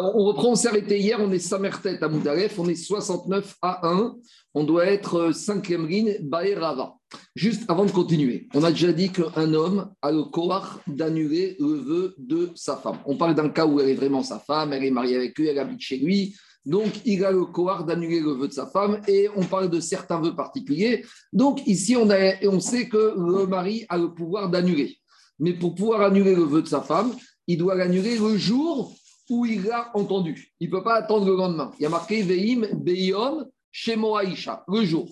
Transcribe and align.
on 0.00 0.24
reprend, 0.24 0.50
on 0.50 0.54
s'est 0.54 0.68
arrêté 0.68 0.98
hier, 0.98 1.18
on 1.20 1.30
est 1.32 1.38
Samertet 1.38 2.02
à 2.02 2.08
Moudalef, 2.08 2.58
on 2.58 2.68
est 2.68 2.74
69 2.74 3.56
à 3.62 3.86
1, 3.88 4.16
on 4.54 4.64
doit 4.64 4.86
être 4.86 5.30
5e 5.30 5.86
ligne, 5.86 6.16
Baerava. 6.22 6.94
Juste 7.34 7.68
avant 7.68 7.84
de 7.84 7.90
continuer, 7.90 8.48
on 8.54 8.64
a 8.64 8.70
déjà 8.70 8.92
dit 8.92 9.10
qu'un 9.10 9.54
homme 9.54 9.90
a 10.02 10.10
le 10.10 10.30
pouvoir 10.30 10.80
d'annuler 10.86 11.56
le 11.60 11.74
vœu 11.74 12.14
de 12.18 12.50
sa 12.54 12.76
femme. 12.76 12.98
On 13.06 13.16
parle 13.16 13.34
d'un 13.34 13.48
cas 13.48 13.66
où 13.66 13.80
elle 13.80 13.90
est 13.90 13.94
vraiment 13.94 14.22
sa 14.22 14.38
femme, 14.38 14.72
elle 14.72 14.84
est 14.84 14.90
mariée 14.90 15.16
avec 15.16 15.38
lui, 15.38 15.48
elle 15.48 15.58
habite 15.58 15.80
chez 15.80 15.98
lui, 15.98 16.36
donc 16.66 16.88
il 17.04 17.24
a 17.24 17.30
le 17.30 17.46
pouvoir 17.46 17.84
d'annuler 17.84 18.20
le 18.20 18.32
vœu 18.32 18.48
de 18.48 18.52
sa 18.52 18.66
femme 18.66 19.00
et 19.06 19.28
on 19.36 19.44
parle 19.44 19.70
de 19.70 19.78
certains 19.78 20.20
vœux 20.20 20.34
particuliers. 20.34 21.04
Donc 21.32 21.64
ici, 21.66 21.96
on, 21.96 22.08
on 22.48 22.60
sait 22.60 22.88
que 22.88 23.14
le 23.16 23.46
mari 23.46 23.86
a 23.88 23.96
le 23.96 24.12
pouvoir 24.12 24.50
d'annuler. 24.50 24.98
Mais 25.38 25.52
pour 25.52 25.74
pouvoir 25.74 26.00
annuler 26.00 26.34
le 26.34 26.42
vœu 26.42 26.62
de 26.62 26.68
sa 26.68 26.80
femme, 26.80 27.14
il 27.46 27.58
doit 27.58 27.76
l'annuler 27.76 28.18
le 28.18 28.36
jour 28.36 28.92
où 29.30 29.46
il 29.46 29.64
l'a 29.64 29.90
entendu. 29.94 30.52
Il 30.60 30.68
ne 30.68 30.76
peut 30.76 30.82
pas 30.82 30.96
attendre 30.96 31.26
le 31.26 31.36
lendemain. 31.36 31.70
Il 31.78 31.82
y 31.82 31.86
a 31.86 31.90
marqué 31.90 32.22
Veim 32.22 32.66
Beyom 32.74 33.46
Shemo 33.72 34.18
Aisha, 34.18 34.64
le 34.68 34.84
jour. 34.84 35.08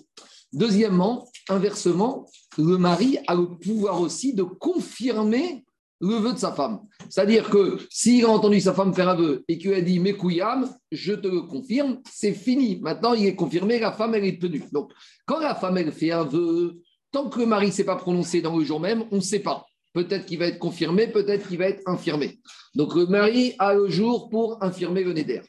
Deuxièmement, 0.53 1.27
inversement, 1.49 2.25
le 2.57 2.77
mari 2.77 3.17
a 3.27 3.35
le 3.35 3.45
pouvoir 3.57 4.01
aussi 4.01 4.33
de 4.33 4.43
confirmer 4.43 5.65
le 6.01 6.15
vœu 6.15 6.33
de 6.33 6.37
sa 6.37 6.51
femme. 6.51 6.81
C'est-à-dire 7.09 7.49
que 7.49 7.77
s'il 7.89 8.25
a 8.25 8.29
entendu 8.29 8.59
sa 8.59 8.73
femme 8.73 8.93
faire 8.93 9.09
un 9.09 9.15
vœu 9.15 9.43
et 9.47 9.57
qu'il 9.57 9.73
a 9.73 9.81
dit 9.81 9.99
Mekouyam, 9.99 10.69
je 10.91 11.13
te 11.13 11.27
le 11.27 11.41
confirme, 11.41 11.99
c'est 12.11 12.33
fini. 12.33 12.79
Maintenant, 12.81 13.13
il 13.13 13.25
est 13.25 13.35
confirmé, 13.35 13.79
la 13.79 13.91
femme, 13.91 14.15
elle 14.15 14.25
est 14.25 14.41
tenue. 14.41 14.63
Donc, 14.71 14.91
quand 15.25 15.39
la 15.39 15.55
femme, 15.55 15.77
elle 15.77 15.91
fait 15.91 16.11
un 16.11 16.23
vœu, 16.23 16.81
tant 17.11 17.29
que 17.29 17.39
le 17.39 17.45
mari 17.45 17.67
ne 17.67 17.71
s'est 17.71 17.85
pas 17.85 17.95
prononcé 17.95 18.41
dans 18.41 18.57
le 18.57 18.63
jour 18.63 18.79
même, 18.79 19.05
on 19.11 19.17
ne 19.17 19.21
sait 19.21 19.39
pas. 19.39 19.65
Peut-être 19.95 20.25
qu'il 20.25 20.39
va 20.39 20.47
être 20.47 20.59
confirmé, 20.59 21.07
peut-être 21.07 21.47
qu'il 21.47 21.57
va 21.57 21.69
être 21.69 21.81
infirmé. 21.85 22.37
Donc 22.75 22.93
le 22.95 23.05
mari 23.05 23.53
a 23.59 23.73
le 23.73 23.89
jour 23.89 24.29
pour 24.29 24.61
infirmer 24.61 25.05
le 25.05 25.13
néder. 25.13 25.41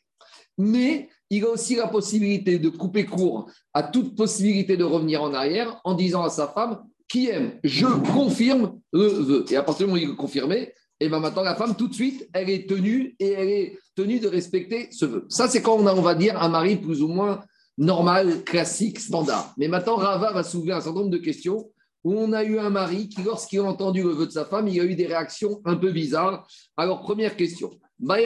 Mais 0.57 1.09
il 1.31 1.45
a 1.45 1.49
aussi 1.49 1.75
la 1.75 1.89
possibilité 1.89 2.61
de 2.61 2.69
couper 2.69 3.05
court 3.05 3.51
à 3.75 3.83
toute 3.83 4.15
possibilité 4.15 4.77
de 4.77 4.85
revenir 4.85 5.21
en 5.21 5.35
arrière 5.35 5.81
en 5.83 5.95
disant 5.95 6.23
à 6.23 6.31
sa 6.31 6.47
femme 6.47 6.79
qui 7.09 7.29
aime, 7.29 7.59
je 7.65 7.87
confirme 8.15 8.79
le 8.93 9.07
vœu. 9.09 9.45
Et 9.51 9.57
à 9.57 9.65
partir 9.65 9.87
du 9.87 9.93
moment 9.93 10.01
où 10.01 10.07
il 10.07 10.13
est 10.13 10.17
confirmé, 10.17 10.59
et 10.99 11.07
eh 11.07 11.09
bien 11.09 11.19
maintenant 11.19 11.43
la 11.43 11.57
femme, 11.57 11.75
tout 11.75 11.89
de 11.89 11.95
suite, 11.95 12.29
elle 12.33 12.49
est 12.49 12.69
tenue 12.69 13.17
et 13.19 13.33
elle 13.33 13.49
est 13.49 13.79
tenue 13.97 14.21
de 14.21 14.29
respecter 14.29 14.89
ce 14.93 15.07
vœu. 15.07 15.27
Ça, 15.29 15.49
c'est 15.49 15.61
quand 15.61 15.75
on 15.75 15.87
a, 15.89 15.93
on 15.93 16.03
va 16.03 16.15
dire, 16.15 16.41
un 16.41 16.49
mari 16.49 16.77
plus 16.77 17.03
ou 17.03 17.09
moins 17.09 17.41
normal, 17.77 18.45
classique, 18.45 19.01
standard. 19.01 19.53
Mais 19.59 19.67
maintenant, 19.67 19.97
Rava 19.97 20.33
va 20.33 20.45
soulever 20.45 20.73
un 20.73 20.81
certain 20.81 21.01
nombre 21.01 21.11
de 21.11 21.19
questions 21.19 21.69
on 22.15 22.33
a 22.33 22.45
eu 22.45 22.59
un 22.59 22.71
mari 22.71 23.09
qui, 23.09 23.23
lorsqu'il 23.23 23.61
a 23.61 23.65
entendu 23.65 24.03
le 24.03 24.11
vœu 24.11 24.27
de 24.27 24.33
sa 24.33 24.45
femme, 24.45 24.69
il 24.69 24.81
a 24.81 24.85
eu 24.85 24.95
des 24.95 25.07
réactions 25.07 25.61
un 25.65 25.77
peu 25.77 25.91
bizarres. 25.93 26.47
Alors, 26.77 27.01
première 27.03 27.37
question. 27.37 27.71
On 27.99 28.19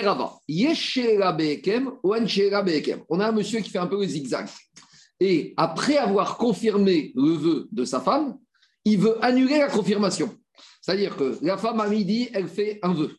a 3.21 3.29
un 3.29 3.33
monsieur 3.33 3.61
qui 3.61 3.71
fait 3.71 3.79
un 3.79 3.87
peu 3.87 4.01
le 4.01 4.07
zigzag. 4.07 4.49
Et 5.21 5.55
après 5.57 5.97
avoir 5.97 6.37
confirmé 6.37 7.13
le 7.15 7.33
vœu 7.33 7.69
de 7.71 7.85
sa 7.85 8.01
femme, 8.01 8.37
il 8.85 8.99
veut 8.99 9.23
annuler 9.25 9.59
la 9.59 9.69
confirmation. 9.69 10.35
C'est-à-dire 10.81 11.17
que 11.17 11.39
la 11.43 11.57
femme, 11.57 11.81
à 11.81 11.89
midi, 11.89 12.29
elle 12.33 12.49
fait 12.49 12.81
un 12.83 12.95
vœu. 12.95 13.15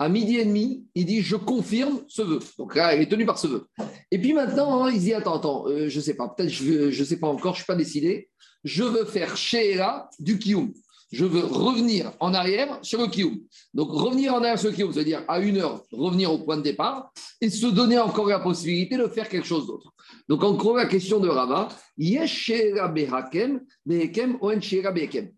À 0.00 0.08
midi 0.08 0.38
et 0.38 0.44
demi, 0.44 0.86
il 0.96 1.04
dit 1.04 1.20
Je 1.20 1.36
confirme 1.36 2.00
ce 2.08 2.22
vœu. 2.22 2.40
Donc 2.58 2.74
là, 2.74 2.92
elle 2.92 3.02
est 3.02 3.10
tenue 3.10 3.26
par 3.26 3.38
ce 3.38 3.46
vœu. 3.46 3.66
Et 4.10 4.18
puis 4.18 4.32
maintenant, 4.32 4.88
il 4.88 4.98
dit 4.98 5.14
Attends, 5.14 5.36
attends, 5.36 5.68
euh, 5.68 5.88
je 5.88 5.96
ne 5.98 6.02
sais 6.02 6.14
pas, 6.14 6.28
peut-être 6.28 6.50
je 6.50 6.98
ne 6.98 7.04
sais 7.04 7.18
pas 7.18 7.28
encore, 7.28 7.54
je 7.54 7.60
ne 7.60 7.64
suis 7.64 7.66
pas 7.66 7.76
décidé 7.76 8.30
je 8.64 8.82
veux 8.84 9.04
faire 9.04 9.36
Sheela 9.36 10.08
du 10.18 10.38
Kiyum. 10.38 10.72
Je 11.12 11.24
veux 11.24 11.44
revenir 11.44 12.12
en 12.20 12.34
arrière 12.34 12.78
sur 12.82 13.00
le 13.00 13.08
Kiyum. 13.08 13.40
Donc, 13.74 13.90
revenir 13.90 14.32
en 14.32 14.38
arrière 14.38 14.60
sur 14.60 14.70
le 14.70 14.76
Kiyum, 14.76 14.92
c'est-à-dire 14.92 15.24
à 15.26 15.40
une 15.40 15.56
heure, 15.56 15.82
revenir 15.90 16.32
au 16.32 16.38
point 16.38 16.56
de 16.56 16.62
départ 16.62 17.12
et 17.40 17.50
se 17.50 17.66
donner 17.66 17.98
encore 17.98 18.28
la 18.28 18.38
possibilité 18.38 18.96
de 18.96 19.08
faire 19.08 19.28
quelque 19.28 19.46
chose 19.46 19.66
d'autre. 19.66 19.92
Donc, 20.28 20.44
en 20.44 20.54
gros, 20.54 20.76
la 20.76 20.86
question 20.86 21.18
de 21.18 21.28
Rava, 21.28 21.68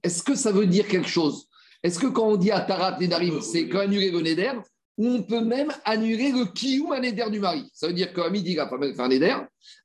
est-ce 0.02 0.22
que 0.22 0.34
ça 0.34 0.52
veut 0.52 0.66
dire 0.66 0.86
quelque 0.86 1.08
chose 1.08 1.48
Est-ce 1.82 1.98
que 1.98 2.06
quand 2.06 2.28
on 2.28 2.36
dit 2.36 2.50
Atarat 2.50 2.98
Nedarim, 3.00 3.40
c'est 3.40 3.68
qu'annuler 3.68 4.10
le 4.10 4.20
Neder 4.20 4.52
ou 4.98 5.06
on 5.08 5.22
peut 5.22 5.40
même 5.40 5.72
annuler 5.84 6.30
le 6.30 6.44
kiyum 6.44 6.92
à 6.92 7.00
Neder 7.00 7.30
du 7.30 7.40
mari? 7.40 7.64
Ça 7.72 7.88
veut 7.88 7.92
dire 7.92 8.12
qu'à 8.12 8.30
midi, 8.30 8.52
il 8.52 8.56
va 8.56 8.66
pas 8.66 8.78
faire 8.78 9.04
un 9.04 9.08
Neder. 9.08 9.36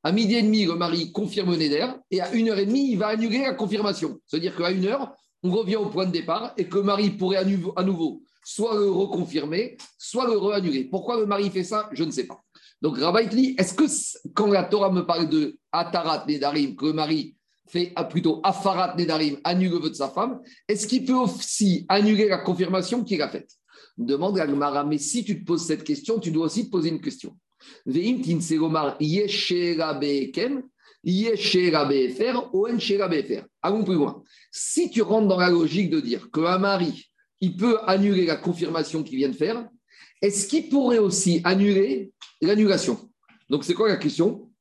À 0.03 0.11
midi 0.11 0.35
et 0.35 0.43
demi, 0.43 0.65
le 0.65 0.75
mari 0.75 1.11
confirme 1.11 1.51
le 1.51 1.57
Neder. 1.57 1.87
Et 2.11 2.21
à 2.21 2.31
une 2.33 2.49
heure 2.49 2.59
et 2.59 2.65
demie, 2.65 2.91
il 2.91 2.97
va 2.97 3.07
annuler 3.07 3.41
la 3.41 3.53
confirmation. 3.53 4.19
Ça 4.27 4.37
veut 4.37 4.41
dire 4.41 4.55
qu'à 4.55 4.69
une 4.69 4.85
heure, 4.85 5.15
on 5.41 5.51
revient 5.51 5.77
au 5.77 5.89
point 5.89 6.05
de 6.05 6.11
départ 6.11 6.53
et 6.57 6.65
que 6.65 6.77
le 6.77 6.83
mari 6.83 7.11
pourrait 7.11 7.37
à 7.37 7.83
nouveau, 7.83 8.23
soit 8.43 8.75
le 8.75 8.89
reconfirmer, 8.91 9.77
soit 9.97 10.27
le 10.27 10.37
re-annuler. 10.37 10.83
Pourquoi 10.85 11.19
le 11.19 11.25
mari 11.25 11.49
fait 11.49 11.63
ça? 11.63 11.89
Je 11.93 12.03
ne 12.03 12.11
sais 12.11 12.25
pas. 12.25 12.39
Donc, 12.81 12.97
Rabbi 12.99 13.55
est-ce 13.57 13.73
que 13.73 13.85
quand 14.33 14.47
la 14.47 14.63
Torah 14.63 14.91
me 14.91 15.01
parle 15.01 15.29
de 15.29 15.57
Atarat 15.71 16.25
Nedarim, 16.27 16.75
que 16.75 16.85
le 16.85 16.93
mari 16.93 17.36
fait 17.67 17.93
ah, 17.95 18.03
plutôt 18.03 18.39
Afarat 18.43 18.95
Nedarim, 18.97 19.37
annule 19.43 19.71
le 19.71 19.77
vœu 19.77 19.89
de 19.89 19.95
sa 19.95 20.09
femme, 20.09 20.39
est-ce 20.67 20.87
qu'il 20.87 21.05
peut 21.05 21.13
aussi 21.13 21.85
annuler 21.89 22.27
la 22.27 22.39
confirmation 22.39 23.03
qu'il 23.03 23.21
a 23.21 23.29
faite? 23.29 23.51
Demande 23.97 24.39
à 24.39 24.83
mais 24.83 24.97
si 24.97 25.23
tu 25.23 25.39
te 25.39 25.45
poses 25.45 25.65
cette 25.65 25.83
question, 25.83 26.19
tu 26.19 26.31
dois 26.31 26.45
aussi 26.45 26.65
te 26.65 26.71
poser 26.71 26.89
une 26.89 27.01
question. 27.01 27.35
Allons 33.61 33.83
plus 33.83 33.95
loin. 33.95 34.23
Si 34.51 34.89
tu 34.89 35.01
rentres 35.01 35.27
dans 35.27 35.39
la 35.39 35.49
logique 35.49 35.89
de 35.89 35.99
dire 35.99 36.29
qu'un 36.31 36.57
mari, 36.57 37.09
il 37.41 37.55
peut 37.55 37.79
annuler 37.85 38.25
la 38.25 38.35
confirmation 38.35 39.03
qu'il 39.03 39.17
vient 39.17 39.29
de 39.29 39.35
faire, 39.35 39.67
est-ce 40.21 40.47
qu'il 40.47 40.69
pourrait 40.69 40.97
aussi 40.97 41.41
annuler 41.43 42.11
l'annulation? 42.41 43.09
Donc, 43.49 43.63
c'est 43.63 43.73
quoi 43.73 43.87
la 43.87 43.97
question? 43.97 44.51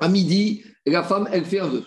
À 0.00 0.08
midi, 0.08 0.62
la 0.86 1.02
femme, 1.02 1.28
elle 1.32 1.44
fait 1.44 1.60
un 1.60 1.68
vœu. 1.68 1.84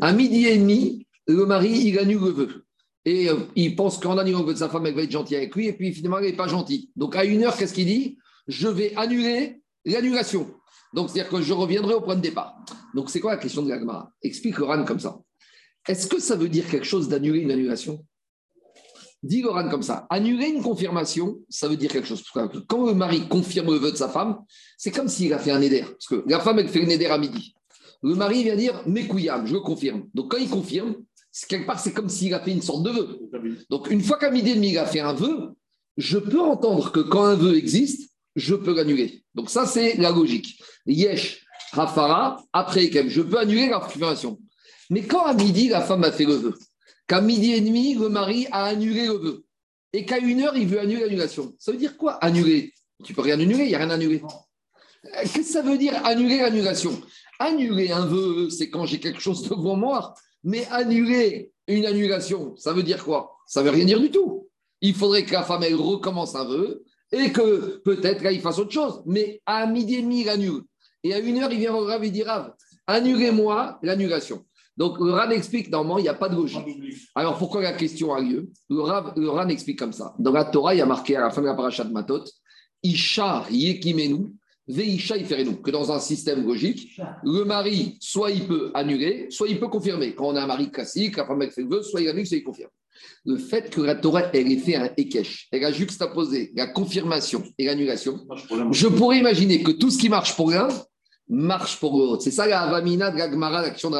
À 0.00 0.12
midi 0.12 0.46
et 0.46 0.58
demi, 0.58 1.06
le 1.26 1.46
mari, 1.46 1.70
il 1.70 1.98
annule 1.98 2.20
le 2.20 2.30
vœu. 2.30 2.64
Et 3.04 3.28
euh, 3.30 3.36
il 3.56 3.74
pense 3.76 3.98
qu'en 3.98 4.18
annulant 4.18 4.44
que 4.44 4.54
sa 4.54 4.68
femme, 4.68 4.86
elle 4.86 4.94
va 4.94 5.02
être 5.02 5.10
gentille 5.10 5.36
avec 5.36 5.54
lui, 5.54 5.66
et 5.66 5.72
puis 5.72 5.92
finalement, 5.92 6.18
elle 6.18 6.26
n'est 6.26 6.36
pas 6.36 6.48
gentille. 6.48 6.90
Donc 6.96 7.16
à 7.16 7.24
une 7.24 7.44
heure, 7.44 7.56
qu'est-ce 7.56 7.72
qu'il 7.72 7.86
dit? 7.86 8.18
Je 8.48 8.68
vais 8.68 8.94
annuler 8.96 9.62
l'annulation. 9.84 10.48
Donc 10.94 11.10
c'est-à-dire 11.10 11.30
que 11.30 11.42
je 11.42 11.52
reviendrai 11.52 11.94
au 11.94 12.00
point 12.00 12.16
de 12.16 12.20
départ. 12.20 12.56
Donc 12.94 13.10
c'est 13.10 13.20
quoi 13.20 13.32
la 13.32 13.38
question 13.38 13.62
de 13.62 13.68
l'agma 13.68 14.10
Explique 14.22 14.58
Ran 14.58 14.84
comme 14.84 15.00
ça. 15.00 15.18
Est-ce 15.86 16.06
que 16.06 16.18
ça 16.18 16.36
veut 16.36 16.48
dire 16.48 16.68
quelque 16.68 16.86
chose 16.86 17.08
d'annuler 17.08 17.40
une 17.40 17.50
annulation? 17.50 18.04
Dis 19.22 19.40
Goran 19.42 19.68
comme 19.68 19.82
ça. 19.82 20.06
Annuler 20.10 20.48
une 20.48 20.62
confirmation, 20.62 21.38
ça 21.48 21.68
veut 21.68 21.76
dire 21.76 21.90
quelque 21.90 22.06
chose. 22.06 22.22
Quand 22.68 22.86
le 22.86 22.94
mari 22.94 23.28
confirme 23.28 23.72
le 23.72 23.78
vœu 23.78 23.90
de 23.90 23.96
sa 23.96 24.08
femme, 24.08 24.38
c'est 24.76 24.92
comme 24.92 25.08
s'il 25.08 25.32
a 25.32 25.38
fait 25.38 25.50
un 25.50 25.60
éder. 25.60 25.82
Parce 25.82 26.06
que 26.06 26.24
la 26.28 26.40
femme, 26.40 26.58
elle 26.58 26.68
fait 26.68 26.84
un 26.84 26.88
éder 26.88 27.06
à 27.06 27.18
midi. 27.18 27.54
Le 28.02 28.14
mari 28.14 28.44
vient 28.44 28.54
dire, 28.54 28.82
mes 28.86 29.06
couillables, 29.06 29.46
je 29.48 29.54
le 29.54 29.60
confirme. 29.60 30.04
Donc 30.14 30.30
quand 30.30 30.38
il 30.38 30.48
confirme, 30.48 30.94
quelque 31.46 31.66
part, 31.66 31.78
c'est 31.78 31.92
comme 31.92 32.08
s'il 32.08 32.34
a 32.34 32.40
fait 32.40 32.52
une 32.52 32.62
sorte 32.62 32.82
de 32.82 32.90
vœu. 32.90 33.18
Donc, 33.70 33.90
une 33.90 34.02
fois 34.02 34.18
qu'à 34.18 34.30
midi 34.30 34.50
et 34.50 34.54
demi, 34.54 34.70
il 34.70 34.78
a 34.78 34.86
fait 34.86 35.00
un 35.00 35.12
vœu, 35.12 35.50
je 35.96 36.18
peux 36.18 36.40
entendre 36.40 36.90
que 36.90 37.00
quand 37.00 37.24
un 37.24 37.34
vœu 37.34 37.56
existe, 37.56 38.10
je 38.34 38.54
peux 38.54 38.74
l'annuler. 38.74 39.22
Donc, 39.34 39.50
ça, 39.50 39.66
c'est 39.66 39.96
la 39.96 40.10
logique. 40.10 40.60
Yesh, 40.86 41.44
Rafara, 41.72 42.42
après 42.52 42.90
je 43.08 43.22
peux 43.22 43.38
annuler 43.38 43.68
la 43.68 43.80
confirmation. 43.80 44.38
Mais 44.90 45.02
quand 45.02 45.24
à 45.24 45.34
midi, 45.34 45.68
la 45.68 45.82
femme 45.82 46.02
a 46.04 46.12
fait 46.12 46.24
le 46.24 46.34
vœu, 46.34 46.54
qu'à 47.08 47.20
midi 47.20 47.54
et 47.54 47.60
demi, 47.60 47.94
le 47.94 48.08
mari 48.08 48.46
a 48.52 48.66
annulé 48.66 49.06
le 49.06 49.14
vœu, 49.14 49.44
et 49.92 50.04
qu'à 50.04 50.18
une 50.18 50.42
heure, 50.42 50.56
il 50.56 50.68
veut 50.68 50.78
annuler 50.78 51.00
l'annulation, 51.00 51.54
ça 51.58 51.72
veut 51.72 51.78
dire 51.78 51.96
quoi, 51.96 52.12
annuler? 52.24 52.72
Tu 53.04 53.14
peux 53.14 53.22
rien 53.22 53.40
annuler, 53.40 53.64
il 53.64 53.68
n'y 53.68 53.74
a 53.74 53.78
rien 53.78 53.90
à 53.90 53.94
annuler. 53.94 54.22
Qu'est-ce 55.02 55.34
que 55.34 55.42
ça 55.42 55.62
veut 55.62 55.78
dire 55.78 55.94
annuler 56.04 56.38
l'annulation? 56.38 57.00
Annuler 57.40 57.90
un 57.90 58.06
vœu, 58.06 58.50
c'est 58.50 58.70
quand 58.70 58.86
j'ai 58.86 59.00
quelque 59.00 59.20
chose 59.20 59.42
devant 59.48 59.76
moi 59.76 60.14
mais 60.44 60.66
annuler 60.70 61.52
une 61.66 61.86
annulation, 61.86 62.56
ça 62.56 62.72
veut 62.72 62.82
dire 62.82 63.04
quoi? 63.04 63.36
Ça 63.46 63.62
veut 63.62 63.70
rien 63.70 63.84
dire 63.84 64.00
du 64.00 64.10
tout. 64.10 64.48
Il 64.80 64.94
faudrait 64.94 65.24
que 65.24 65.32
la 65.32 65.42
femme, 65.42 65.62
elle 65.62 65.74
recommence 65.74 66.34
un 66.34 66.44
vœu 66.44 66.84
et 67.12 67.32
que 67.32 67.78
peut-être 67.84 68.26
qu'il 68.26 68.40
fasse 68.40 68.58
autre 68.58 68.72
chose. 68.72 69.02
Mais 69.06 69.40
à 69.46 69.66
midi 69.66 69.96
et 69.96 70.02
demi, 70.02 70.22
il 70.22 70.28
annule. 70.28 70.62
Et 71.02 71.14
à 71.14 71.18
une 71.18 71.38
heure, 71.38 71.52
il 71.52 71.58
vient 71.58 71.74
au 71.74 71.84
Rav 71.84 72.02
et 72.04 72.10
dit 72.10 72.22
Rav, 72.22 72.54
annulez-moi 72.86 73.78
l'annulation. 73.82 74.44
Donc 74.78 75.00
le 75.00 75.10
Ran 75.10 75.30
explique, 75.30 75.70
normalement, 75.70 75.98
il 75.98 76.02
n'y 76.02 76.08
a 76.08 76.14
pas 76.14 76.28
de 76.28 76.36
logique. 76.36 76.64
Alors 77.16 77.36
pourquoi 77.36 77.60
la 77.62 77.72
question 77.72 78.14
a 78.14 78.20
lieu? 78.20 78.48
Le, 78.70 78.80
Rav, 78.80 79.12
le 79.16 79.28
Ran 79.28 79.48
explique 79.48 79.78
comme 79.78 79.92
ça. 79.92 80.14
Dans 80.20 80.30
la 80.30 80.44
Torah, 80.44 80.72
il 80.72 80.78
y 80.78 80.80
a 80.80 80.86
marqué 80.86 81.16
à 81.16 81.20
la 81.20 81.30
fin 81.30 81.42
de 81.42 81.46
la 81.46 81.54
parasha 81.54 81.82
de 81.82 81.92
Matot, 81.92 82.24
Isha 82.84 83.44
yekimenu 83.50 84.32
Veisha 84.68 85.16
nous 85.44 85.56
que 85.56 85.70
dans 85.70 85.90
un 85.90 85.98
système 85.98 86.46
logique, 86.46 87.00
le 87.24 87.44
mari, 87.44 87.96
soit 88.00 88.30
il 88.30 88.46
peut 88.46 88.70
annuler, 88.74 89.26
soit 89.30 89.48
il 89.48 89.58
peut 89.58 89.68
confirmer. 89.68 90.14
Quand 90.14 90.26
on 90.26 90.36
a 90.36 90.42
un 90.42 90.46
mari 90.46 90.70
classique, 90.70 91.16
la 91.16 91.24
femme 91.24 91.40
fait 91.50 91.62
le 91.62 91.68
vœu, 91.68 91.82
soit 91.82 92.02
il 92.02 92.08
annule, 92.08 92.26
soit 92.26 92.36
il 92.36 92.44
confirme. 92.44 92.70
Le 93.24 93.38
fait 93.38 93.70
que 93.70 93.80
la 93.80 93.94
Torah 93.94 94.30
elle 94.34 94.52
ait 94.52 94.58
fait 94.58 94.76
un 94.76 94.90
Ekech, 94.96 95.48
elle 95.50 95.64
a 95.64 95.72
juxtaposé 95.72 96.52
la 96.54 96.66
confirmation 96.66 97.42
et 97.56 97.64
l'annulation, 97.64 98.26
je 98.70 98.88
pourrais 98.88 99.18
imaginer 99.18 99.62
que 99.62 99.70
tout 99.70 99.90
ce 99.90 99.98
qui 99.98 100.08
marche 100.08 100.36
pour 100.36 100.50
l'un 100.50 100.68
marche 101.28 101.78
pour 101.78 101.98
l'autre. 101.98 102.22
C'est 102.22 102.30
ça 102.30 102.46
la 102.46 102.62
Avamina 102.62 103.10
de 103.10 103.18
la 103.18 103.62
l'action 103.62 103.90
de. 103.90 103.98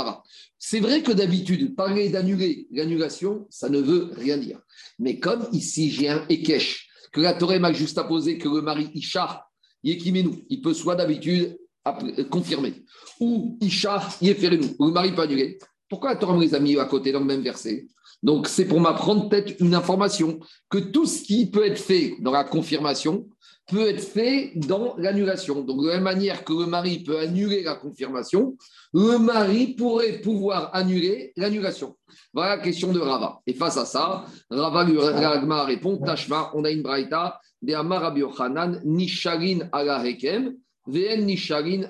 C'est 0.58 0.80
vrai 0.80 1.02
que 1.02 1.12
d'habitude, 1.12 1.76
parler 1.76 2.08
d'annuler 2.08 2.66
l'annulation, 2.70 3.46
ça 3.50 3.68
ne 3.68 3.80
veut 3.80 4.10
rien 4.16 4.36
dire. 4.36 4.60
Mais 4.98 5.18
comme 5.18 5.46
ici, 5.52 5.90
j'ai 5.90 6.08
un 6.08 6.24
Ekech, 6.28 6.88
que 7.12 7.20
la 7.20 7.34
Torah 7.34 7.58
m'a 7.58 7.72
juxtaposé 7.72 8.38
que 8.38 8.48
le 8.48 8.60
mari 8.60 8.90
Ishar 8.94 9.48
Yekimenu, 9.84 10.44
il 10.50 10.60
peut 10.60 10.74
soit 10.74 10.96
d'habitude 10.96 11.56
confirmer, 12.30 12.84
ou 13.20 13.56
Isha 13.60 14.08
Yeferenu, 14.20 14.74
le 14.78 14.90
mari 14.90 15.12
peut 15.12 15.22
annuler. 15.22 15.58
Pourquoi 15.88 16.10
la 16.10 16.16
Torah 16.16 16.38
les 16.38 16.54
a 16.54 16.60
mis 16.60 16.78
à 16.78 16.84
côté 16.84 17.12
dans 17.12 17.20
le 17.20 17.24
même 17.24 17.42
verset? 17.42 17.86
Donc, 18.22 18.48
c'est 18.48 18.66
pour 18.66 18.80
m'apprendre 18.80 19.28
peut-être 19.28 19.60
une 19.60 19.74
information 19.74 20.40
que 20.68 20.78
tout 20.78 21.06
ce 21.06 21.22
qui 21.22 21.50
peut 21.50 21.64
être 21.64 21.78
fait 21.78 22.16
dans 22.20 22.32
la 22.32 22.44
confirmation 22.44 23.26
peut 23.68 23.88
être 23.88 24.02
fait 24.02 24.52
dans 24.54 24.96
l'annulation. 24.96 25.60
Donc, 25.60 25.82
de 25.82 25.88
la 25.88 25.94
même 25.94 26.04
manière 26.04 26.42
que 26.42 26.52
le 26.52 26.66
mari 26.66 27.00
peut 27.00 27.18
annuler 27.18 27.62
la 27.62 27.74
confirmation, 27.74 28.56
le 28.94 29.18
mari 29.18 29.74
pourrait 29.74 30.20
pouvoir 30.20 30.70
annuler 30.74 31.32
l'annulation. 31.36 31.96
Voilà 32.32 32.56
la 32.56 32.62
question 32.62 32.92
de 32.92 32.98
Rava. 32.98 33.40
Et 33.46 33.54
face 33.54 33.76
à 33.76 33.84
ça, 33.84 34.24
Rava 34.50 34.84
Ragma 34.84 35.64
répond 35.64 35.98
Tashma, 35.98 36.50
on 36.54 36.64
a 36.64 36.70
une 36.70 36.82
braïta 36.82 37.38
de 37.60 37.74
Amar 37.74 38.14
Nisharin 38.84 39.68
ala 39.72 40.04
Hekem. 40.04 40.54
VN 40.90 41.26
Nisharin 41.26 41.82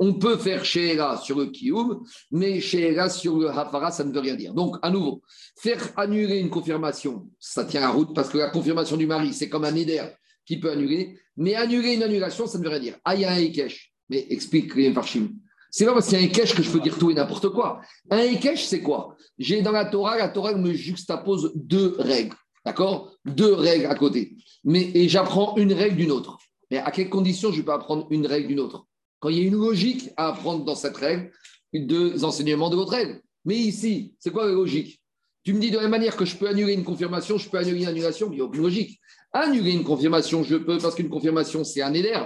On 0.00 0.14
peut 0.14 0.36
faire 0.38 0.64
Sheela 0.64 1.20
sur 1.22 1.38
le 1.38 1.46
Kiyum, 1.46 2.02
mais 2.32 2.60
Sheela 2.60 3.08
sur 3.08 3.38
le 3.38 3.48
Hafara, 3.48 3.92
ça 3.92 4.02
ne 4.02 4.12
veut 4.12 4.18
rien 4.18 4.34
dire. 4.34 4.54
Donc, 4.54 4.76
à 4.82 4.90
nouveau, 4.90 5.22
faire 5.56 5.80
annuler 5.96 6.38
une 6.38 6.50
confirmation, 6.50 7.28
ça 7.38 7.64
tient 7.64 7.80
la 7.80 7.90
route 7.90 8.12
parce 8.16 8.28
que 8.28 8.38
la 8.38 8.50
confirmation 8.50 8.96
du 8.96 9.06
mari, 9.06 9.32
c'est 9.32 9.48
comme 9.48 9.64
un 9.64 9.74
éder 9.76 10.02
qui 10.48 10.58
peut 10.58 10.70
annuler. 10.70 11.18
Mais 11.36 11.54
annuler 11.54 11.94
une 11.94 12.02
annulation, 12.02 12.46
ça 12.46 12.58
ne 12.58 12.64
veut 12.64 12.70
rien 12.70 12.80
dire. 12.80 12.96
Ah, 13.04 13.14
il 13.14 13.20
y 13.20 13.24
a 13.26 13.32
un 13.32 13.38
Ekesh. 13.38 13.92
Mais 14.08 14.26
explique, 14.30 14.72
Farshim. 14.94 15.28
C'est 15.70 15.84
pas 15.84 15.92
parce 15.92 16.08
qu'il 16.08 16.18
y 16.18 16.22
a 16.22 16.24
un 16.24 16.28
Ekesh 16.28 16.54
que 16.54 16.62
je 16.62 16.70
peux 16.70 16.80
dire 16.80 16.98
tout 16.98 17.10
et 17.10 17.14
n'importe 17.14 17.50
quoi. 17.50 17.82
Un 18.10 18.22
Ekesh, 18.22 18.64
c'est 18.64 18.80
quoi? 18.80 19.14
J'ai 19.38 19.60
dans 19.60 19.70
la 19.72 19.84
Torah, 19.84 20.16
la 20.16 20.30
Torah 20.30 20.54
me 20.54 20.72
juxtapose 20.72 21.52
deux 21.54 21.94
règles. 21.98 22.34
D'accord? 22.64 23.14
Deux 23.26 23.52
règles 23.52 23.86
à 23.86 23.94
côté. 23.94 24.36
Mais, 24.64 24.90
et 24.94 25.08
j'apprends 25.08 25.54
une 25.56 25.74
règle 25.74 25.96
d'une 25.96 26.10
autre. 26.10 26.38
Mais 26.70 26.78
à 26.78 26.90
quelles 26.90 27.10
conditions 27.10 27.52
je 27.52 27.60
peux 27.60 27.72
apprendre 27.72 28.06
une 28.10 28.26
règle 28.26 28.48
d'une 28.48 28.60
autre? 28.60 28.86
Quand 29.20 29.28
il 29.28 29.38
y 29.38 29.40
a 29.40 29.46
une 29.46 29.54
logique 29.54 30.10
à 30.16 30.28
apprendre 30.28 30.64
dans 30.64 30.74
cette 30.74 30.96
règle, 30.96 31.30
deux 31.74 32.24
enseignements 32.24 32.70
de 32.70 32.76
l'autre 32.76 32.92
règle. 32.92 33.20
Mais 33.44 33.56
ici, 33.56 34.14
c'est 34.18 34.30
quoi 34.30 34.46
la 34.46 34.52
logique? 34.52 34.98
Tu 35.44 35.52
me 35.52 35.60
dis 35.60 35.70
de 35.70 35.76
la 35.76 35.82
même 35.82 35.90
manière 35.90 36.16
que 36.16 36.24
je 36.24 36.36
peux 36.36 36.48
annuler 36.48 36.72
une 36.72 36.84
confirmation, 36.84 37.36
je 37.36 37.48
peux 37.48 37.58
annuler 37.58 37.82
une 37.82 37.88
annulation, 37.88 38.28
il 38.30 38.36
n'y 38.36 38.40
a 38.40 38.44
aucune 38.44 38.62
logique. 38.62 38.98
Annuler 39.32 39.72
une 39.72 39.84
confirmation, 39.84 40.42
je 40.42 40.56
peux 40.56 40.78
parce 40.78 40.94
qu'une 40.94 41.10
confirmation, 41.10 41.64
c'est 41.64 41.82
un 41.82 41.92
éder. 41.92 42.18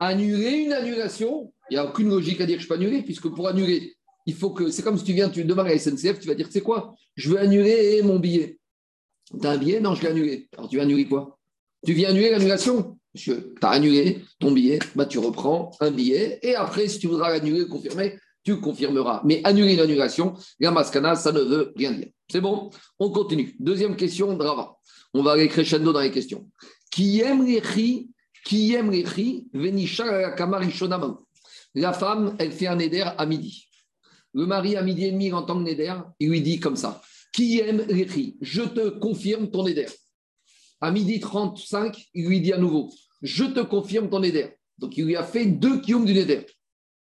Annuler 0.00 0.64
une 0.64 0.72
annulation, 0.72 1.52
il 1.70 1.74
n'y 1.74 1.78
a 1.78 1.84
aucune 1.84 2.08
logique 2.08 2.40
à 2.40 2.46
dire 2.46 2.56
que 2.56 2.62
je 2.62 2.68
peux 2.68 2.74
annuler, 2.74 3.02
puisque 3.02 3.28
pour 3.28 3.48
annuler, 3.48 3.94
il 4.26 4.34
faut 4.34 4.50
que. 4.50 4.70
C'est 4.70 4.82
comme 4.82 4.96
si 4.96 5.04
tu 5.04 5.12
viens, 5.12 5.28
tu 5.28 5.44
demandes 5.44 5.66
à 5.66 5.78
SNCF, 5.78 6.20
tu 6.20 6.28
vas 6.28 6.34
dire, 6.34 6.46
tu 6.46 6.52
sais 6.52 6.60
quoi, 6.60 6.94
je 7.16 7.30
veux 7.30 7.38
annuler 7.38 8.00
mon 8.02 8.18
billet. 8.18 8.58
Tu 9.40 9.46
as 9.46 9.50
un 9.50 9.58
billet? 9.58 9.80
Non, 9.80 9.94
je 9.94 10.02
l'ai 10.02 10.08
annulé. 10.08 10.48
Alors 10.56 10.70
tu 10.70 10.76
vas 10.76 10.84
annuler 10.84 11.06
quoi? 11.06 11.38
Tu 11.84 11.92
viens 11.92 12.10
annuler 12.10 12.30
l'annulation? 12.30 12.98
Monsieur, 13.14 13.54
tu 13.60 13.66
as 13.66 13.70
annulé 13.70 14.22
ton 14.38 14.52
billet, 14.52 14.78
bah, 14.94 15.06
tu 15.06 15.18
reprends 15.18 15.70
un 15.80 15.90
billet, 15.90 16.38
et 16.42 16.54
après, 16.54 16.88
si 16.88 16.98
tu 16.98 17.08
voudras 17.08 17.30
l'annuler, 17.30 17.66
confirmer, 17.66 18.18
tu 18.44 18.60
confirmeras. 18.60 19.22
Mais 19.24 19.40
annuler 19.44 19.74
une 19.74 19.80
annulation, 19.80 20.34
la 20.60 20.70
mascana, 20.70 21.14
ça 21.16 21.32
ne 21.32 21.40
veut 21.40 21.72
rien 21.76 21.92
dire. 21.92 22.08
C'est 22.30 22.40
bon? 22.40 22.70
On 22.98 23.10
continue. 23.10 23.54
Deuxième 23.58 23.96
question, 23.96 24.36
Drava. 24.36 24.77
On 25.18 25.22
va 25.24 25.32
aller 25.32 25.48
crescendo 25.48 25.92
dans 25.92 25.98
les 25.98 26.12
questions. 26.12 26.48
Qui 26.92 27.22
aime 27.22 27.44
les 27.44 27.60
qui 28.44 28.72
aime 28.74 28.92
les 28.92 29.04
La 31.74 31.92
femme, 31.92 32.36
elle 32.38 32.52
fait 32.52 32.68
un 32.68 32.78
éder 32.78 33.00
à 33.00 33.26
midi. 33.26 33.66
Le 34.32 34.46
mari, 34.46 34.76
à 34.76 34.82
midi 34.82 35.06
et 35.06 35.10
demi, 35.10 35.26
il 35.26 35.34
entend 35.34 35.58
le 35.58 35.68
éder, 35.68 35.92
il 36.20 36.30
lui 36.30 36.40
dit 36.40 36.60
comme 36.60 36.76
ça 36.76 37.02
Qui 37.32 37.58
aime 37.58 37.84
les 37.88 38.36
Je 38.40 38.62
te 38.62 38.90
confirme 38.90 39.50
ton 39.50 39.66
éder. 39.66 39.86
À 40.80 40.92
midi 40.92 41.18
35, 41.18 42.00
il 42.14 42.28
lui 42.28 42.40
dit 42.40 42.52
à 42.52 42.58
nouveau 42.58 42.88
Je 43.20 43.42
te 43.42 43.58
confirme 43.58 44.08
ton 44.08 44.22
éder. 44.22 44.50
Donc 44.78 44.96
il 44.96 45.04
lui 45.04 45.16
a 45.16 45.24
fait 45.24 45.46
deux 45.46 45.80
kiyum 45.80 46.04
du 46.04 46.16
éder. 46.16 46.46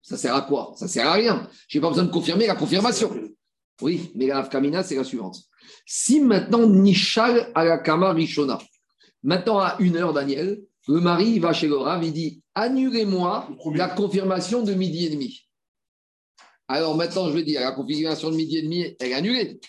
Ça 0.02 0.16
sert 0.16 0.36
à 0.36 0.42
quoi? 0.42 0.72
Ça 0.76 0.86
sert 0.86 1.08
à 1.08 1.14
rien. 1.14 1.48
Je 1.66 1.78
n'ai 1.78 1.82
pas 1.82 1.88
besoin 1.88 2.04
de 2.04 2.12
confirmer 2.12 2.46
la 2.46 2.54
confirmation. 2.54 3.12
Oui, 3.82 4.12
mais 4.14 4.28
la 4.28 4.44
Kamina, 4.44 4.84
c'est 4.84 4.94
la 4.94 5.02
suivante. 5.02 5.36
Si 5.86 6.20
maintenant 6.20 6.66
Nishal 6.66 7.50
à 7.54 7.64
la 7.64 7.78
Kama 7.78 8.12
Rishona, 8.12 8.58
maintenant 9.22 9.58
à 9.58 9.76
une 9.80 9.96
heure, 9.96 10.12
Daniel, 10.12 10.62
le 10.88 11.00
mari 11.00 11.38
va 11.38 11.52
chez 11.52 11.68
le 11.68 11.76
Rav, 11.76 12.04
il 12.04 12.12
dit 12.12 12.42
Annulez-moi 12.54 13.48
la 13.74 13.88
confirmation 13.88 14.62
de 14.62 14.74
midi 14.74 15.06
et 15.06 15.10
demi. 15.10 15.40
Alors 16.68 16.96
maintenant, 16.96 17.28
je 17.28 17.34
vais 17.34 17.42
dire 17.42 17.60
la 17.60 17.72
confirmation 17.72 18.30
de 18.30 18.36
midi 18.36 18.58
et 18.58 18.62
demi, 18.62 18.96
elle 18.98 19.10
est 19.10 19.14
annulée. 19.14 19.60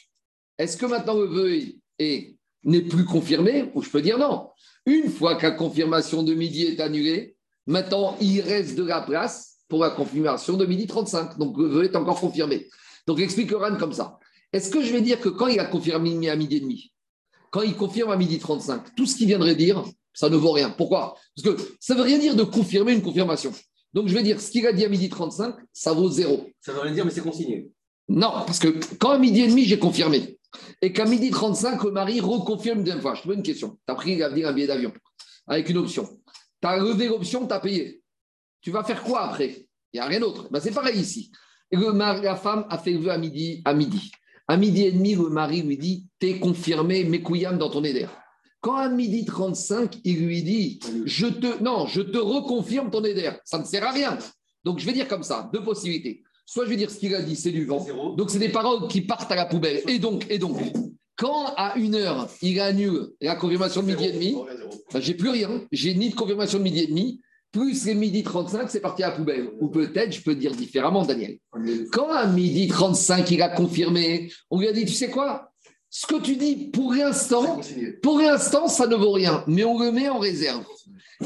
Est-ce 0.58 0.78
que 0.78 0.86
maintenant 0.86 1.16
le 1.16 1.26
vœu 1.26 1.60
n'est 2.00 2.82
plus 2.82 3.06
confirmé 3.06 3.72
Ou 3.74 3.82
je 3.82 3.90
peux 3.90 4.02
dire 4.02 4.18
non. 4.18 4.50
Une 4.86 5.10
fois 5.10 5.36
que 5.36 5.44
la 5.44 5.52
confirmation 5.52 6.24
de 6.24 6.34
midi 6.34 6.64
est 6.66 6.80
annulée, 6.80 7.36
maintenant 7.66 8.16
il 8.22 8.42
reste 8.42 8.76
de 8.76 8.84
la 8.84 9.02
place 9.02 9.58
pour 9.68 9.80
la 9.80 9.90
confirmation 9.90 10.58
de 10.58 10.66
midi 10.66 10.86
35. 10.86 11.38
Donc 11.38 11.58
le 11.58 11.68
vœu 11.68 11.84
est 11.86 11.96
encore 11.96 12.20
confirmé. 12.20 12.70
Donc 13.08 13.20
explique 13.20 13.52
Ran 13.52 13.78
comme 13.78 13.94
ça. 13.94 14.20
Est-ce 14.56 14.70
que 14.70 14.82
je 14.82 14.94
vais 14.94 15.02
dire 15.02 15.20
que 15.20 15.28
quand 15.28 15.48
il 15.48 15.60
a 15.60 15.66
confirmé 15.66 16.30
à 16.30 16.36
midi 16.38 16.56
et 16.56 16.60
demi, 16.62 16.94
quand 17.52 17.62
il 17.62 17.76
confirme 17.76 18.12
à 18.12 18.16
midi 18.16 18.40
35, 18.40 18.96
tout 18.96 19.06
ce 19.06 19.18
qu'il 19.18 19.28
viendrait 19.28 19.54
dire, 19.54 19.84
ça 20.14 20.30
ne 20.30 20.38
vaut 20.38 20.54
rien. 20.54 20.70
Pourquoi? 20.70 21.16
Parce 21.36 21.58
que 21.58 21.62
ça 21.82 21.94
ne 21.94 22.00
veut 22.00 22.06
rien 22.06 22.18
dire 22.18 22.38
de 22.38 22.44
confirmer 22.44 22.94
une 22.94 23.02
confirmation. 23.02 23.52
Donc 23.94 24.08
je 24.08 24.14
vais 24.14 24.24
dire, 24.24 24.40
ce 24.40 24.50
qu'il 24.50 24.66
a 24.66 24.72
dit 24.72 24.86
à 24.86 24.88
midi 24.88 25.10
35, 25.10 25.56
ça 25.74 25.92
vaut 25.92 26.10
zéro. 26.10 26.48
Ça 26.62 26.72
ne 26.72 26.78
veut 26.78 26.84
rien 26.84 26.94
dire, 26.94 27.04
mais 27.04 27.12
c'est 27.12 27.20
consigné. 27.20 27.70
Non, 28.08 28.32
parce 28.48 28.60
que 28.60 28.70
quand 28.96 29.10
à 29.10 29.18
midi 29.18 29.42
et 29.42 29.48
demi, 29.50 29.66
j'ai 29.66 29.78
confirmé, 29.78 30.40
et 30.82 30.94
qu'à 30.94 31.04
midi 31.04 31.32
35, 31.32 31.84
le 31.84 31.92
mari 31.92 32.22
reconfirme 32.22 32.78
une 32.78 32.86
deuxième 32.86 33.02
fois, 33.02 33.14
je 33.14 33.24
te 33.24 33.28
pose 33.28 33.36
une 33.36 33.44
question. 33.44 33.78
Tu 33.86 33.92
as 33.92 33.96
pris 33.96 34.24
un 34.24 34.32
billet 34.54 34.68
d'avion 34.68 34.94
avec 35.48 35.68
une 35.68 35.80
option. 35.80 36.08
Tu 36.62 36.68
as 36.70 36.78
levé 36.78 37.10
l'option, 37.10 37.46
tu 37.46 37.54
as 37.54 37.60
payé. 37.60 38.02
Tu 38.62 38.72
vas 38.72 38.86
faire 38.86 39.04
quoi 39.04 39.24
après? 39.24 39.68
Il 39.92 39.98
n'y 39.98 40.00
a 40.00 40.06
rien 40.06 40.22
d'autre. 40.22 40.48
Ben, 40.50 40.62
c'est 40.62 40.72
pareil 40.72 40.98
ici. 40.98 41.30
Et 41.72 41.76
le 41.76 41.92
mari, 41.92 42.22
la 42.22 42.38
femme 42.38 42.66
a 42.70 42.78
fait 42.78 42.92
le 42.92 43.00
vœu 43.00 43.10
à 43.10 43.18
midi. 43.18 43.62
À 43.66 43.74
midi. 43.74 44.12
À 44.48 44.58
midi 44.58 44.84
et 44.84 44.92
demi, 44.92 45.16
le 45.16 45.30
mari 45.30 45.62
lui 45.62 45.78
dit 45.78 46.08
T'es 46.20 46.40
confirmé, 46.40 47.04
Mekouyam, 47.04 47.58
dans 47.58 47.70
ton 47.70 47.84
éder. 47.84 48.08
Quand 48.62 48.76
à 48.76 48.90
midi 48.90 49.26
35, 49.26 50.00
il 50.04 50.26
lui 50.26 50.44
dit 50.44 50.80
je 51.06 51.28
te, 51.28 51.64
Non, 51.64 51.88
je 51.88 52.02
te 52.02 52.18
reconfirme 52.18 52.90
ton 52.90 53.04
éder. 53.04 53.32
Ça 53.44 53.60
ne 53.60 53.64
sert 53.64 53.86
à 53.86 53.92
rien. 53.92 54.18
Donc 54.64 54.80
je 54.80 54.86
vais 54.86 54.94
dire 54.94 55.08
comme 55.08 55.24
ça 55.24 55.50
deux 55.54 55.64
possibilités. 55.64 56.24
Soit 56.46 56.66
je 56.66 56.70
vais 56.70 56.76
dire 56.76 56.92
ce 56.92 56.98
qu'il 56.98 57.14
a 57.16 57.22
dit, 57.22 57.36
c'est 57.36 57.52
du 57.52 57.66
vent. 57.66 57.86
Donc 58.18 58.30
c'est 58.30 58.40
des 58.40 58.50
paroles 58.50 58.88
qui 58.88 59.02
partent 59.02 59.32
à 59.32 59.36
la 59.36 59.46
poubelle. 59.46 59.82
Et 59.88 60.00
donc, 60.00 60.26
et 60.30 60.38
donc 60.38 60.58
quand 61.16 61.54
à 61.56 61.76
une 61.78 61.96
heure, 61.96 62.28
il 62.42 62.60
annule 62.60 63.10
la 63.22 63.36
confirmation 63.36 63.82
de 63.82 63.88
midi 63.88 64.06
et 64.06 64.12
demi, 64.12 64.36
ben, 64.94 65.00
j'ai 65.00 65.14
plus 65.14 65.30
rien. 65.30 65.62
J'ai 65.72 65.94
ni 65.96 66.10
de 66.10 66.16
confirmation 66.16 66.60
de 66.60 66.64
midi 66.64 66.82
et 66.82 66.88
demi, 66.88 67.22
plus 67.56 67.86
les 67.86 67.96
midi 67.96 68.22
35, 68.22 68.70
c'est 68.70 68.82
parti 68.82 69.02
à 69.02 69.10
la 69.10 69.16
poubelle. 69.16 69.50
Ou 69.62 69.70
peut-être, 69.70 70.12
je 70.12 70.22
peux 70.22 70.36
dire 70.36 70.52
différemment, 70.52 71.06
Daniel. 71.06 71.38
Quand 71.92 72.10
à 72.12 72.28
midi 72.28 72.68
35, 72.68 73.32
il 73.32 73.42
a 73.42 73.50
confirmé, 73.50 74.30
on 74.50 74.60
lui 74.60 74.68
a 74.68 74.74
dit, 74.74 74.84
tu 74.84 74.94
sais 74.94 75.10
quoi? 75.10 75.54
Ce 75.90 76.06
que 76.06 76.20
tu 76.20 76.36
dis, 76.36 76.70
pour 76.74 76.94
l'instant, 76.94 77.62
pour 78.04 78.20
l'instant, 78.20 78.68
ça 78.68 78.88
ne 78.88 78.96
vaut 78.96 79.14
rien, 79.14 79.46
mais 79.48 79.64
on 79.64 79.80
le 79.80 79.94
met 79.94 80.10
en 80.10 80.20
réserve. 80.20 80.66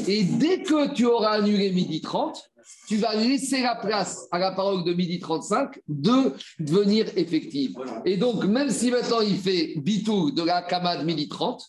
Et 0.06 0.22
dès 0.22 0.62
que 0.62 0.94
tu 0.94 1.04
auras 1.04 1.32
annulé 1.32 1.72
midi 1.72 2.00
30, 2.00 2.40
tu 2.86 2.96
vas 2.98 3.16
laisser 3.16 3.62
la 3.62 3.74
place 3.74 4.28
à 4.30 4.38
la 4.38 4.52
parole 4.52 4.84
de 4.84 4.94
midi 4.94 5.18
35 5.18 5.80
de 5.88 6.32
devenir 6.60 7.06
effective. 7.16 7.74
Et 8.04 8.16
donc, 8.16 8.44
même 8.44 8.70
si 8.70 8.92
maintenant 8.92 9.20
il 9.20 9.36
fait 9.36 9.74
bitou 9.78 10.30
de 10.30 10.44
la 10.44 10.62
de 10.62 11.04
midi 11.04 11.28
30, 11.28 11.60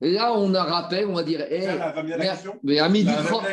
Là, 0.00 0.32
on 0.34 0.54
a 0.54 0.62
rappel, 0.62 1.06
on 1.06 1.14
va 1.14 1.22
dire. 1.22 1.44
mais, 2.62 2.78
à 2.78 2.88
midi 2.88 3.10
30, 3.26 3.44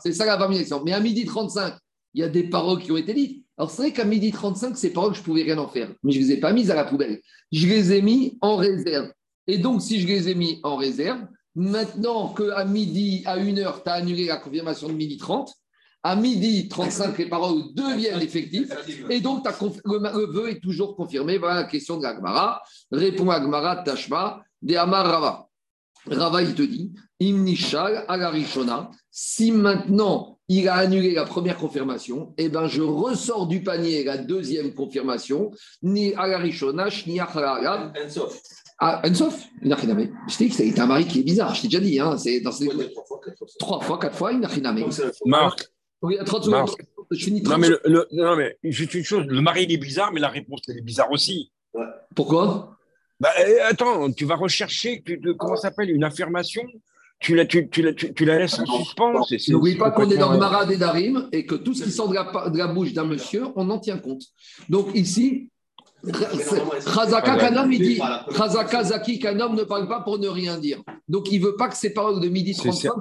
c'est 0.00 0.12
ça 0.12 0.26
la 0.26 0.48
question. 0.48 0.82
Mais 0.84 0.92
à 0.92 1.00
midi 1.00 1.24
35, 1.24 1.74
il 2.14 2.20
y 2.20 2.24
a 2.24 2.28
des 2.28 2.44
paroles 2.44 2.80
qui 2.80 2.92
ont 2.92 2.96
été 2.96 3.14
dites. 3.14 3.44
Alors, 3.56 3.70
c'est 3.70 3.82
vrai 3.82 3.92
qu'à 3.92 4.04
midi 4.04 4.30
35, 4.30 4.76
ces 4.76 4.92
paroles, 4.92 5.14
je 5.14 5.20
ne 5.20 5.24
pouvais 5.24 5.42
rien 5.42 5.58
en 5.58 5.68
faire. 5.68 5.88
Mais 6.02 6.12
je 6.12 6.20
ne 6.20 6.24
les 6.24 6.32
ai 6.32 6.36
pas 6.36 6.52
mises 6.52 6.70
à 6.70 6.74
la 6.74 6.84
poubelle. 6.84 7.20
Je 7.50 7.66
les 7.66 7.92
ai 7.92 8.02
mis 8.02 8.36
en 8.40 8.56
réserve. 8.56 9.10
Et 9.46 9.58
donc, 9.58 9.82
si 9.82 10.00
je 10.00 10.06
les 10.06 10.28
ai 10.28 10.34
mis 10.34 10.60
en 10.62 10.76
réserve, 10.76 11.20
maintenant 11.54 12.28
qu'à 12.34 12.64
midi, 12.64 13.22
à 13.24 13.38
1h, 13.38 13.82
tu 13.82 13.90
as 13.90 13.94
annulé 13.94 14.26
la 14.26 14.36
confirmation 14.36 14.88
de 14.88 14.92
midi 14.92 15.16
30, 15.16 15.50
à 16.02 16.14
midi 16.14 16.68
35, 16.68 17.18
les 17.18 17.26
paroles 17.26 17.62
deviennent 17.74 18.20
effectives. 18.20 18.72
Et 19.10 19.20
donc, 19.20 19.44
le, 19.84 20.32
vœu 20.32 20.50
est 20.50 20.60
toujours 20.60 20.94
confirmé. 20.94 21.38
Voilà 21.38 21.62
la 21.62 21.64
question 21.64 21.96
de 21.96 22.04
l'Agmara. 22.04 22.62
Répond 22.92 23.30
Agmara, 23.30 23.82
Tashma, 23.82 24.42
de 24.62 24.76
Amar 24.76 25.06
Rava. 25.06 25.47
Rava, 26.06 26.42
il 26.42 26.54
te 26.54 26.62
dit, 26.62 26.92
Imnishal 27.20 28.04
agarishona, 28.08 28.90
si 29.10 29.52
maintenant 29.52 30.38
il 30.48 30.68
a 30.68 30.74
annulé 30.76 31.12
la 31.12 31.24
première 31.24 31.56
confirmation, 31.56 32.34
eh 32.38 32.48
ben 32.48 32.68
je 32.68 32.82
ressors 32.82 33.46
du 33.46 33.62
panier 33.62 34.04
la 34.04 34.16
deuxième 34.16 34.72
confirmation, 34.72 35.50
ni 35.82 36.14
agarishona, 36.14 36.88
ni. 37.06 37.20
Ensof. 37.20 38.40
Ah, 38.78 39.02
Ensof? 39.04 39.44
Je 39.62 40.36
t'ai 40.36 40.44
dit 40.44 40.50
que 40.50 40.56
c'est 40.56 40.78
un 40.78 40.86
mari 40.86 41.06
qui 41.06 41.20
est 41.20 41.24
bizarre, 41.24 41.54
je 41.54 41.62
t'ai 41.62 41.68
déjà 41.68 41.80
dit. 41.80 41.98
Hein, 41.98 42.16
c'est 42.16 42.40
dans 42.40 42.52
ces... 42.52 42.68
Trois 43.58 43.80
fois, 43.80 43.98
quatre 43.98 44.16
fois, 44.16 44.32
Inachiname. 44.32 44.84
Marc. 45.26 45.68
Oui, 46.00 46.16
30 46.24 46.44
secondes. 46.44 46.70
Je 47.10 47.24
finis 47.24 47.42
30 47.42 47.54
non, 47.54 47.60
mais, 47.60 47.68
le, 47.68 48.06
non, 48.12 48.36
mais 48.36 48.58
juste 48.62 48.94
une 48.94 49.02
chose, 49.02 49.24
le 49.26 49.40
mari 49.40 49.64
il 49.64 49.72
est 49.72 49.78
bizarre, 49.78 50.12
mais 50.12 50.20
la 50.20 50.28
réponse 50.28 50.60
elle 50.68 50.78
est 50.78 50.82
bizarre 50.82 51.10
aussi. 51.10 51.50
Pourquoi? 52.14 52.77
Bah, 53.20 53.30
euh, 53.40 53.58
attends, 53.68 54.12
tu 54.12 54.24
vas 54.24 54.36
rechercher, 54.36 55.02
comment 55.38 55.56
ça 55.56 55.62
s'appelle, 55.62 55.90
une 55.90 56.04
affirmation? 56.04 56.62
Tu 57.20 57.34
la, 57.34 57.46
tu, 57.46 57.68
tu, 57.68 57.94
tu, 58.14 58.24
la 58.24 58.38
laisses 58.38 58.60
en 58.60 58.64
suspens. 58.64 59.12
N'oublie 59.48 59.74
pas 59.74 59.90
qu'on 59.90 60.08
est 60.08 60.16
dans 60.16 60.30
le 60.30 60.38
Marad 60.38 60.70
et 60.70 60.76
Darim 60.76 61.28
et 61.32 61.44
que 61.46 61.56
tout 61.56 61.74
ce 61.74 61.82
qui 61.82 61.90
sort 61.90 62.08
de 62.08 62.14
la, 62.14 62.48
de 62.48 62.56
la 62.56 62.68
bouche 62.68 62.92
d'un 62.92 63.04
monsieur, 63.04 63.46
on 63.56 63.68
en 63.70 63.80
tient 63.80 63.98
compte. 63.98 64.22
Donc 64.68 64.94
ici, 64.94 65.50
Khazaka 66.04 67.36
Kanam, 67.36 67.72
il 67.72 67.82
dit 67.82 68.00
Khazaka 68.36 68.84
Zaki 68.84 69.18
Kanam 69.18 69.56
ne 69.56 69.64
parle 69.64 69.88
pas 69.88 70.00
pour 70.00 70.20
ne 70.20 70.28
rien 70.28 70.58
dire. 70.58 70.80
Donc 71.08 71.32
il 71.32 71.40
ne 71.40 71.46
veut 71.46 71.56
pas 71.56 71.68
que 71.68 71.76
ces 71.76 71.94
paroles 71.94 72.20
de 72.20 72.28
midi 72.28 72.54
35 72.54 72.92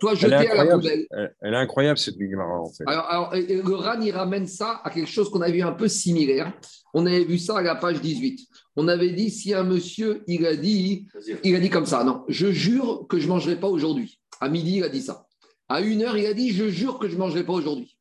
soient 0.00 0.14
jetées 0.14 0.50
à 0.50 0.64
la 0.64 0.76
poubelle. 0.76 1.06
Elle, 1.40 1.54
est 1.54 1.56
incroyable 1.56 1.98
cette 1.98 2.18
Gemara 2.18 2.60
en 2.60 2.70
fait. 2.70 2.84
Alors, 2.86 3.32
le 3.34 3.74
RAN, 3.74 4.00
il 4.00 4.12
ramène 4.12 4.46
ça 4.46 4.80
à 4.84 4.90
quelque 4.90 5.08
chose 5.08 5.30
qu'on 5.30 5.40
a 5.40 5.50
vu 5.50 5.62
un 5.62 5.72
peu 5.72 5.88
similaire. 5.88 6.52
On 6.92 7.06
avait 7.06 7.24
vu 7.24 7.38
ça 7.38 7.58
à 7.58 7.62
la 7.62 7.74
page 7.74 8.00
18. 8.00 8.40
On 8.76 8.88
avait 8.88 9.10
dit 9.10 9.30
si 9.30 9.54
un 9.54 9.64
monsieur, 9.64 10.22
il 10.26 10.44
a 10.46 10.54
dit, 10.54 11.06
il 11.44 11.56
a 11.56 11.60
dit 11.60 11.70
comme 11.70 11.86
ça 11.86 12.04
non, 12.04 12.24
je 12.28 12.50
jure 12.50 13.06
que 13.08 13.18
je 13.18 13.24
ne 13.24 13.30
mangerai 13.30 13.58
pas 13.58 13.68
aujourd'hui. 13.68 14.20
À 14.40 14.48
midi, 14.50 14.76
il 14.76 14.84
a 14.84 14.88
dit 14.88 15.02
ça. 15.02 15.26
À 15.68 15.80
une 15.80 16.02
heure, 16.02 16.16
il 16.16 16.26
a 16.26 16.34
dit 16.34 16.50
je 16.52 16.68
jure 16.68 16.98
que 16.98 17.08
je 17.08 17.14
ne 17.14 17.18
mangerai 17.18 17.44
pas 17.44 17.54
aujourd'hui. 17.54 17.96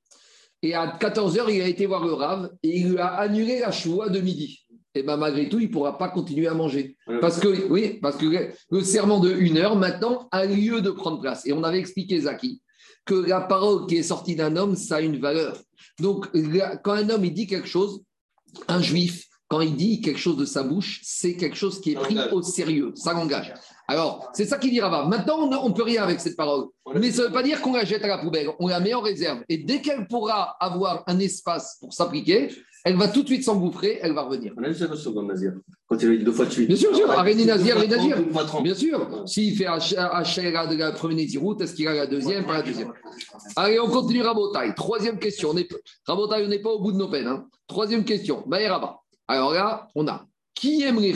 Et 0.62 0.74
à 0.74 0.98
14h, 1.00 1.54
il 1.54 1.62
a 1.62 1.68
été 1.68 1.86
voir 1.86 2.06
le 2.06 2.14
Rav 2.14 2.50
et 2.64 2.80
il 2.80 2.90
lui 2.90 2.98
a 2.98 3.08
annulé 3.08 3.60
la 3.60 3.72
choua 3.72 4.10
de 4.10 4.20
midi. 4.20 4.65
Et 4.96 5.04
bien 5.04 5.18
malgré 5.18 5.50
tout, 5.50 5.60
il 5.60 5.68
ne 5.68 5.72
pourra 5.74 5.98
pas 5.98 6.08
continuer 6.08 6.48
à 6.48 6.54
manger. 6.54 6.96
Parce 7.22 7.40
que, 7.40 7.68
oui, 7.70 8.00
parce 8.02 8.16
que 8.16 8.26
le 8.70 8.82
serment 8.82 9.20
de 9.20 9.32
une 9.32 9.58
heure, 9.58 9.76
maintenant, 9.76 10.30
a 10.32 10.46
lieu 10.46 10.82
de 10.82 10.90
prendre 10.90 11.20
place. 11.20 11.46
Et 11.46 11.54
on 11.54 11.64
avait 11.64 11.80
expliqué, 11.80 12.22
Zaki, 12.22 12.62
que 13.06 13.14
la 13.14 13.42
parole 13.42 13.88
qui 13.88 13.98
est 13.98 14.04
sortie 14.04 14.36
d'un 14.36 14.56
homme, 14.56 14.76
ça 14.76 14.98
a 14.98 15.02
une 15.02 15.20
valeur. 15.20 15.58
Donc, 16.00 16.28
quand 16.84 16.94
un 16.94 17.10
homme 17.10 17.26
il 17.26 17.34
dit 17.34 17.46
quelque 17.46 17.68
chose, 17.68 18.04
un 18.70 18.82
juif, 18.82 19.26
quand 19.48 19.62
il 19.62 19.76
dit 19.76 20.02
quelque 20.02 20.20
chose 20.20 20.38
de 20.38 20.46
sa 20.46 20.64
bouche, 20.64 21.02
c'est 21.04 21.36
quelque 21.36 21.56
chose 21.56 21.80
qui 21.80 21.92
est 21.92 21.96
pris 21.96 22.18
au 22.32 22.42
sérieux, 22.42 22.92
ça 22.96 23.14
l'engage. 23.14 23.54
Alors, 23.88 24.32
c'est 24.34 24.46
ça 24.46 24.58
qu'il 24.58 24.72
dit 24.72 24.82
Rava. 24.82 25.06
Maintenant, 25.06 25.48
on 25.62 25.70
ne 25.70 25.74
peut 25.74 25.84
rien 25.84 26.04
avec 26.04 26.20
cette 26.20 26.36
parole. 26.36 26.66
Mais 26.96 27.12
ça 27.12 27.22
ne 27.22 27.28
veut 27.28 27.34
pas 27.34 27.44
dire 27.44 27.62
qu'on 27.62 27.74
la 27.74 27.86
jette 27.86 28.04
à 28.04 28.08
la 28.08 28.18
poubelle, 28.18 28.50
on 28.60 28.68
la 28.68 28.80
met 28.80 28.94
en 28.94 29.02
réserve. 29.02 29.44
Et 29.48 29.60
dès 29.60 29.82
qu'elle 29.82 30.08
pourra 30.08 30.56
avoir 30.60 31.04
un 31.06 31.20
espace 31.20 31.78
pour 31.80 31.94
s'appliquer, 31.94 32.50
elle 32.86 32.96
va 32.98 33.08
tout 33.08 33.24
de 33.24 33.28
suite 33.28 33.44
s'engouffrer, 33.44 33.98
elle 34.02 34.14
va 34.14 34.22
revenir. 34.22 34.54
On 34.58 34.64
a 34.64 34.70
vu 34.70 34.76
ça 34.76 34.88
dans 34.88 35.24
Nazir, 35.24 35.54
quand 35.88 35.98
il 36.02 36.08
a 36.08 36.16
dit 36.18 36.24
deux 36.24 36.32
fois 36.32 36.46
de 36.46 36.52
suite. 36.52 36.68
Bien 36.68 36.78
sûr, 36.78 36.92
bien 36.92 37.00
sûr. 37.00 37.12
Aréné 37.12 37.44
Nazir, 37.46 37.76
Aréné 37.78 37.96
Nazir. 37.96 38.18
Bien 38.62 38.76
sûr. 38.76 39.24
S'il 39.28 39.58
fait 39.58 39.66
HLA 39.66 40.68
de 40.68 40.78
la 40.78 40.92
première 40.92 41.18
Néziroute, 41.18 41.62
est-ce 41.62 41.74
qu'il 41.74 41.88
a 41.88 41.96
la 41.96 42.06
deuxième 42.06 42.46
Pas 42.46 42.54
la 42.54 42.62
deuxième? 42.62 42.94
Allez, 43.56 43.80
on 43.80 43.90
continue 43.90 44.22
Rabotaille. 44.22 44.76
Troisième 44.76 45.18
question. 45.18 45.54
Rabotaille, 46.06 46.46
on 46.46 46.48
n'est 46.48 46.62
pas 46.62 46.70
au 46.70 46.80
bout 46.80 46.92
de 46.92 46.98
nos 46.98 47.10
peines. 47.10 47.28
Hein. 47.28 47.48
Troisième 47.68 48.06
question. 48.06 48.46
Rabat. 48.48 49.00
Alors 49.28 49.54
là, 49.54 49.88
on 49.96 50.08
a 50.08 50.28
qui 50.54 50.84
aime 50.84 51.00
les 51.00 51.14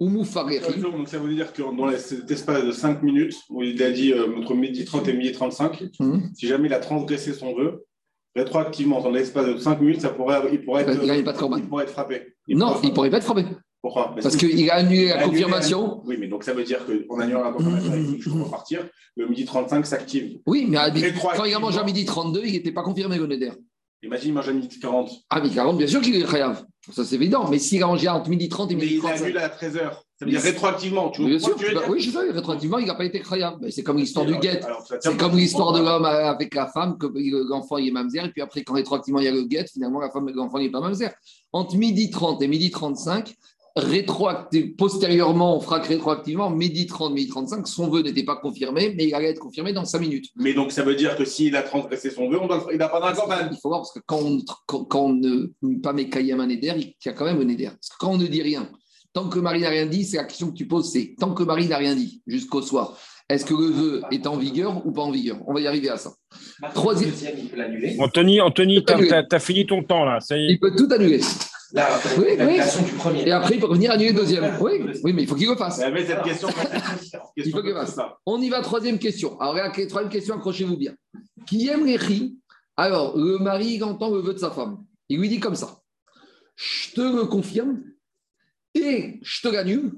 ou 0.00 0.08
Moufarechi. 0.08 0.80
Donc 0.80 1.08
ça 1.08 1.18
veut 1.18 1.34
dire 1.34 1.52
que 1.52 1.62
dans 1.62 1.96
cet 1.96 2.30
espace 2.30 2.64
de 2.64 2.72
5 2.72 3.02
minutes, 3.02 3.36
où 3.48 3.62
il 3.62 3.82
a 3.82 3.90
dit 3.90 4.12
euh, 4.12 4.36
entre 4.36 4.54
midi 4.54 4.84
30 4.84 5.08
et 5.08 5.12
midi 5.14 5.32
35, 5.32 5.84
hum. 6.00 6.30
si 6.34 6.46
jamais 6.46 6.68
il 6.68 6.74
a 6.74 6.80
transgressé 6.80 7.32
son 7.32 7.54
vœu, 7.54 7.84
rétroactivement, 8.36 9.00
dans 9.00 9.10
l'espace 9.10 9.46
de 9.46 9.56
5 9.56 9.80
minutes, 9.80 10.00
ça 10.00 10.10
pourrait, 10.10 10.40
il, 10.52 10.64
pourrait 10.64 10.82
être, 10.82 10.92
il, 10.92 11.24
pas 11.24 11.34
il 11.56 11.68
pourrait 11.68 11.84
être 11.84 11.90
frappé. 11.90 12.34
non, 12.48 12.76
il 12.82 12.88
ne 12.88 12.94
pourrait 12.94 13.10
pas 13.10 13.18
être 13.18 13.24
frappé. 13.24 13.44
Pourquoi? 13.80 14.14
Parce 14.14 14.36
qu'il 14.36 14.70
a 14.70 14.76
annulé 14.76 15.08
la 15.08 15.22
confirmation. 15.22 16.00
Oui, 16.06 16.16
mais 16.18 16.26
donc 16.26 16.42
ça 16.42 16.54
veut 16.54 16.64
dire 16.64 16.80
qu'en 16.86 17.20
annulant 17.20 17.44
la 17.44 17.52
confirmation, 17.52 17.92
je 18.18 18.30
peux 18.30 18.50
partir, 18.50 18.88
le 19.16 19.28
midi 19.28 19.44
35 19.44 19.84
s'active. 19.84 20.38
Oui, 20.46 20.66
mais 20.68 20.78
quand 21.36 21.44
il 21.44 21.54
a 21.54 21.58
mangé 21.58 21.78
à 21.78 21.84
midi 21.84 22.04
32, 22.04 22.42
il 22.46 22.52
n'était 22.52 22.72
pas 22.72 22.82
confirmé, 22.82 23.18
le 23.18 23.26
Neder. 23.26 23.52
Imagine, 24.04 24.28
il 24.28 24.34
mange 24.34 24.48
à 24.48 24.52
midi 24.52 24.78
40. 24.78 25.10
Ah, 25.30 25.40
midi 25.40 25.54
40, 25.54 25.78
bien 25.78 25.86
sûr 25.86 26.00
qu'il 26.00 26.14
est 26.14 26.26
chayav. 26.26 26.64
Ça, 26.92 27.04
c'est 27.04 27.14
évident. 27.14 27.48
Mais 27.48 27.58
s'il 27.58 27.82
a 27.82 27.86
mangé 27.86 28.08
entre 28.08 28.28
midi 28.28 28.48
30 28.48 28.70
et 28.72 28.74
midi 28.74 28.98
30. 28.98 29.10
Mais 29.12 29.18
il 29.18 29.22
annule 29.22 29.38
à 29.38 29.48
13h. 29.48 29.92
Ça 30.16 30.24
veut 30.24 30.30
dire 30.30 30.40
rétroactivement. 30.40 31.10
Tu 31.10 31.24
bien 31.24 31.38
sûr, 31.38 31.56
oui, 31.88 32.00
je 32.00 32.10
sais, 32.10 32.30
rétroactivement, 32.30 32.78
il 32.78 32.86
n'a 32.86 32.94
pas 32.94 33.04
été 33.04 33.22
chayav. 33.24 33.58
C'est 33.70 33.82
comme 33.82 33.96
l'histoire 33.96 34.26
du 34.26 34.36
guet. 34.36 34.60
C'est 35.00 35.16
comme 35.16 35.36
l'histoire 35.36 35.72
de 35.72 35.80
l'homme 35.80 36.04
avec 36.04 36.54
la 36.54 36.66
femme, 36.66 36.98
que 36.98 37.06
l'enfant 37.48 37.78
est 37.78 37.90
mamzer. 37.90 38.26
Et 38.26 38.30
puis 38.30 38.42
après, 38.42 38.62
quand 38.62 38.74
rétroactivement 38.74 39.20
il 39.20 39.24
y 39.24 39.28
a 39.28 39.32
le 39.32 39.42
guet, 39.44 39.64
finalement, 39.72 40.00
la 40.00 40.10
femme 40.10 40.28
et 40.28 40.32
l'enfant 40.32 40.58
n'est 40.58 40.70
pas 40.70 40.80
mamzer. 40.80 41.10
Entre 41.52 41.76
midi 41.76 42.10
30 42.10 42.42
et 42.42 42.48
midi 42.48 42.70
35, 42.70 43.34
rétroactive, 43.76 44.76
postérieurement, 44.76 45.56
on 45.56 45.60
fera 45.60 45.80
que 45.80 45.88
rétroactivement, 45.88 46.50
midi 46.50 46.86
30, 46.86 47.12
midi 47.12 47.28
35, 47.28 47.66
son 47.66 47.88
vœu 47.88 48.02
n'était 48.02 48.22
pas 48.22 48.36
confirmé, 48.36 48.94
mais 48.96 49.06
il 49.06 49.14
allait 49.14 49.30
être 49.30 49.40
confirmé 49.40 49.72
dans 49.72 49.84
5 49.84 49.98
minutes. 49.98 50.26
Mais 50.36 50.54
donc, 50.54 50.70
ça 50.70 50.82
veut 50.82 50.94
dire 50.94 51.16
que 51.16 51.24
s'il 51.24 51.56
a 51.56 51.62
transgressé 51.62 52.10
son 52.10 52.28
vœu, 52.28 52.38
on 52.40 52.46
doit, 52.46 52.66
il 52.70 52.78
n'a 52.78 52.88
pas 52.88 53.00
d'un 53.00 53.50
Il 53.50 53.58
faut 53.60 53.68
voir, 53.68 53.80
parce 53.80 53.92
que 53.92 54.00
quand 54.06 54.20
on, 54.20 54.38
quand, 54.66 55.00
on 55.00 55.14
ne 55.14 55.80
pas 55.82 55.92
met 55.92 56.08
Kayam 56.08 56.40
un 56.40 56.48
éder, 56.48 56.72
il 56.76 56.94
y 57.04 57.08
a 57.08 57.12
quand 57.12 57.24
même 57.24 57.40
un 57.40 57.48
éder. 57.48 57.64
Parce 57.64 57.88
que 57.88 57.96
quand 57.98 58.12
on 58.12 58.18
ne 58.18 58.26
dit 58.26 58.42
rien, 58.42 58.70
tant 59.12 59.28
que 59.28 59.40
Marie 59.40 59.62
n'a 59.62 59.70
rien 59.70 59.86
dit, 59.86 60.04
c'est 60.04 60.18
la 60.18 60.24
question 60.24 60.50
que 60.50 60.56
tu 60.56 60.66
poses, 60.66 60.92
c'est 60.92 61.16
tant 61.18 61.34
que 61.34 61.42
Marie 61.42 61.66
n'a 61.66 61.78
rien 61.78 61.96
dit, 61.96 62.22
jusqu'au 62.28 62.62
soir, 62.62 62.96
est-ce 63.28 63.44
que 63.44 63.54
le 63.54 63.70
vœu 63.70 64.02
est 64.12 64.26
en 64.26 64.36
vigueur 64.36 64.86
ou 64.86 64.92
pas 64.92 65.02
en 65.02 65.10
vigueur? 65.10 65.38
On 65.46 65.54
va 65.54 65.60
y 65.60 65.66
arriver 65.66 65.88
à 65.88 65.96
ça. 65.96 66.12
Troisième. 66.74 67.10
Anthony, 67.98 68.40
Anthony 68.40 68.84
tu 68.84 68.92
as, 68.92 69.38
fini 69.40 69.66
ton 69.66 69.82
temps 69.82 70.04
là. 70.04 70.20
Ça 70.20 70.36
y 70.36 70.44
est. 70.44 70.52
Il 70.52 70.60
peut 70.60 70.76
tout 70.76 70.88
annuler 70.92 71.20
oui, 72.18 72.36
oui. 72.38 72.84
du 72.84 72.92
premier. 72.92 73.26
Et 73.26 73.32
après, 73.32 73.54
il 73.54 73.60
peut 73.60 73.66
revenir 73.66 73.90
annuler 73.90 74.12
le 74.12 74.18
deuxième. 74.18 74.58
Oui, 74.60 74.72
oui, 75.02 75.12
mais 75.12 75.22
il 75.22 75.28
faut 75.28 75.34
qu'il 75.34 75.48
le 75.48 75.56
fasse. 75.56 75.78
cette 75.78 76.22
question. 76.22 76.48
il 77.36 77.50
faut 77.50 77.60
qu'il 77.60 77.70
le 77.70 77.74
fasse. 77.74 77.98
On 78.26 78.40
y 78.40 78.48
va, 78.48 78.60
troisième 78.60 78.98
question. 78.98 79.38
Alors, 79.40 79.72
troisième 79.72 80.08
question, 80.08 80.36
accrochez-vous 80.36 80.76
bien. 80.76 80.94
Qui 81.46 81.68
aime 81.68 81.84
les 81.84 81.96
ris 81.96 82.38
Alors, 82.76 83.16
le 83.16 83.38
mari, 83.38 83.74
il 83.74 83.84
entend 83.84 84.10
le 84.10 84.20
vœu 84.20 84.34
de 84.34 84.38
sa 84.38 84.50
femme. 84.50 84.84
Il 85.08 85.18
lui 85.18 85.28
dit 85.28 85.40
comme 85.40 85.56
ça 85.56 85.80
Je 86.56 86.92
te 86.92 87.00
le 87.00 87.24
confirme 87.24 87.82
et 88.74 89.18
je 89.22 89.42
te 89.42 89.48
l'annule. 89.48 89.92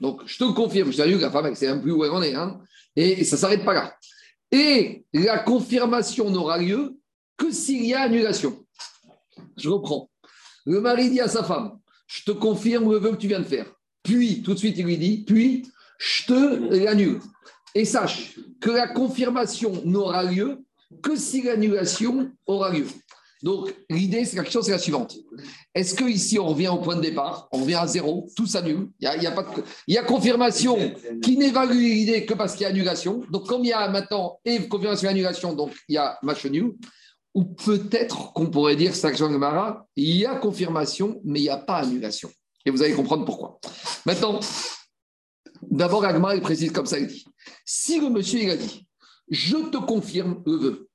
Donc, 0.00 0.22
je 0.26 0.38
te 0.38 0.44
le 0.44 0.52
confirme, 0.52 0.92
je 0.92 0.98
t'annule, 0.98 1.20
la 1.20 1.30
femme, 1.30 1.46
elle 1.46 1.56
sait 1.56 1.66
même 1.66 1.82
plus 1.82 1.92
où 1.92 2.04
elle 2.04 2.10
en 2.10 2.22
est. 2.22 2.34
Hein, 2.34 2.60
et 2.94 3.24
ça 3.24 3.36
ne 3.36 3.40
s'arrête 3.40 3.64
pas 3.64 3.74
là. 3.74 3.96
Et 4.50 5.04
la 5.12 5.38
confirmation 5.38 6.30
n'aura 6.30 6.58
lieu 6.58 6.96
que 7.36 7.50
s'il 7.50 7.84
y 7.84 7.94
a 7.94 8.02
annulation. 8.02 8.64
Je 9.56 9.68
reprends. 9.68 10.08
Le 10.68 10.82
mari 10.82 11.08
dit 11.08 11.20
à 11.20 11.28
sa 11.28 11.42
femme, 11.42 11.78
je 12.06 12.24
te 12.24 12.30
confirme 12.30 12.92
le 12.92 12.98
vœu 12.98 13.12
que 13.12 13.16
tu 13.16 13.26
viens 13.26 13.40
de 13.40 13.44
faire. 13.44 13.64
Puis, 14.02 14.42
tout 14.42 14.52
de 14.52 14.58
suite, 14.58 14.76
il 14.76 14.84
lui 14.84 14.98
dit, 14.98 15.24
puis, 15.26 15.66
je 15.98 16.26
te 16.26 16.84
l'annule. 16.84 17.20
Et 17.74 17.86
sache 17.86 18.38
que 18.60 18.70
la 18.70 18.86
confirmation 18.86 19.80
n'aura 19.86 20.24
lieu 20.24 20.58
que 21.02 21.16
si 21.16 21.40
l'annulation 21.40 22.30
aura 22.46 22.70
lieu. 22.70 22.84
Donc, 23.42 23.74
l'idée, 23.88 24.26
c'est 24.26 24.36
la 24.36 24.42
question, 24.42 24.60
c'est 24.60 24.72
la 24.72 24.78
suivante. 24.78 25.16
Est-ce 25.74 25.94
que 25.94 26.04
ici 26.04 26.38
on 26.38 26.48
revient 26.48 26.68
au 26.68 26.78
point 26.78 26.96
de 26.96 27.00
départ, 27.00 27.48
on 27.52 27.62
revient 27.62 27.76
à 27.76 27.86
zéro, 27.86 28.28
tout 28.36 28.46
s'annule 28.46 28.88
Il 29.00 29.22
y 29.22 29.26
a, 29.26 29.30
pas 29.30 29.46
il 29.86 29.94
y 29.94 29.98
a 29.98 30.02
confirmation 30.02 30.76
qui 31.22 31.38
n'évalue 31.38 31.78
l'idée 31.78 32.26
que 32.26 32.34
parce 32.34 32.52
qu'il 32.52 32.62
y 32.62 32.64
a 32.66 32.68
annulation. 32.68 33.22
Donc, 33.30 33.46
comme 33.46 33.64
il 33.64 33.68
y 33.68 33.72
a 33.72 33.88
maintenant 33.88 34.38
et 34.44 34.68
confirmation 34.68 35.08
et 35.08 35.12
annulation, 35.12 35.54
donc 35.54 35.72
il 35.88 35.94
y 35.94 35.98
a 35.98 36.18
match 36.22 36.44
nul. 36.44 36.74
Ou 37.38 37.44
peut-être 37.44 38.32
qu'on 38.32 38.50
pourrait 38.50 38.74
dire, 38.74 38.96
Saction 38.96 39.30
Gemara, 39.30 39.86
il 39.94 40.16
y 40.16 40.26
a 40.26 40.34
confirmation, 40.34 41.20
mais 41.22 41.38
il 41.38 41.44
n'y 41.44 41.48
a 41.48 41.56
pas 41.56 41.76
annulation. 41.76 42.28
Et 42.66 42.70
vous 42.72 42.82
allez 42.82 42.94
comprendre 42.94 43.24
pourquoi. 43.24 43.60
Maintenant, 44.06 44.40
d'abord, 45.62 46.04
Agmar, 46.04 46.34
il 46.34 46.40
précise 46.40 46.72
comme 46.72 46.86
ça, 46.86 46.98
il 46.98 47.06
dit, 47.06 47.24
si 47.64 48.00
le 48.00 48.10
monsieur, 48.10 48.40
il 48.40 48.50
a 48.50 48.56
dit, 48.56 48.88
je 49.30 49.54
te 49.54 49.76
confirme 49.76 50.42
le 50.46 50.56
vœu, 50.56 50.88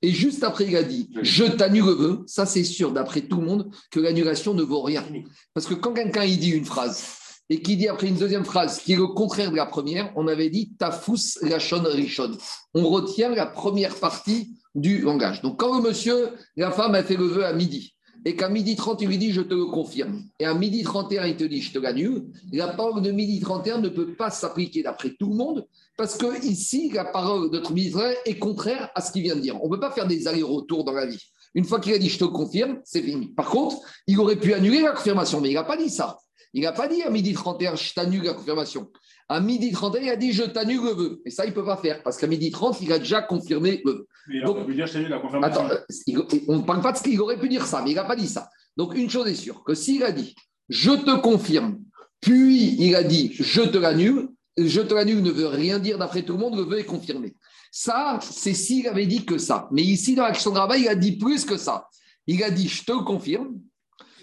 et 0.00 0.10
juste 0.10 0.42
après, 0.42 0.68
il 0.68 0.76
a 0.76 0.84
dit, 0.84 1.10
je 1.20 1.44
t'annule 1.44 1.84
le 1.84 1.92
vœu, 1.92 2.22
ça 2.26 2.46
c'est 2.46 2.64
sûr, 2.64 2.92
d'après 2.92 3.20
tout 3.20 3.38
le 3.38 3.46
monde, 3.46 3.70
que 3.90 4.00
l'annulation 4.00 4.54
ne 4.54 4.62
vaut 4.62 4.80
rien. 4.80 5.04
Parce 5.52 5.66
que 5.66 5.74
quand 5.74 5.92
quelqu'un, 5.92 6.24
il 6.24 6.38
dit 6.38 6.52
une 6.52 6.64
phrase, 6.64 7.04
et 7.50 7.60
qui 7.60 7.76
dit 7.76 7.88
après 7.88 8.06
une 8.06 8.16
deuxième 8.16 8.46
phrase 8.46 8.78
qui 8.78 8.94
est 8.94 8.96
le 8.96 9.08
contraire 9.08 9.50
de 9.50 9.56
la 9.56 9.66
première, 9.66 10.14
on 10.16 10.28
avait 10.28 10.48
dit 10.48 10.72
tafous 10.78 11.36
lachon 11.42 11.82
rishon. 11.84 12.38
On 12.72 12.88
retient 12.88 13.34
la 13.34 13.44
première 13.44 13.96
partie 13.96 14.54
du 14.74 14.98
langage. 14.98 15.42
Donc, 15.42 15.58
quand 15.58 15.76
le 15.76 15.82
monsieur, 15.82 16.30
la 16.56 16.70
femme 16.70 16.94
a 16.94 17.02
fait 17.02 17.16
le 17.16 17.26
vœu 17.26 17.44
à 17.44 17.52
midi, 17.52 17.94
et 18.24 18.36
qu'à 18.36 18.48
midi 18.48 18.76
30, 18.76 19.00
il 19.02 19.08
lui 19.08 19.18
dit 19.18 19.32
je 19.32 19.40
te 19.40 19.54
le 19.54 19.66
confirme, 19.66 20.24
et 20.38 20.44
à 20.44 20.54
midi 20.54 20.82
31, 20.82 21.26
il 21.26 21.36
te 21.36 21.44
dit 21.44 21.62
je 21.62 21.72
te 21.72 21.78
l'annule, 21.78 22.26
la 22.52 22.68
parole 22.68 23.02
de 23.02 23.10
midi 23.10 23.40
31 23.40 23.78
ne 23.78 23.88
peut 23.88 24.14
pas 24.14 24.30
s'appliquer 24.30 24.82
d'après 24.82 25.10
tout 25.18 25.30
le 25.30 25.36
monde, 25.36 25.66
parce 25.96 26.16
que 26.16 26.44
ici, 26.46 26.90
la 26.92 27.04
parole 27.04 27.50
de 27.50 27.60
midi 27.72 27.94
est 28.26 28.38
contraire 28.38 28.90
à 28.94 29.00
ce 29.00 29.12
qu'il 29.12 29.22
vient 29.22 29.36
de 29.36 29.40
dire. 29.40 29.62
On 29.62 29.68
ne 29.68 29.74
peut 29.74 29.80
pas 29.80 29.90
faire 29.90 30.06
des 30.06 30.28
allers-retours 30.28 30.84
dans 30.84 30.92
la 30.92 31.06
vie. 31.06 31.22
Une 31.54 31.64
fois 31.64 31.80
qu'il 31.80 31.92
a 31.92 31.98
dit 31.98 32.08
je 32.08 32.18
te 32.18 32.24
confirme, 32.24 32.80
c'est 32.84 33.02
fini. 33.02 33.28
Par 33.28 33.48
contre, 33.48 33.76
il 34.06 34.18
aurait 34.20 34.36
pu 34.36 34.54
annuler 34.54 34.82
la 34.82 34.92
confirmation, 34.92 35.40
mais 35.40 35.50
il 35.50 35.54
n'a 35.54 35.64
pas 35.64 35.76
dit 35.76 35.90
ça. 35.90 36.18
Il 36.52 36.62
n'a 36.62 36.72
pas 36.72 36.88
dit 36.88 37.02
à 37.02 37.10
midi 37.10 37.32
31, 37.32 37.76
je 37.76 37.94
t'annule 37.94 38.24
la 38.24 38.34
confirmation. 38.34 38.90
À 39.30 39.38
midi 39.38 39.70
31, 39.70 40.02
il 40.02 40.10
a 40.10 40.16
dit 40.16 40.32
je 40.32 40.42
t'annule 40.42 40.82
le 40.82 40.90
vœu. 40.90 41.22
Et 41.24 41.30
ça, 41.30 41.44
il 41.44 41.50
ne 41.50 41.54
peut 41.54 41.64
pas 41.64 41.76
faire 41.76 42.02
parce 42.02 42.16
qu'à 42.16 42.26
midi 42.26 42.50
30, 42.50 42.80
il 42.80 42.92
a 42.92 42.98
déjà 42.98 43.22
confirmé 43.22 43.80
le 43.84 43.92
vœu. 43.92 44.08
il 44.28 44.42
Donc, 44.42 44.66
pu 44.66 44.74
dire 44.74 44.88
je 44.88 44.98
la 44.98 45.20
confirmation. 45.20 45.66
Attends, 45.66 45.72
euh, 45.72 46.22
on 46.48 46.56
ne 46.58 46.62
parle 46.62 46.80
pas 46.80 46.90
de 46.90 46.98
ce 46.98 47.04
qu'il 47.04 47.20
aurait 47.20 47.38
pu 47.38 47.48
dire 47.48 47.64
ça, 47.64 47.80
mais 47.84 47.92
il 47.92 47.94
n'a 47.94 48.02
pas 48.02 48.16
dit 48.16 48.26
ça. 48.26 48.50
Donc, 48.76 48.96
une 48.96 49.08
chose 49.08 49.28
est 49.28 49.36
sûre 49.36 49.62
que 49.62 49.74
s'il 49.74 50.02
a 50.02 50.10
dit 50.10 50.34
je 50.68 50.90
te 50.90 51.20
confirme, 51.20 51.78
puis 52.20 52.74
il 52.76 52.92
a 52.96 53.04
dit 53.04 53.30
je 53.34 53.62
te 53.62 53.78
l'annule, 53.78 54.30
je 54.58 54.80
te 54.80 54.94
l'annule 54.94 55.22
ne 55.22 55.30
veut 55.30 55.46
rien 55.46 55.78
dire 55.78 55.96
d'après 55.96 56.22
tout 56.22 56.32
le 56.32 56.40
monde, 56.40 56.56
le 56.56 56.64
vœu 56.64 56.80
est 56.80 56.84
confirmé. 56.84 57.36
Ça, 57.70 58.18
c'est 58.20 58.52
s'il 58.52 58.88
avait 58.88 59.06
dit 59.06 59.24
que 59.24 59.38
ça. 59.38 59.68
Mais 59.70 59.82
ici, 59.82 60.16
dans 60.16 60.24
l'action 60.24 60.50
de 60.50 60.76
il 60.76 60.88
a 60.88 60.96
dit 60.96 61.16
plus 61.16 61.44
que 61.44 61.56
ça. 61.56 61.86
Il 62.26 62.42
a 62.42 62.50
dit 62.50 62.66
je 62.66 62.82
te 62.82 63.04
confirme, 63.04 63.60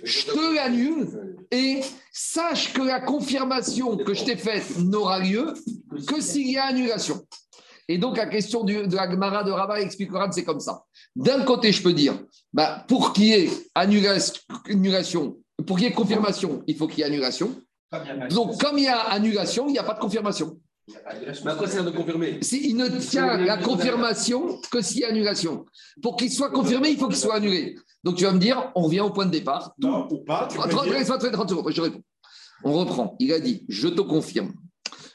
je 0.04 0.25
te 0.25 0.56
l'annule 0.56 1.08
et 1.51 1.82
sache 2.12 2.74
que 2.74 2.82
la 2.82 3.00
confirmation 3.00 3.98
que 3.98 4.13
je 4.13 4.25
t'ai 4.25 4.38
faite 4.38 4.77
n'aura 4.77 5.20
lieu 5.20 5.54
que 6.08 6.22
s'il 6.22 6.51
y 6.51 6.58
a 6.58 6.66
annulation. 6.66 7.25
Et 7.89 7.98
donc, 7.98 8.18
la 8.18 8.25
question 8.25 8.63
de 8.63 8.94
la 8.94 9.10
Gemara 9.10 9.44
de 9.44 9.51
Rabat 9.51 9.82
expliquera 9.82 10.30
c'est 10.32 10.44
comme 10.44 10.60
ça. 10.60 10.84
D'un 11.16 11.44
côté, 11.44 11.72
je 11.72 11.82
peux 11.82 11.94
dire, 11.94 12.20
bah, 12.51 12.84
pour 12.88 13.13
qu'il 13.13 13.25
y 13.25 13.34
ait 13.34 13.50
annulation, 13.75 15.38
pour 15.66 15.77
qu'il 15.77 15.88
y 15.88 15.89
ait 15.89 15.94
confirmation, 15.94 16.63
il 16.68 16.75
faut 16.75 16.88
qu'il 16.88 17.00
y 17.00 17.01
ait 17.04 17.06
annulation. 17.06 17.56
Donc, 18.30 18.60
comme 18.60 18.77
il 18.77 18.84
y 18.84 18.88
a 18.88 19.00
annulation, 19.00 19.68
il 19.68 19.72
n'y 19.72 19.80
a 19.80 19.84
pas 19.84 19.94
de 19.94 20.00
confirmation. 20.00 20.60
Mais 20.88 21.51
à 21.51 21.56
quoi 21.56 21.67
sert 21.67 21.84
de 21.84 21.91
confirmer 21.91 22.39
Il 22.51 22.77
ne 22.77 22.88
tient 22.88 23.38
la 23.38 23.58
confirmation 23.58 24.60
que 24.72 24.82
s'il 24.82 25.01
y 25.01 25.03
a 25.03 25.10
annulation. 25.10 25.65
Pour 26.01 26.15
qu'il 26.15 26.32
soit 26.32 26.50
confirmé, 26.50 26.89
il 26.89 26.98
faut 26.98 27.08
qu'il 27.08 27.17
soit 27.17 27.36
annulé. 27.36 27.77
Donc 28.03 28.15
tu 28.15 28.24
vas 28.24 28.32
me 28.32 28.39
dire, 28.39 28.72
on 28.75 28.84
revient 28.84 29.01
au 29.01 29.10
point 29.10 29.25
de 29.25 29.32
départ. 29.32 29.74
Non, 29.79 30.08
ou 30.10 30.24
pas. 30.24 30.48
Tu 30.50 30.58
30, 30.58 30.70
30 30.70 31.50
secondes, 31.50 31.72
je 31.74 31.82
réponds. 31.82 32.01
On 32.63 32.74
reprend. 32.74 33.15
Il 33.20 33.34
a 33.34 33.39
dit, 33.39 33.65
je 33.67 33.88
te 33.88 34.01
confirme, 34.01 34.53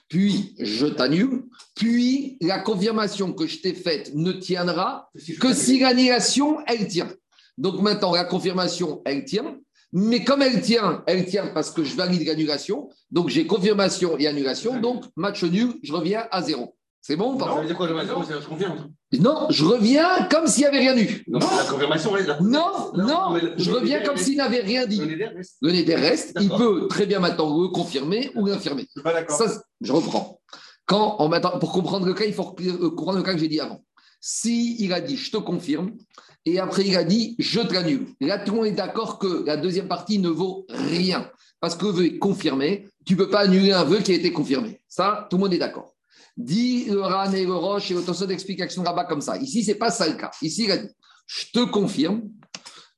puis 0.09 0.55
je 0.59 0.87
t'annule, 0.87 1.45
puis 1.75 2.37
la 2.41 2.59
confirmation 2.59 3.33
que 3.33 3.47
je 3.47 3.61
t'ai 3.61 3.75
faite 3.75 4.12
ne 4.14 4.33
tiendra 4.33 5.11
que 5.41 5.55
si 5.55 5.81
l'annulation, 5.81 6.59
elle 6.67 6.87
tient. 6.87 7.11
Donc 7.57 7.81
maintenant, 7.81 8.14
la 8.14 8.25
confirmation, 8.25 9.00
elle 9.05 9.25
tient. 9.25 9.59
Mais 9.92 10.25
comme 10.25 10.42
elle 10.42 10.61
tient, 10.62 11.02
elle 11.06 11.26
tient 11.26 11.49
parce 11.49 11.70
que 11.70 11.84
je 11.84 11.94
valide 11.94 12.26
l'annulation. 12.26 12.88
Donc 13.11 13.28
j'ai 13.28 13.46
confirmation 13.46 14.16
et 14.18 14.26
annulation. 14.26 14.80
Donc 14.80 15.04
match 15.16 15.42
nul, 15.44 15.75
je 15.82 15.92
reviens 15.92 16.26
à 16.30 16.42
zéro. 16.42 16.76
C'est 17.04 17.16
bon 17.16 17.34
ou 17.34 17.37
pas 17.37 17.52
Ça 17.52 17.61
veut 17.61 17.66
dire 17.66 17.76
quoi, 17.76 17.88
je 17.88 18.46
confirme 18.46 18.90
Non, 19.18 19.49
je 19.50 19.64
reviens 19.64 20.28
comme 20.30 20.46
s'il 20.46 20.62
n'y 20.62 20.68
avait 20.68 20.78
rien 20.78 20.96
eu. 20.96 21.25
Non, 21.26 21.40
la 21.40 21.64
confirmation 21.64 22.12
reste 22.12 22.30
Non, 22.40 22.92
non, 22.94 23.37
je 23.56 23.70
reviens 23.72 24.02
comme 24.02 24.16
s'il 24.16 24.37
n'avait 24.37 24.61
rien 24.61 24.87
dit. 24.87 25.00
Le 25.00 25.72
Néder 25.72 25.96
reste. 25.96 26.38
Il 26.40 26.49
peut 26.49 26.87
très 26.88 27.06
bien 27.06 27.18
maintenant 27.18 27.68
confirmer 27.70 28.30
ou 28.37 28.46
l'infirmer. 28.46 28.87
Ça, 29.28 29.46
je 29.80 29.92
reprends. 29.92 30.40
Quand, 30.87 31.16
en, 31.18 31.58
pour 31.58 31.72
comprendre 31.72 32.06
le 32.06 32.14
cas, 32.14 32.25
il 32.25 32.34
faut 32.34 32.54
euh, 32.61 32.90
comprendre 32.90 33.18
le 33.18 33.25
cas 33.25 33.32
que 33.32 33.38
j'ai 33.38 33.49
dit 33.49 33.61
avant. 33.61 33.84
Si 34.20 34.76
il 34.82 34.92
a 34.92 35.00
dit 35.00 35.16
je 35.16 35.30
te 35.30 35.37
confirme, 35.37 35.96
et 36.44 36.58
après 36.58 36.84
il 36.84 36.96
a 36.96 37.04
dit 37.04 37.37
je 37.38 37.61
te 37.61 37.72
l'annule. 37.72 38.06
Là, 38.20 38.38
tout 38.38 38.52
le 38.52 38.58
monde 38.58 38.66
est 38.66 38.72
d'accord 38.72 39.18
que 39.18 39.44
la 39.46 39.56
deuxième 39.56 39.88
partie 39.88 40.18
ne 40.18 40.28
vaut 40.28 40.66
rien. 40.68 41.30
Parce 41.61 41.76
que 41.76 41.87
le 41.87 41.92
vœu 41.92 42.04
est 42.06 42.18
confirmé, 42.18 42.88
tu 43.06 43.14
ne 43.14 43.18
peux 43.18 43.30
pas 43.30 43.40
annuler 43.40 43.72
un 43.72 43.84
vœu 43.84 44.00
qui 44.00 44.12
a 44.12 44.16
été 44.16 44.32
confirmé. 44.32 44.80
Ça, 44.88 45.28
tout 45.30 45.37
le 45.37 45.42
monde 45.42 45.54
est 45.54 45.58
d'accord. 45.58 45.94
Dit 46.37 46.87
le 46.87 47.00
Ran 47.02 47.32
et 47.32 47.44
le 47.44 47.54
Roche 47.54 47.90
et 47.90 47.94
le 47.94 48.26
d'explication 48.26 48.82
là-bas 48.82 49.04
comme 49.04 49.20
ça. 49.20 49.37
Ici, 49.37 49.62
ce 49.62 49.68
n'est 49.68 49.76
pas 49.76 49.90
ça 49.90 50.08
le 50.08 50.14
cas. 50.14 50.30
Ici, 50.42 50.64
il 50.64 50.72
a 50.72 50.78
dit 50.78 50.88
Je 51.26 51.46
te 51.52 51.64
confirme 51.64 52.22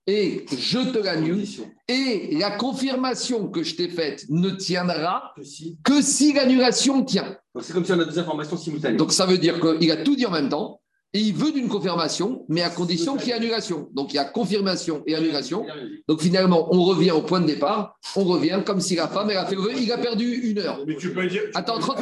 et 0.07 0.45
je 0.51 0.79
te 0.79 0.99
l'annule. 0.99 1.45
Et 1.89 2.37
la 2.39 2.53
confirmation 2.53 3.49
que 3.49 3.63
je 3.63 3.75
t'ai 3.75 3.89
faite 3.89 4.25
ne 4.29 4.51
tiendra 4.51 5.35
que 5.83 6.03
si, 6.03 6.33
l'annulation 6.33 7.05
tient. 7.05 7.37
C'est 7.61 7.73
comme 7.73 7.85
si 7.85 7.93
on 7.93 8.01
a 8.01 8.05
deux 8.05 8.19
informations 8.19 8.57
simultanées. 8.57 8.97
Donc 8.97 9.13
ça 9.13 9.27
veut 9.27 9.39
dire 9.39 9.61
qu'il 9.61 9.91
a 9.91 9.97
tout 9.97 10.17
dit 10.17 10.27
en 10.27 10.31
même 10.31 10.49
temps. 10.49 10.81
Et 11.17 11.21
il 11.21 11.33
veut 11.33 11.53
d'une 11.53 11.69
confirmation, 11.69 12.45
mais 12.49 12.63
à 12.63 12.71
condition 12.71 13.17
qu'il 13.17 13.29
y 13.29 13.31
ait 13.31 13.35
annulation. 13.35 13.89
Donc 13.93 14.13
il 14.13 14.17
y 14.17 14.19
a 14.19 14.25
confirmation 14.25 15.05
et 15.07 15.15
annulation. 15.15 15.65
Donc 16.09 16.21
finalement, 16.21 16.67
on 16.75 16.83
revient 16.83 17.13
au 17.13 17.23
point 17.23 17.41
de 17.41 17.47
départ. 17.47 17.97
On 18.17 18.25
revient 18.25 18.61
comme 18.67 18.81
si 18.81 18.97
la 18.97 19.07
femme, 19.07 19.31
elle 19.31 19.37
a 19.37 19.47
fait 19.47 19.55
le 19.55 19.63
il 19.79 19.93
a 19.93 19.99
perdu 19.99 20.29
une 20.51 20.59
heure. 20.59 20.81
Mais 20.89 20.97
tu 20.97 21.15
peux 21.15 21.29
dire. 21.29 21.43
Attends, 21.55 21.79
30 21.79 22.01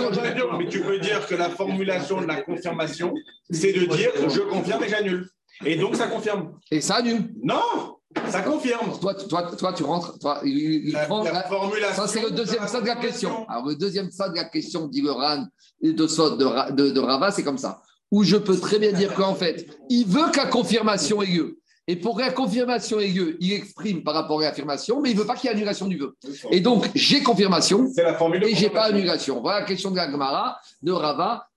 Mais 0.59 0.67
tu 0.67 0.81
peux 0.81 0.99
dire 0.99 1.27
que 1.27 1.35
la 1.35 1.51
formulation 1.51 2.23
de 2.23 2.27
la 2.27 2.41
confirmation, 2.41 3.13
c'est 3.51 3.75
de 3.75 3.85
dire 3.85 4.13
je 4.31 4.41
confirme 4.41 4.83
et 4.85 4.89
j'annule. 4.89 5.29
Et 5.67 5.77
donc 5.77 5.95
ça 5.95 6.07
confirme. 6.07 6.55
Et 6.71 6.81
ça 6.81 6.97
annule. 6.97 7.35
Non 7.43 7.99
ça 8.29 8.43
confirme. 8.43 8.99
Toi, 9.01 9.15
toi, 9.15 9.51
toi 9.59 9.73
tu 9.73 9.85
rentres. 9.85 10.19
Toi, 10.19 10.41
il, 10.45 10.93
la, 10.93 11.07
prend, 11.07 11.25
formulation 11.25 12.03
ça, 12.03 12.09
c'est 12.09 12.21
le 12.21 12.31
deuxième 12.31 12.67
stade 12.67 12.83
de 12.83 12.89
la 12.89 12.97
question. 12.97 13.49
Alors, 13.49 13.67
le 13.67 13.75
deuxième 13.75 14.11
stade 14.11 14.33
de 14.33 14.37
la 14.37 14.45
question, 14.45 14.87
dit 14.87 15.01
le 15.01 15.13
Ran 15.13 15.47
et 15.83 15.93
de, 15.93 16.05
de, 16.05 16.73
de, 16.73 16.91
de 16.91 17.01
Rava, 17.01 17.31
c'est 17.31 17.43
comme 17.43 17.57
ça 17.57 17.81
où 18.13 18.23
je 18.23 18.37
peux 18.37 18.61
très 18.61 18.79
bien 18.79 18.93
dire 18.93 19.15
qu'en 19.15 19.35
fait, 19.35 19.67
il 19.89 20.07
veut 20.07 20.31
que 20.31 20.37
la 20.37 20.47
confirmation 20.47 21.23
ait 21.23 21.27
lieu. 21.27 21.59
Et 21.89 21.97
pour 21.97 22.17
que 22.17 22.21
la 22.21 22.31
confirmation 22.31 23.01
ait 23.01 23.09
lieu, 23.09 23.37
il 23.41 23.53
exprime 23.53 24.05
par 24.05 24.15
rapport 24.15 24.39
à 24.41 24.45
l'affirmation, 24.45 25.01
mais 25.01 25.11
il 25.11 25.17
ne 25.17 25.21
veut 25.21 25.27
pas 25.27 25.35
qu'il 25.35 25.51
y 25.51 25.53
ait 25.53 25.57
annulation 25.57 25.89
du 25.89 25.97
vœu. 25.97 26.15
Et 26.53 26.61
donc, 26.61 26.89
j'ai 26.95 27.25
confirmation 27.25 27.89
et 27.89 28.55
je 28.55 28.63
n'ai 28.63 28.71
pas 28.71 28.85
annulation. 28.85 29.41
Voilà 29.41 29.61
la 29.61 29.67
question 29.67 29.91
de 29.91 29.97
la 29.97 30.09
Gemara, 30.09 30.59
de 30.83 30.93
Rava. 30.93 31.49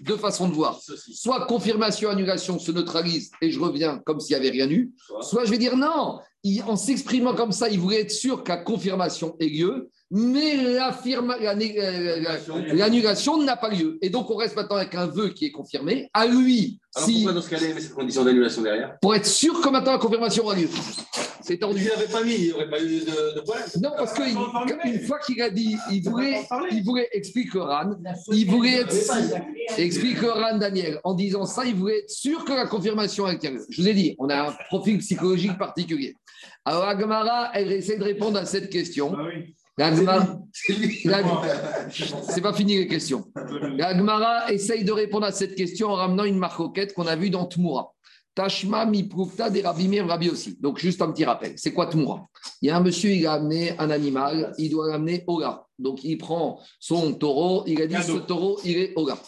Deux 0.00 0.16
façons 0.16 0.48
de 0.48 0.54
voir. 0.54 0.78
Soit 0.80 1.46
confirmation, 1.46 2.10
annulation 2.10 2.58
se 2.58 2.72
neutralise 2.72 3.30
et 3.40 3.50
je 3.50 3.58
reviens 3.58 4.00
comme 4.04 4.20
s'il 4.20 4.36
n'y 4.36 4.46
avait 4.46 4.52
rien 4.52 4.70
eu. 4.70 4.92
Soit 5.22 5.46
je 5.46 5.50
vais 5.50 5.58
dire 5.58 5.76
non, 5.76 6.18
en 6.66 6.76
s'exprimant 6.76 7.34
comme 7.34 7.52
ça, 7.52 7.68
il 7.68 7.80
voulait 7.80 8.02
être 8.02 8.10
sûr 8.10 8.44
que 8.44 8.50
la 8.50 8.58
confirmation 8.58 9.36
ait 9.40 9.48
lieu 9.48 9.90
mais 10.10 10.56
l'annulation 12.72 13.42
n'a 13.42 13.56
pas 13.56 13.70
lieu. 13.70 13.98
Et 14.02 14.10
donc, 14.10 14.30
on 14.30 14.36
reste 14.36 14.54
maintenant 14.56 14.76
avec 14.76 14.94
un 14.94 15.06
vœu 15.06 15.30
qui 15.30 15.46
est 15.46 15.50
confirmé. 15.50 16.08
À 16.14 16.26
lui, 16.26 16.78
Alors, 16.94 17.08
pourquoi 17.08 17.32
dans 17.32 17.42
ce 17.42 17.50
cas-là, 17.50 17.66
il 17.68 17.74
met 17.74 17.80
cette 17.80 17.94
condition 17.94 18.24
d'annulation 18.24 18.62
derrière? 18.62 18.96
Pour 19.00 19.14
être 19.14 19.26
sûr 19.26 19.60
que 19.60 19.68
maintenant 19.68 19.92
la 19.92 19.98
confirmation 19.98 20.44
aura 20.44 20.54
lieu. 20.54 20.68
C'est 21.42 21.58
tendu. 21.58 21.80
S'il 21.80 21.88
n'avait 21.90 22.06
pas 22.06 22.22
mis, 22.24 22.34
il 22.34 22.44
n'y 22.46 22.52
aurait 22.52 22.70
pas 22.70 22.80
eu 22.82 23.00
de, 23.00 23.34
de 23.36 23.40
problème. 23.40 23.66
Non, 23.82 23.90
parce 23.96 24.14
qu'une 24.14 25.00
fois 25.00 25.18
qu'il 25.20 25.42
a 25.42 25.50
dit, 25.50 25.76
il 25.92 26.02
voulait, 26.02 26.40
il 26.72 26.84
voulait 26.84 27.08
expliquer 27.12 27.58
Ran, 27.58 27.90
il 28.32 28.48
voulait 28.48 28.80
être, 28.80 28.94
explique 29.76 30.18
Ran 30.20 30.58
Daniel, 30.58 31.00
en 31.04 31.14
disant 31.14 31.46
ça, 31.46 31.64
il 31.64 31.74
voulait 31.74 31.98
être 31.98 32.10
sûr 32.10 32.44
que 32.44 32.52
la 32.52 32.66
confirmation 32.66 33.28
est 33.28 33.42
lieu. 33.42 33.64
Je 33.70 33.82
vous 33.82 33.88
ai 33.88 33.94
dit, 33.94 34.14
on 34.18 34.28
a 34.28 34.48
un 34.48 34.52
profil 34.68 34.98
psychologique 34.98 35.58
particulier. 35.58 36.16
Alors, 36.64 36.84
Agmara, 36.84 37.50
elle 37.54 37.72
essaie 37.72 37.96
de 37.96 38.04
répondre 38.04 38.38
à 38.38 38.44
cette 38.44 38.68
question. 38.70 39.14
Ah 39.16 39.22
oui. 39.26 39.54
C'est 42.28 42.40
pas 42.40 42.54
fini 42.54 42.78
les 42.78 42.86
questions. 42.86 43.24
La 43.76 43.92
essaye 44.50 44.84
de 44.84 44.92
répondre 44.92 45.26
à 45.26 45.32
cette 45.32 45.54
question 45.54 45.88
en 45.88 45.94
ramenant 45.94 46.24
une 46.24 46.38
marcoquette 46.38 46.94
qu'on 46.94 47.06
a 47.06 47.16
vue 47.16 47.30
dans 47.30 47.46
Tmoura. 47.46 47.95
Tashma 48.36 48.84
mi 48.84 49.02
des 49.50 49.62
Rabbi 49.62 49.98
Rabbi 49.98 50.28
aussi. 50.28 50.58
Donc, 50.60 50.78
juste 50.78 51.00
un 51.00 51.10
petit 51.10 51.24
rappel. 51.24 51.54
C'est 51.56 51.72
quoi 51.72 51.86
Tmoura? 51.86 52.28
Il 52.60 52.68
y 52.68 52.70
a 52.70 52.76
un 52.76 52.80
monsieur, 52.80 53.10
il 53.10 53.26
a 53.26 53.32
amené 53.32 53.76
un 53.78 53.88
animal, 53.88 54.52
il 54.58 54.70
doit 54.70 54.88
l'amener 54.88 55.24
au 55.26 55.38
gars. 55.38 55.64
Donc, 55.78 56.04
il 56.04 56.18
prend 56.18 56.60
son 56.78 57.14
taureau, 57.14 57.64
il 57.66 57.80
a 57.80 57.86
dit 57.86 57.96
ce 58.02 58.12
taureau, 58.12 58.58
il 58.62 58.76
est 58.76 58.92
au 58.94 59.06
gars. 59.06 59.18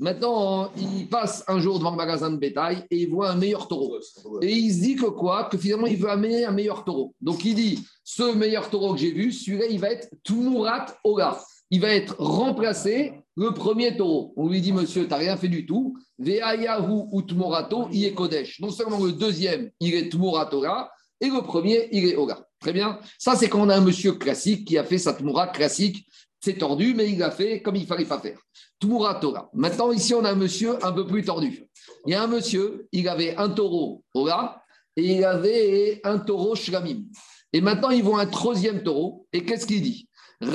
Maintenant, 0.00 0.72
il 0.76 1.08
passe 1.08 1.44
un 1.46 1.60
jour 1.60 1.78
devant 1.78 1.92
le 1.92 1.96
magasin 1.96 2.28
de 2.28 2.38
bétail 2.38 2.84
et 2.90 3.02
il 3.02 3.08
voit 3.08 3.30
un 3.30 3.36
meilleur 3.36 3.68
taureau. 3.68 3.98
Et 4.42 4.52
il 4.52 4.74
se 4.74 4.80
dit 4.80 4.96
que 4.96 5.06
quoi? 5.06 5.44
Que 5.44 5.58
finalement, 5.58 5.86
il 5.86 5.96
veut 5.96 6.10
amener 6.10 6.44
un 6.44 6.52
meilleur 6.52 6.84
taureau. 6.84 7.14
Donc, 7.20 7.44
il 7.44 7.54
dit 7.54 7.86
ce 8.02 8.34
meilleur 8.34 8.68
taureau 8.68 8.94
que 8.94 9.00
j'ai 9.00 9.12
vu, 9.12 9.30
celui-là, 9.30 9.66
il 9.66 9.78
va 9.78 9.90
être 9.92 10.08
Tumurat 10.24 10.86
Oga. 11.04 11.38
Il 11.70 11.80
va 11.80 11.94
être 11.94 12.16
remplacé 12.18 13.12
le 13.36 13.52
premier 13.52 13.96
taureau. 13.96 14.32
On 14.36 14.48
lui 14.48 14.60
dit, 14.60 14.72
monsieur, 14.72 15.04
tu 15.04 15.10
n'as 15.10 15.16
rien 15.16 15.36
fait 15.36 15.48
du 15.48 15.66
tout. 15.66 15.96
Ve'ayahu 16.18 17.04
ou 17.12 17.22
Tmorato, 17.22 17.88
il 17.92 18.04
est 18.04 18.14
Kodesh. 18.14 18.60
Non 18.60 18.70
seulement 18.70 19.02
le 19.04 19.12
deuxième, 19.12 19.70
il 19.80 19.94
est 19.94 20.10
Tmoratora, 20.10 20.90
et 21.20 21.28
le 21.28 21.42
premier, 21.42 21.88
il 21.92 22.06
est 22.06 22.16
Oga. 22.16 22.46
Très 22.60 22.72
bien. 22.72 22.98
Ça, 23.18 23.36
c'est 23.36 23.48
quand 23.48 23.60
on 23.60 23.68
a 23.68 23.76
un 23.76 23.80
monsieur 23.80 24.12
classique 24.12 24.66
qui 24.66 24.78
a 24.78 24.84
fait 24.84 24.98
sa 24.98 25.12
Tmoura 25.12 25.48
classique. 25.48 26.06
C'est 26.40 26.58
tordu, 26.58 26.94
mais 26.94 27.10
il 27.10 27.18
l'a 27.18 27.30
fait 27.30 27.62
comme 27.62 27.76
il 27.76 27.82
ne 27.82 27.86
fallait 27.86 28.04
pas 28.04 28.20
faire. 28.20 28.38
Tmoratora. 28.80 29.50
Maintenant, 29.54 29.92
ici, 29.92 30.14
on 30.14 30.24
a 30.24 30.30
un 30.30 30.36
monsieur 30.36 30.84
un 30.84 30.92
peu 30.92 31.06
plus 31.06 31.24
tordu. 31.24 31.64
Il 32.06 32.12
y 32.12 32.14
a 32.14 32.22
un 32.22 32.26
monsieur, 32.26 32.86
il 32.92 33.08
avait 33.08 33.36
un 33.36 33.48
taureau 33.48 34.04
Oga 34.14 34.62
et 34.96 35.16
il 35.16 35.24
avait 35.24 36.00
un 36.04 36.18
taureau 36.18 36.54
Shlamim. 36.54 37.04
Et 37.52 37.60
maintenant, 37.60 37.90
ils 37.90 38.04
vont 38.04 38.18
un 38.18 38.26
troisième 38.26 38.82
taureau. 38.82 39.26
Et 39.32 39.44
qu'est-ce 39.44 39.66
qu'il 39.66 39.82
dit? 39.82 40.08
Il 40.40 40.50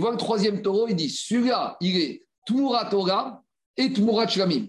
voit 0.00 0.10
le 0.10 0.16
troisième 0.16 0.62
taureau, 0.62 0.88
il 0.88 0.96
dit 0.96 1.08
celui-là, 1.08 1.76
il 1.80 1.96
est 1.96 2.26
Tmuratora 2.46 3.42
et 3.76 3.92
Tmurat 3.92 4.26
Shlamim. 4.26 4.66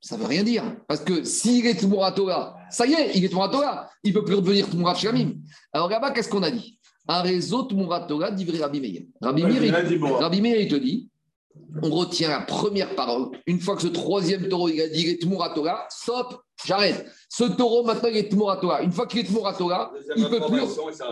Ça 0.00 0.16
ne 0.16 0.22
veut 0.22 0.28
rien 0.28 0.44
dire. 0.44 0.76
Parce 0.86 1.00
que 1.00 1.24
s'il 1.24 1.66
est 1.66 1.80
Tmuratora, 1.80 2.58
ça 2.70 2.86
y 2.86 2.92
est, 2.92 3.16
il 3.16 3.24
est 3.24 3.28
Tmuratora. 3.28 3.88
Il 4.04 4.12
ne 4.12 4.18
peut 4.18 4.24
plus 4.24 4.34
redevenir 4.36 4.68
Tmurat 4.68 4.94
Shlamim. 4.94 5.32
Alors 5.72 5.88
là-bas, 5.88 6.10
qu'est-ce 6.10 6.28
qu'on 6.28 6.42
a 6.42 6.50
dit? 6.50 6.78
Un 7.08 7.22
réseau 7.22 7.62
Tmuratora 7.62 8.30
d'Ivry 8.30 8.60
Rabbi 8.60 8.80
Meir. 8.80 9.02
Rabbi 9.22 10.40
Meir, 10.40 10.60
il 10.60 10.68
te 10.68 10.76
dit 10.76 11.08
on 11.82 11.90
retient 11.90 12.28
la 12.28 12.40
première 12.40 12.94
parole. 12.94 13.30
Une 13.46 13.60
fois 13.60 13.76
que 13.76 13.82
ce 13.82 13.88
troisième 13.88 14.48
taureau 14.48 14.68
il 14.68 14.80
a 14.80 14.88
dit 14.88 15.02
il 15.02 15.08
est 15.10 15.22
Tmuratora, 15.22 15.86
stop, 15.90 16.42
j'arrête. 16.64 17.06
Ce 17.28 17.44
taureau 17.44 17.84
maintenant 17.84 18.08
il 18.10 18.16
est 18.16 18.30
Tmuratora. 18.30 18.82
Une 18.82 18.92
fois 18.92 19.06
qu'il 19.06 19.20
est 19.20 19.24
Tmuratora, 19.24 19.92
il 20.16 20.28
peut 20.28 20.40
plus. 20.48 20.62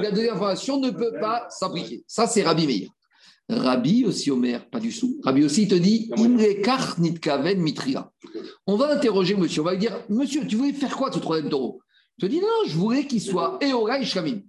La 0.00 0.10
deuxième 0.10 0.34
information 0.34 0.80
ne 0.80 0.90
peut 0.90 1.14
pas 1.20 1.46
s'appliquer. 1.50 2.04
Ça, 2.06 2.26
c'est 2.26 2.42
Rabbi 2.42 2.66
Meir. 2.66 2.88
Rabbi 3.48 4.06
aussi, 4.06 4.30
Omer, 4.30 4.68
pas 4.70 4.80
du 4.80 4.96
tout. 4.96 5.20
Rabbi 5.22 5.44
aussi, 5.44 5.62
il 5.62 5.68
te 5.68 5.74
dit 5.74 6.10
mitria. 7.56 8.10
On 8.66 8.76
va 8.76 8.94
interroger 8.94 9.36
monsieur. 9.36 9.60
On 9.60 9.64
va 9.66 9.72
lui 9.72 9.80
dire 9.80 10.00
Monsieur, 10.08 10.46
tu 10.46 10.56
voulais 10.56 10.72
faire 10.72 10.96
quoi 10.96 11.12
ce 11.12 11.18
troisième 11.18 11.50
taureau? 11.50 11.82
Il 12.18 12.22
te 12.22 12.26
dit 12.26 12.40
Non, 12.40 12.66
je 12.66 12.74
voulais 12.76 13.06
qu'il 13.06 13.20
soit 13.20 13.58
Eora 13.62 14.00
et 14.00 14.04
Shamim. 14.04 14.40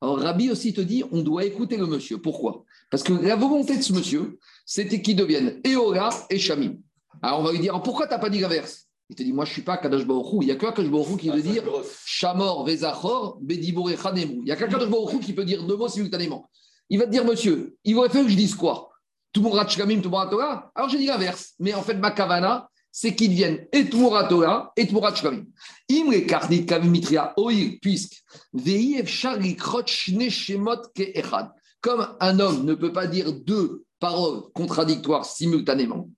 Alors 0.00 0.18
Rabbi 0.18 0.50
aussi 0.50 0.72
te 0.72 0.80
dit 0.80 1.04
On 1.12 1.20
doit 1.20 1.44
écouter 1.44 1.76
le 1.76 1.86
monsieur. 1.86 2.16
Pourquoi? 2.16 2.64
Parce 2.90 3.02
que 3.02 3.12
la 3.12 3.36
volonté 3.36 3.76
de 3.76 3.82
ce 3.82 3.92
monsieur, 3.92 4.38
c'était 4.70 5.02
qu'il 5.02 5.16
devienne 5.16 5.60
Eora 5.66 6.10
et 6.30 6.38
Shamim. 6.38 6.76
Alors 7.20 7.40
on 7.40 7.42
va 7.42 7.50
lui 7.50 7.58
dire 7.58 7.82
Pourquoi 7.82 8.06
tu 8.06 8.12
n'as 8.12 8.20
pas 8.20 8.30
dit 8.30 8.38
l'inverse? 8.38 8.86
Il 9.08 9.16
te 9.16 9.24
dit, 9.24 9.32
moi, 9.32 9.44
je 9.44 9.50
ne 9.50 9.54
suis 9.54 9.62
pas 9.62 9.76
Kadosh 9.76 10.06
Baruch 10.06 10.42
Il 10.42 10.46
n'y 10.46 10.52
a 10.52 10.54
que 10.54 10.64
Kadosh 10.64 10.88
Baruch 10.88 11.18
qui 11.18 11.28
veut 11.28 11.42
dire 11.42 11.64
Shamor, 12.04 12.64
Vezachor, 12.64 13.38
Bedibore, 13.40 13.90
Chanemu. 14.00 14.34
Il 14.34 14.44
n'y 14.44 14.52
a 14.52 14.56
qu'un 14.56 14.68
Kadosh 14.68 14.88
Baruch 14.88 15.18
qui 15.24 15.32
peut 15.32 15.44
dire 15.44 15.64
deux 15.64 15.76
mots 15.76 15.88
simultanément. 15.88 16.48
Il 16.88 17.00
va 17.00 17.06
te 17.06 17.10
dire, 17.10 17.24
monsieur, 17.24 17.76
il 17.82 17.96
aurait 17.96 18.10
fallu 18.10 18.26
que 18.26 18.30
je 18.30 18.36
dise 18.36 18.54
quoi? 18.54 18.90
Tout 19.32 19.42
mon 19.42 19.50
tout 19.50 20.08
mon 20.08 20.30
Torah? 20.30 20.70
Alors, 20.76 20.88
j'ai 20.88 20.98
dit 20.98 21.06
l'inverse. 21.06 21.54
Mais 21.58 21.74
en 21.74 21.82
fait, 21.82 21.94
ma 21.94 22.12
Kavana, 22.12 22.68
c'est 22.92 23.16
qu'ils 23.16 23.32
viennent 23.32 23.66
et 23.72 23.90
Tmura 23.90 24.28
Torah 24.28 24.72
et 24.76 24.86
Tmura 24.86 25.12
Shkamim. 25.12 25.46
Imre 25.90 26.24
Karnit 26.28 26.64
Kavimitria 26.64 27.34
Oir, 27.36 27.72
puisque 27.82 28.22
Veiv 28.52 29.08
Shari 29.08 29.56
Krotch 29.56 30.10
Neshemot 30.10 30.82
Ke 30.94 31.10
Echad. 31.12 31.50
Comme 31.80 32.06
un 32.20 32.38
homme 32.38 32.64
ne 32.64 32.74
peut 32.74 32.92
pas 32.92 33.08
dire 33.08 33.32
deux 33.32 33.82
paroles 34.00 34.50
contradictoires 34.52 35.24
simultanément. 35.24 36.08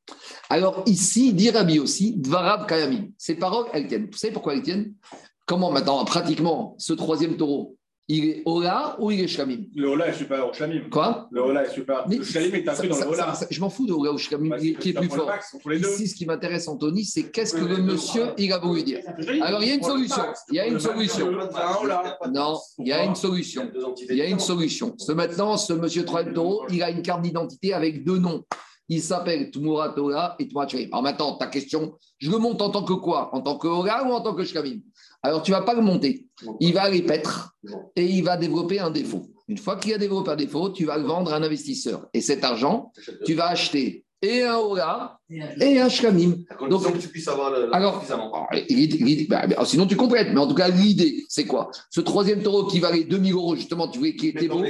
Alors 0.49 0.83
ici, 0.87 1.35
dit 1.35 1.51
Rabbi 1.51 1.79
aussi, 1.79 2.14
Dvarab 2.16 2.66
Kayamim. 2.66 3.09
Ces 3.18 3.35
paroles, 3.35 3.66
elles 3.75 3.88
tiennent. 3.88 4.09
Vous 4.11 4.16
savez 4.16 4.33
pourquoi 4.33 4.55
elles 4.55 4.62
tiennent? 4.62 4.95
Comment 5.45 5.71
maintenant, 5.71 6.03
pratiquement, 6.05 6.75
ce 6.79 6.92
troisième 6.92 7.37
taureau, 7.37 7.77
il 8.09 8.25
est 8.25 8.43
Ola 8.45 8.97
ou 8.99 9.11
il 9.11 9.21
est 9.21 9.29
Shlamim 9.29 9.65
Le 9.75 9.88
Ola 9.88 10.09
est 10.09 10.15
supérieur 10.15 10.51
au 10.51 10.53
Shlamim. 10.53 10.88
Quoi? 10.91 11.29
Le 11.31 11.41
Ola 11.41 11.65
est 11.65 11.71
supérieur. 11.71 12.05
le 12.09 12.23
Shlamim 12.23 12.55
est 12.55 12.69
inclus 12.69 12.88
dans 12.88 12.99
le 12.99 13.07
Ola. 13.07 13.33
je 13.49 13.61
m'en 13.61 13.71
fous 13.71 13.87
de 13.87 13.93
Ola 13.93 14.12
ou 14.12 14.19
Shlamim 14.19 14.51
bah, 14.51 14.59
qui 14.59 14.88
est 14.88 14.93
plus 14.93 15.09
fort. 15.09 15.31
Ici, 15.73 16.09
ce 16.09 16.15
qui 16.15 16.27
m'intéresse, 16.27 16.67
Anthony, 16.67 17.05
c'est 17.05 17.31
qu'est-ce 17.31 17.55
que 17.55 17.65
le 17.65 17.79
monsieur 17.79 18.33
il 18.38 18.53
a 18.53 18.59
voulu 18.59 18.83
dire. 18.83 19.01
Alors, 19.43 19.62
il 19.62 19.69
y 19.69 19.73
a 19.73 19.75
une 19.75 19.83
solution. 19.83 20.23
Il 20.51 20.57
y 20.57 20.61
a 20.61 20.67
une 20.67 20.81
solution. 20.81 21.31
Non, 22.33 22.59
il 22.79 22.88
y 22.88 22.93
a 22.93 23.05
une 23.05 23.15
solution. 23.15 23.71
Il 24.11 24.17
y 24.17 24.21
a 24.21 24.27
une 24.27 24.41
solution. 24.41 24.95
Ce 24.99 25.12
maintenant, 25.12 25.57
ce 25.57 25.73
monsieur 25.73 26.05
Troento, 26.05 26.65
il 26.71 26.83
a 26.83 26.91
une 26.91 27.03
carte 27.03 27.23
d'identité 27.23 27.73
avec 27.73 28.05
deux 28.05 28.19
noms. 28.19 28.45
Il 28.88 29.01
s'appelle 29.01 29.51
Tmura 29.51 29.91
Torah 29.91 30.35
et 30.38 30.49
Tmura 30.49 30.67
Alors 30.91 31.03
maintenant, 31.03 31.37
ta 31.37 31.47
question, 31.47 31.97
je 32.19 32.31
le 32.31 32.38
monte 32.38 32.61
en 32.61 32.71
tant 32.71 32.85
que 32.85 32.93
quoi? 32.93 33.31
En 33.33 33.41
tant 33.41 33.57
que 33.57 33.69
Ola 33.69 34.05
ou 34.05 34.12
en 34.12 34.21
tant 34.21 34.35
que 34.35 34.45
Shlamim 34.45 34.81
alors, 35.23 35.43
tu 35.43 35.51
ne 35.53 35.57
vas 35.57 35.63
pas 35.63 35.75
le 35.75 35.83
monter. 35.83 36.27
Il 36.61 36.75
va 36.75 36.91
les 36.91 37.03
paître 37.03 37.55
et 37.97 38.05
il 38.05 38.25
va 38.25 38.37
développer 38.37 38.81
un 38.81 38.91
défaut. 38.91 39.27
Une 39.49 39.59
fois 39.59 39.77
qu'il 39.77 39.93
a 39.95 39.99
développé 39.99 40.31
un 40.31 40.37
défaut, 40.37 40.71
tu 40.71 40.85
vas 40.85 40.99
le 40.99 41.05
vendre 41.05 41.33
à 41.33 41.37
un 41.37 41.43
investisseur. 41.43 42.09
Et 42.15 42.21
cet 42.21 42.43
argent, 42.45 42.93
tu 43.25 43.35
vas 43.35 43.49
acheter 43.49 44.05
et 44.23 44.43
un 44.45 44.57
Ola 44.57 45.19
et 45.29 45.81
un 45.81 45.89
Shkamim. 45.89 46.37
Donc, 46.71 46.93
que 46.93 46.99
tu 46.99 47.09
puisses 47.09 47.27
avoir 47.27 47.51
le, 47.51 47.75
alors, 47.75 48.05
bah, 49.29 49.65
sinon 49.65 49.87
tu 49.87 49.97
complètes. 49.97 50.29
Mais 50.33 50.39
en 50.39 50.47
tout 50.47 50.55
cas, 50.55 50.69
l'idée, 50.69 51.25
c'est 51.29 51.45
quoi? 51.45 51.71
Ce 51.91 52.01
troisième 52.01 52.43
taureau 52.43 52.67
qui 52.67 52.79
valait 52.79 53.03
2000 53.03 53.33
euros, 53.33 53.57
justement, 53.57 53.89
tu 53.89 53.99
voulais 53.99 54.15
qu'il 54.15 54.29
était 54.31 54.47
beau. 54.47 54.63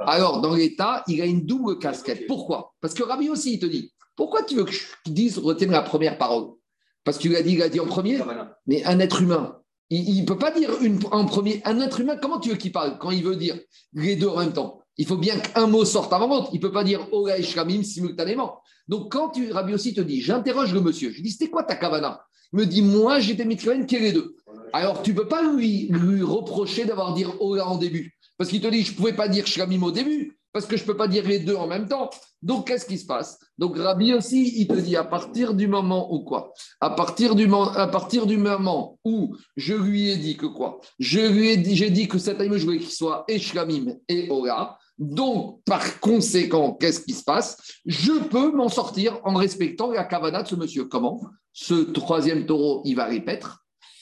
Alors, 0.00 0.40
dans 0.40 0.54
l'État, 0.54 1.02
il 1.08 1.20
a 1.20 1.26
une 1.26 1.44
double 1.44 1.78
casquette. 1.78 2.26
Pourquoi? 2.28 2.74
Parce 2.80 2.94
que 2.94 3.02
Rabbi 3.02 3.28
aussi, 3.28 3.54
il 3.54 3.58
te 3.58 3.66
dit 3.66 3.92
pourquoi 4.14 4.42
tu 4.42 4.54
veux 4.54 4.64
que 4.64 4.72
je 4.72 4.84
dise, 5.06 5.38
retienne 5.38 5.70
la 5.70 5.82
première 5.82 6.18
parole? 6.18 6.50
Parce 7.04 7.16
que 7.16 7.22
tu 7.22 7.28
l'as 7.30 7.42
dit, 7.42 7.54
il 7.54 7.62
a 7.62 7.68
dit 7.68 7.80
en 7.80 7.86
premier. 7.86 8.20
Mais 8.66 8.84
un 8.84 9.00
être 9.00 9.20
humain, 9.20 9.58
il 9.94 10.20
ne 10.20 10.26
peut 10.26 10.38
pas 10.38 10.50
dire 10.50 10.70
une, 10.80 10.98
en 11.10 11.24
premier. 11.24 11.60
Un 11.64 11.80
être 11.80 12.00
humain, 12.00 12.16
comment 12.20 12.40
tu 12.40 12.50
veux 12.50 12.56
qu'il 12.56 12.72
parle 12.72 12.98
quand 12.98 13.10
il 13.10 13.22
veut 13.22 13.36
dire 13.36 13.58
les 13.92 14.16
deux 14.16 14.28
en 14.28 14.38
même 14.38 14.52
temps? 14.52 14.80
Il 14.96 15.06
faut 15.06 15.16
bien 15.16 15.38
qu'un 15.38 15.66
mot 15.66 15.84
sorte 15.84 16.12
avant 16.12 16.28
l'autre. 16.28 16.50
Il 16.52 16.56
ne 16.56 16.62
peut 16.62 16.72
pas 16.72 16.84
dire 16.84 17.06
Ola 17.12 17.38
et 17.38 17.42
Shramim 17.42 17.82
simultanément. 17.82 18.60
Donc, 18.88 19.12
quand 19.12 19.30
tu, 19.30 19.50
Rabbi 19.52 19.74
aussi 19.74 19.94
te 19.94 20.00
dit, 20.00 20.20
j'interroge 20.20 20.74
le 20.74 20.80
monsieur, 20.80 21.10
je 21.10 21.22
dis, 21.22 21.30
c'était 21.30 21.48
quoi 21.48 21.62
ta 21.62 21.76
kavana? 21.76 22.22
Il 22.52 22.58
me 22.58 22.66
dit, 22.66 22.82
moi, 22.82 23.20
j'étais 23.20 23.44
Mitraven, 23.44 23.86
qui 23.86 23.96
est 23.96 24.00
les 24.00 24.12
deux 24.12 24.36
Alors, 24.72 25.02
tu 25.02 25.12
ne 25.12 25.16
peux 25.16 25.28
pas 25.28 25.42
lui, 25.42 25.88
lui 25.88 26.22
reprocher 26.22 26.84
d'avoir 26.84 27.14
dit 27.14 27.24
Ola 27.40 27.66
en 27.66 27.78
début. 27.78 28.14
Parce 28.36 28.50
qu'il 28.50 28.60
te 28.60 28.68
dit, 28.68 28.82
je 28.82 28.92
ne 28.92 28.96
pouvais 28.96 29.14
pas 29.14 29.28
dire 29.28 29.46
Shramim 29.46 29.82
au 29.82 29.90
début 29.90 30.36
parce 30.52 30.66
que 30.66 30.76
je 30.76 30.82
ne 30.82 30.86
peux 30.86 30.96
pas 30.96 31.08
dire 31.08 31.26
les 31.26 31.38
deux 31.38 31.56
en 31.56 31.66
même 31.66 31.88
temps. 31.88 32.10
Donc, 32.42 32.66
qu'est-ce 32.66 32.86
qui 32.86 32.98
se 32.98 33.06
passe? 33.06 33.38
Donc, 33.56 33.76
Rabbi 33.76 34.12
aussi, 34.14 34.60
il 34.60 34.66
te 34.66 34.74
dit 34.74 34.96
à 34.96 35.04
partir 35.04 35.54
du 35.54 35.66
moment 35.66 36.12
où 36.12 36.20
quoi? 36.20 36.52
À 36.80 36.90
partir 36.90 37.34
du, 37.34 37.48
à 37.52 37.86
partir 37.86 38.26
du 38.26 38.36
moment 38.36 38.98
où 39.04 39.36
je 39.56 39.74
lui 39.74 40.10
ai 40.10 40.16
dit 40.16 40.36
que 40.36 40.46
quoi? 40.46 40.80
Je 40.98 41.20
lui 41.20 41.50
ai 41.50 41.56
dit, 41.56 41.76
j'ai 41.76 41.90
dit 41.90 42.08
que 42.08 42.18
cet 42.18 42.40
animal, 42.40 42.58
je 42.58 42.64
voulais 42.64 42.78
qu'il 42.78 42.90
soit 42.90 43.24
Eshlamim 43.28 43.94
et 44.08 44.28
Ora. 44.30 44.78
Donc, 44.98 45.62
par 45.64 46.00
conséquent, 46.00 46.74
qu'est-ce 46.74 47.00
qui 47.00 47.14
se 47.14 47.24
passe? 47.24 47.56
Je 47.86 48.12
peux 48.12 48.52
m'en 48.52 48.68
sortir 48.68 49.20
en 49.24 49.34
respectant 49.34 49.90
la 49.90 50.04
kavana 50.04 50.42
de 50.42 50.48
ce 50.48 50.54
monsieur. 50.54 50.84
Comment? 50.84 51.20
Ce 51.52 51.74
troisième 51.74 52.46
taureau, 52.46 52.82
il 52.84 52.96
va 52.96 53.06
répéter, 53.06 53.46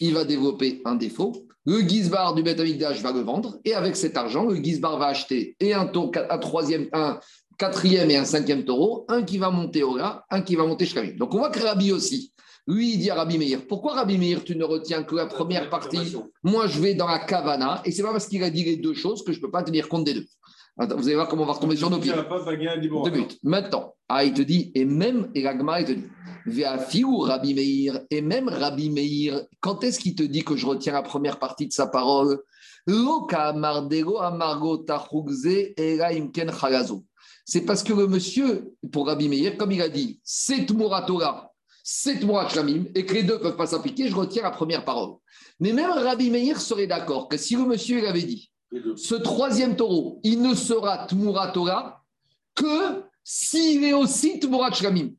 il 0.01 0.15
va 0.15 0.25
développer 0.25 0.83
un 0.85 0.95
défaut 0.95 1.33
le 1.71 1.83
Gizbar 1.83 2.35
du 2.35 2.43
Beth 2.43 2.59
va 2.59 3.13
le 3.13 3.21
vendre 3.21 3.61
et 3.65 3.75
avec 3.75 3.95
cet 3.95 4.17
argent, 4.17 4.45
le 4.45 4.57
Gizbar 4.57 4.99
va 4.99 5.07
acheter 5.07 5.55
et 5.61 5.73
un, 5.73 5.89
un, 5.89 6.39
troisième, 6.39 6.89
un 6.93 7.21
quatrième 7.59 8.11
et 8.11 8.17
un 8.17 8.25
cinquième 8.25 8.65
taureau, 8.65 9.05
un 9.09 9.23
qui 9.23 9.39
va 9.39 9.51
monter 9.51 9.85
au 9.85 9.95
gars, 9.95 10.25
un 10.31 10.43
qui 10.43 10.57
va 10.57 10.67
monter 10.67 10.85
Shkamim. 10.85 11.17
Donc 11.17 11.33
on 11.33 11.39
voit 11.39 11.51
que 11.51 11.61
Rabbi 11.61 11.93
aussi, 11.93 12.33
lui, 12.67 12.95
il 12.95 12.99
dit 12.99 13.09
à 13.09 13.15
Rabbi 13.15 13.39
Meir, 13.39 13.69
pourquoi 13.69 13.95
Rabbi 13.95 14.19
Meir, 14.19 14.43
tu 14.43 14.57
ne 14.57 14.65
retiens 14.65 15.05
que 15.05 15.15
la 15.15 15.27
première 15.27 15.71
partie? 15.71 16.17
Moi, 16.43 16.67
je 16.67 16.81
vais 16.81 16.95
dans 16.95 17.07
la 17.07 17.21
Kavana 17.21 17.83
et 17.85 17.93
c'est 17.93 18.03
pas 18.03 18.11
parce 18.11 18.27
qu'il 18.27 18.43
a 18.43 18.51
dit 18.51 18.65
les 18.65 18.77
deux 18.77 18.95
choses 18.95 19.23
que 19.23 19.31
je 19.31 19.39
ne 19.39 19.43
peux 19.43 19.51
pas 19.53 19.63
tenir 19.63 19.89
compte 19.89 20.03
des 20.05 20.15
deux. 20.15 20.27
Vous 20.87 21.07
allez 21.07 21.15
voir 21.15 21.29
comment 21.29 21.43
on 21.43 21.47
va 21.47 21.53
retomber 21.53 21.77
sur 21.77 21.91
nos 21.91 21.99
pieds. 21.99 22.13
Deux 22.13 23.11
buts. 23.11 23.27
Maintenant, 23.43 23.95
ah, 24.09 24.25
il 24.25 24.33
te 24.33 24.43
dit, 24.43 24.73
et 24.75 24.85
même, 24.85 25.31
et 25.35 25.41
il 25.43 25.85
te 25.85 25.93
dit, 25.93 27.05
ou 27.05 27.19
Rabbi 27.19 27.55
Meir, 27.55 28.01
et 28.11 28.23
même 28.23 28.49
Rabbi 28.49 28.91
Meir, 28.91 29.43
quand 29.61 29.85
est-ce 29.85 30.01
qu'il 30.01 30.15
te 30.15 30.23
dit 30.23 30.43
que 30.43 30.57
je 30.57 30.67
retiens 30.67 30.95
la 30.95 31.03
première 31.03 31.39
partie 31.39 31.67
de 31.67 31.73
sa 31.73 31.87
parole? 31.87 32.41
C'est 37.45 37.61
parce 37.67 37.83
que 37.83 37.93
le 37.93 38.07
monsieur, 38.07 38.73
pour 38.91 39.07
Rabbi 39.07 39.29
Meir, 39.29 39.57
comme 39.59 39.73
il 39.73 39.83
a 39.83 39.89
dit, 39.89 40.21
c'est 40.25 40.65
Torah, 40.67 41.53
c'est 41.83 42.21
Shlamim, 42.21 42.85
et 42.95 43.05
que 43.05 43.15
les 43.15 43.23
deux 43.23 43.35
ne 43.35 43.39
peuvent 43.39 43.57
pas 43.57 43.67
s'appliquer, 43.67 44.09
je 44.09 44.15
retiens 44.15 44.43
la 44.43 44.51
première 44.51 44.85
parole. 44.85 45.17
Mais 45.59 45.73
même 45.73 45.91
Rabbi 45.91 46.31
Meir 46.31 46.61
serait 46.61 46.87
d'accord 46.87 47.29
que 47.29 47.37
si 47.37 47.55
le 47.55 47.67
monsieur 47.67 48.09
avait 48.09 48.23
dit, 48.23 48.51
ce 48.97 49.15
troisième 49.15 49.77
taureau, 49.77 50.21
il 50.23 50.43
ne 50.43 50.55
sera 50.55 51.07
Tmura 51.07 51.49
Torah 51.49 52.05
que 52.55 53.03
s'il 53.25 53.85
est 53.85 53.93
aussi 53.93 54.39
Tmura 54.39 54.73
Shlamim. 54.73 55.11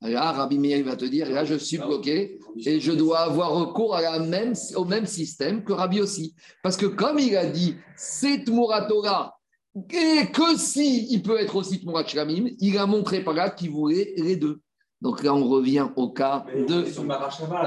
Là, 0.00 0.32
Rabbi 0.32 0.58
Meir 0.58 0.84
va 0.84 0.96
te 0.96 1.04
dire, 1.04 1.30
là, 1.30 1.44
je 1.44 1.54
suis 1.54 1.78
bloqué 1.78 2.40
et 2.64 2.80
je 2.80 2.90
dois 2.90 3.20
avoir 3.20 3.52
recours 3.52 3.94
à 3.94 4.02
la 4.02 4.18
même, 4.18 4.54
au 4.74 4.84
même 4.84 5.06
système 5.06 5.62
que 5.62 5.72
Rabbi 5.72 6.00
aussi. 6.00 6.34
Parce 6.62 6.76
que 6.76 6.86
comme 6.86 7.20
il 7.20 7.36
a 7.36 7.46
dit, 7.46 7.76
c'est 7.96 8.44
Torah, 8.44 9.38
et 9.74 10.26
que 10.32 10.58
si 10.58 11.06
il 11.10 11.22
peut 11.22 11.38
être 11.40 11.56
aussi 11.56 11.80
Tmurat 11.80 12.06
Shlamim, 12.06 12.50
il 12.58 12.76
a 12.78 12.86
montré 12.86 13.22
par 13.22 13.34
là 13.34 13.48
qu'il 13.48 13.70
voulait 13.70 14.12
les 14.16 14.36
deux. 14.36 14.60
Donc 15.02 15.24
là, 15.24 15.34
on 15.34 15.48
revient 15.48 15.88
au 15.96 16.10
cas 16.10 16.46
de. 16.68 16.84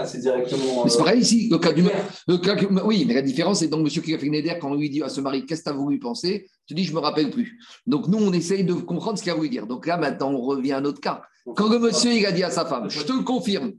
c'est 0.06 0.20
directement. 0.20 0.88
c'est 0.88 0.98
pareil 0.98 1.20
ici, 1.20 1.50
le 1.52 1.58
cas 1.58 1.74
du. 1.74 1.84
Oui, 2.86 3.04
mais 3.06 3.14
la 3.14 3.22
différence, 3.22 3.60
c'est 3.60 3.68
donc 3.68 3.82
M. 3.82 3.88
Kifafneder, 3.90 4.58
quand 4.62 4.72
on 4.72 4.76
lui 4.76 4.90
dit 4.90 5.04
à 5.04 5.10
ce 5.10 5.20
mari, 5.20 5.46
qu'est-ce 5.46 5.62
que 5.62 5.70
tu 5.70 5.76
as 5.76 5.78
voulu 5.78 6.00
penser 6.00 6.48
Tu 6.66 6.74
dis, 6.74 6.86
je 6.86 6.92
ne 6.92 6.96
me 6.96 7.02
rappelle 7.02 7.30
plus. 7.30 7.60
Donc 7.86 8.08
nous, 8.08 8.20
on 8.20 8.32
essaye 8.32 8.64
de 8.64 8.74
comprendre 8.74 9.18
ce 9.18 9.24
qu'il 9.24 9.34
a 9.34 9.36
voulu 9.36 9.50
dire. 9.50 9.68
Donc 9.68 9.86
là, 9.86 9.98
maintenant, 9.98 10.32
on 10.32 10.40
revient 10.40 10.72
à 10.72 10.82
notre 10.82 11.02
cas. 11.02 11.24
Quand 11.58 11.68
le 11.68 11.78
monsieur 11.78 12.14
il 12.14 12.26
a 12.26 12.32
dit 12.32 12.42
à 12.42 12.50
sa 12.50 12.66
femme, 12.66 12.90
je 12.90 13.04
te 13.04 13.12
le 13.12 13.24
confirme, 13.24 13.74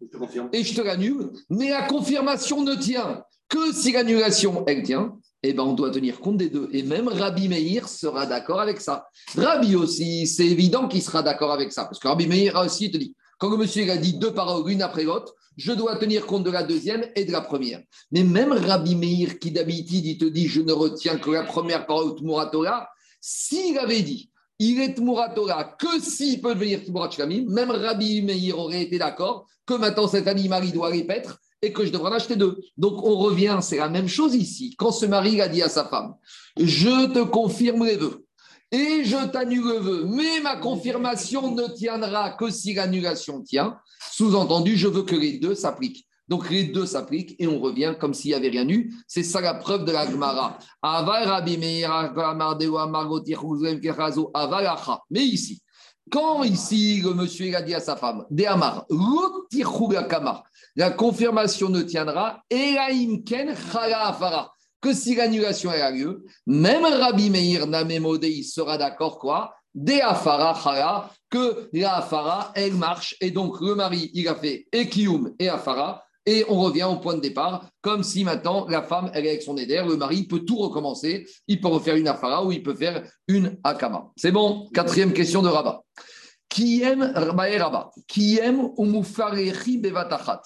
et 0.52 0.62
je 0.62 0.74
te 0.74 0.82
l'annule, 0.82 1.30
mais 1.48 1.70
la 1.70 1.82
confirmation 1.82 2.62
ne 2.62 2.74
tient 2.74 3.24
que 3.48 3.72
si 3.72 3.92
l'annulation, 3.92 4.64
elle 4.66 4.82
tient, 4.82 5.16
eh 5.42 5.54
ben, 5.54 5.62
on 5.62 5.72
doit 5.72 5.90
tenir 5.90 6.20
compte 6.20 6.36
des 6.36 6.50
deux. 6.50 6.68
Et 6.72 6.82
même 6.82 7.08
Rabbi 7.08 7.48
Meir 7.48 7.88
sera 7.88 8.26
d'accord 8.26 8.60
avec 8.60 8.80
ça. 8.80 9.06
Rabbi 9.34 9.76
aussi, 9.76 10.26
c'est 10.26 10.46
évident 10.46 10.88
qu'il 10.88 11.02
sera 11.02 11.22
d'accord 11.22 11.52
avec 11.52 11.72
ça. 11.72 11.84
Parce 11.84 11.98
que 11.98 12.06
Rabbi 12.08 12.26
Meir 12.26 12.56
aussi 12.56 12.90
te 12.90 12.98
dit, 12.98 13.14
quand 13.38 13.51
le 13.51 13.57
monsieur 13.57 13.90
a 13.90 13.96
dit 13.96 14.14
deux 14.14 14.33
paroles 14.33 14.66
l'une 14.66 14.83
après 14.83 15.05
l'autre, 15.05 15.35
je 15.57 15.72
dois 15.72 15.96
tenir 15.96 16.27
compte 16.27 16.44
de 16.44 16.51
la 16.51 16.62
deuxième 16.62 17.07
et 17.14 17.25
de 17.25 17.33
la 17.33 17.40
première. 17.40 17.83
Mais 18.11 18.25
même 18.25 18.53
Rabbi 18.53 18.94
Meir, 18.94 19.38
qui 19.38 19.51
d'habitude, 19.51 20.05
il 20.05 20.18
te 20.18 20.25
dit, 20.27 20.49
je 20.49 20.61
ne 20.61 20.72
retiens 20.72 21.18
que 21.18 21.31
la 21.31 21.44
première 21.44 21.87
parole 21.87 22.14
Tmura 22.16 22.46
Torah, 22.46 22.88
s'il 23.20 23.79
avait 23.79 24.03
dit, 24.03 24.31
il 24.59 24.81
est 24.81 24.94
Tmura 24.94 25.29
que 25.79 26.01
s'il 26.01 26.40
peut 26.40 26.55
devenir 26.55 26.85
Tmura 26.85 27.11
même 27.27 27.70
Rabbi 27.70 28.22
Meir 28.22 28.59
aurait 28.59 28.83
été 28.83 28.99
d'accord 28.99 29.46
que 29.66 29.75
maintenant 29.75 30.09
cet 30.09 30.29
animal, 30.29 30.64
il 30.64 30.72
doit 30.72 30.88
répéter 30.88 31.29
et 31.62 31.72
que 31.72 31.85
je 31.85 31.90
devrais 31.90 32.11
en 32.11 32.14
acheter 32.14 32.37
deux. 32.37 32.61
Donc 32.77 33.03
on 33.03 33.16
revient, 33.16 33.59
c'est 33.62 33.79
la 33.79 33.88
même 33.88 34.09
chose 34.09 34.35
ici. 34.35 34.75
Quand 34.79 34.92
ce 34.92 35.07
mari 35.07 35.40
a 35.40 35.49
dit 35.49 35.62
à 35.62 35.68
sa 35.68 35.85
femme, 35.85 36.14
je 36.59 37.12
te 37.12 37.25
confirme 37.25 37.85
les 37.85 37.96
vœux 37.96 38.25
et 38.72 39.05
je 39.05 39.26
t'annule 39.29 39.64
le 39.64 39.79
vœu, 39.79 40.05
mais 40.07 40.40
ma 40.42 40.57
confirmation 40.57 41.55
ne 41.55 41.68
tiendra 41.68 42.31
que 42.33 42.50
si 42.50 42.74
l'annulation 42.74 43.42
tient. 43.42 43.79
Sous-entendu, 44.11 44.76
je 44.76 44.88
veux 44.88 45.02
que 45.02 45.14
les 45.14 45.38
deux 45.38 45.55
s'appliquent. 45.55 46.07
Donc 46.29 46.50
les 46.50 46.64
deux 46.64 46.87
s'appliquent 46.87 47.37
et 47.38 47.46
on 47.46 47.61
revient 47.61 47.94
comme 48.00 48.12
s'il 48.12 48.31
n'y 48.31 48.35
avait 48.35 48.48
rien 48.48 48.68
eu. 48.68 48.92
C'est 49.07 49.22
ça 49.22 49.40
la 49.40 49.55
preuve 49.55 49.85
de 49.85 49.92
la 49.92 50.11
Gemara. 50.11 50.59
Mais 55.11 55.24
ici, 55.24 55.62
quand 56.11 56.42
ici 56.42 57.00
le 57.02 57.14
monsieur 57.14 57.55
a 57.55 57.62
dit 57.62 57.74
à 57.74 57.81
sa 57.81 57.94
femme, 57.94 58.24
la 60.76 60.90
confirmation 60.90 61.68
ne 61.68 61.83
tiendra, 61.83 62.42
que 64.80 64.92
si 64.92 65.14
l'annulation 65.14 65.70
a 65.70 65.90
lieu, 65.90 66.24
même 66.46 66.84
Rabbi 66.84 67.30
Meir 67.30 67.66
Namemodei 67.66 68.42
sera 68.42 68.78
d'accord 68.78 69.18
quoi 69.18 69.54
De 69.74 70.00
Afara 70.00 71.10
que 71.30 71.68
la 71.72 71.96
Afara, 71.96 72.52
elle 72.54 72.74
marche, 72.74 73.16
et 73.20 73.30
donc 73.30 73.60
le 73.60 73.74
mari, 73.74 74.10
il 74.14 74.28
a 74.28 74.34
fait 74.34 74.66
Ekiyum 74.72 75.34
et 75.38 75.48
Afara, 75.48 76.06
et 76.26 76.44
on 76.48 76.60
revient 76.60 76.82
au 76.84 76.96
point 76.96 77.14
de 77.14 77.20
départ, 77.20 77.70
comme 77.80 78.02
si 78.02 78.24
maintenant 78.24 78.66
la 78.68 78.82
femme, 78.82 79.10
elle 79.14 79.26
est 79.26 79.30
avec 79.30 79.42
son 79.42 79.56
éder, 79.56 79.82
le 79.86 79.96
mari 79.96 80.24
peut 80.24 80.40
tout 80.40 80.56
recommencer, 80.56 81.24
il 81.46 81.60
peut 81.60 81.68
refaire 81.68 81.94
une 81.94 82.08
afara 82.08 82.44
ou 82.44 82.50
il 82.50 82.62
peut 82.62 82.74
faire 82.74 83.08
une 83.28 83.56
akama. 83.62 84.10
C'est 84.16 84.32
bon 84.32 84.68
Quatrième 84.74 85.12
question 85.12 85.40
de 85.40 85.48
Rabat. 85.48 85.82
Qui 86.48 86.82
aime 86.82 87.12
Rabat 87.14 87.90
Qui 88.08 88.38
aime 88.38 88.70
Bevatachat 88.76 90.42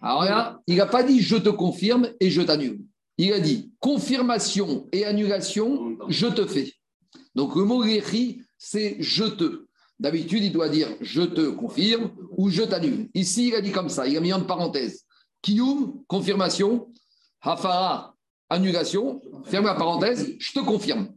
Alors 0.00 0.58
il 0.66 0.76
n'a 0.76 0.86
pas 0.86 1.02
dit 1.02 1.20
je 1.20 1.36
te 1.36 1.50
confirme 1.50 2.08
et 2.18 2.30
je 2.30 2.40
t'annule. 2.40 2.80
Il 3.22 3.34
a 3.34 3.38
dit 3.38 3.70
confirmation 3.80 4.88
et 4.92 5.04
annulation, 5.04 5.98
je 6.08 6.26
te 6.26 6.46
fais. 6.46 6.72
Donc 7.34 7.54
le 7.54 7.64
mot 7.64 7.84
c'est 8.56 8.96
je 8.98 9.24
te. 9.24 9.66
D'habitude, 9.98 10.42
il 10.42 10.52
doit 10.52 10.70
dire 10.70 10.88
je 11.02 11.20
te 11.20 11.50
confirme 11.50 12.12
ou 12.38 12.48
je 12.48 12.62
t'annule. 12.62 13.10
Ici, 13.12 13.48
il 13.48 13.54
a 13.54 13.60
dit 13.60 13.72
comme 13.72 13.90
ça, 13.90 14.06
il 14.06 14.16
a 14.16 14.20
mis 14.20 14.32
en 14.32 14.40
parenthèse. 14.40 15.04
Kiyum, 15.42 16.02
confirmation. 16.06 16.90
Hafara, 17.42 18.14
annulation. 18.48 19.20
Ferme 19.44 19.66
la 19.66 19.74
parenthèse, 19.74 20.34
je 20.38 20.52
te 20.52 20.60
confirme. 20.60 21.10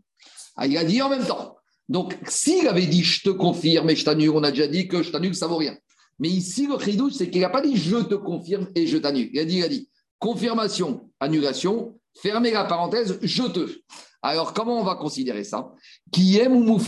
Ah, 0.58 0.68
il 0.68 0.78
a 0.78 0.84
dit 0.84 1.02
en 1.02 1.08
même 1.08 1.26
temps. 1.26 1.56
Donc, 1.88 2.18
s'il 2.28 2.68
avait 2.68 2.86
dit 2.86 3.02
je 3.02 3.24
te 3.24 3.30
confirme 3.30 3.90
et 3.90 3.96
je 3.96 4.04
t'annule, 4.04 4.32
on 4.32 4.44
a 4.44 4.52
déjà 4.52 4.68
dit 4.68 4.90
que 4.90 5.04
je 5.04 5.10
t'annule, 5.10 5.36
ça 5.36 5.48
vaut 5.48 5.56
rien. 5.56 5.78
Mais 6.20 6.28
ici, 6.28 6.68
le 6.68 6.78
chidouche, 6.80 7.14
c'est 7.14 7.30
qu'il 7.30 7.40
n'a 7.40 7.50
pas 7.50 7.62
dit 7.62 7.78
je 7.78 7.96
te 7.96 8.16
confirme 8.16 8.68
et 8.76 8.88
je 8.88 8.98
t'annule. 8.98 9.30
Il 9.32 9.40
a 9.40 9.46
dit, 9.46 9.60
il 9.60 9.64
a 9.64 9.70
dit 9.70 9.88
confirmation, 10.24 11.10
annulation, 11.20 12.00
fermez 12.22 12.52
la 12.52 12.64
parenthèse, 12.64 13.20
je 13.22 13.44
te. 13.44 13.82
Alors, 14.22 14.54
comment 14.54 14.80
on 14.80 14.84
va 14.86 14.96
considérer 14.96 15.44
ça? 15.44 15.74
Qui 16.14 16.38
aime 16.38 16.56
ou 16.56 16.80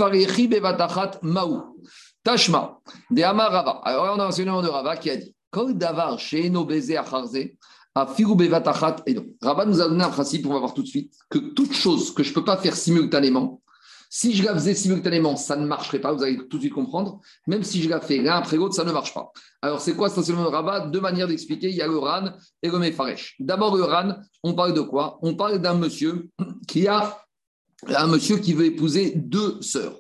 maou. 1.22 1.78
Tashma, 2.24 2.80
de 3.12 3.22
Amarava. 3.24 3.82
Alors, 3.84 4.16
on 4.16 4.22
a 4.22 4.24
un 4.24 4.30
enseignement 4.30 4.62
de 4.62 4.70
Rava 4.70 4.96
qui 4.96 5.10
a 5.10 5.18
dit 5.18 5.36
Kol 5.52 5.78
davar 5.78 6.18
nos 6.50 6.64
baisers 6.64 7.04
à 7.94 8.08
et 9.06 9.14
donc. 9.14 9.26
Rava 9.42 9.66
nous 9.66 9.82
a 9.82 9.90
donné 9.90 10.04
un 10.06 10.10
principe, 10.10 10.46
on 10.46 10.54
va 10.54 10.60
voir 10.60 10.74
tout 10.74 10.84
de 10.84 10.88
suite, 10.88 11.14
que 11.30 11.40
toute 11.40 11.74
chose 11.74 12.14
que 12.14 12.24
je 12.24 12.30
ne 12.30 12.36
peux 12.36 12.46
pas 12.46 12.56
faire 12.56 12.76
simultanément, 12.76 13.62
si 14.10 14.34
je 14.34 14.44
la 14.44 14.54
faisais 14.54 14.74
simultanément, 14.74 15.36
ça 15.36 15.56
ne 15.56 15.66
marcherait 15.66 16.00
pas, 16.00 16.14
vous 16.14 16.24
allez 16.24 16.38
tout 16.48 16.58
de 16.58 16.62
suite 16.62 16.74
comprendre. 16.74 17.20
Même 17.48 17.64
si 17.64 17.82
je 17.82 17.90
la 17.90 18.00
fais 18.00 18.18
l'un 18.18 18.38
après 18.38 18.58
l'autre, 18.58 18.76
ça 18.76 18.84
ne 18.84 18.92
marche 18.92 19.14
pas. 19.14 19.32
Alors, 19.62 19.82
c'est 19.82 19.96
quoi 19.96 20.10
enseignement 20.16 20.44
de 20.44 20.50
Rabat? 20.50 20.88
Deux 20.88 21.02
manières 21.02 21.28
d'expliquer. 21.28 21.70
Il 21.70 21.76
y 21.76 21.82
a 21.82 21.88
le 21.88 21.98
RAN 21.98 22.32
et 22.62 22.70
le 22.70 22.80
Mefaresh. 22.80 23.36
D'abord, 23.40 23.76
le 23.76 23.84
RAN, 23.84 24.16
on 24.44 24.54
parle 24.54 24.74
de 24.74 24.82
quoi? 24.82 25.20
On 25.22 25.36
parle 25.36 25.60
d'un 25.60 25.76
monsieur 25.76 26.30
qui 26.68 26.88
a 26.88 27.20
un 27.88 28.08
monsieur 28.08 28.38
qui 28.38 28.54
veut 28.54 28.66
épouser 28.66 29.14
deux 29.16 29.62
sœurs. 29.62 30.00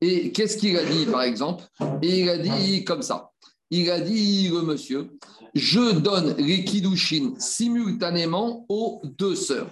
Et 0.00 0.32
qu'est-ce 0.32 0.56
qu'il 0.56 0.76
a 0.76 0.84
dit, 0.84 1.06
par 1.06 1.22
exemple? 1.22 1.64
Il 2.02 2.28
a 2.28 2.38
dit 2.38 2.84
comme 2.84 3.02
ça. 3.02 3.30
Il 3.70 3.90
a 3.90 4.00
dit, 4.00 4.50
monsieur, 4.50 5.12
je 5.54 5.92
donne 5.92 6.34
les 6.36 6.64
kiddushin 6.64 7.34
simultanément 7.38 8.66
aux 8.68 9.00
deux 9.04 9.34
sœurs. 9.34 9.70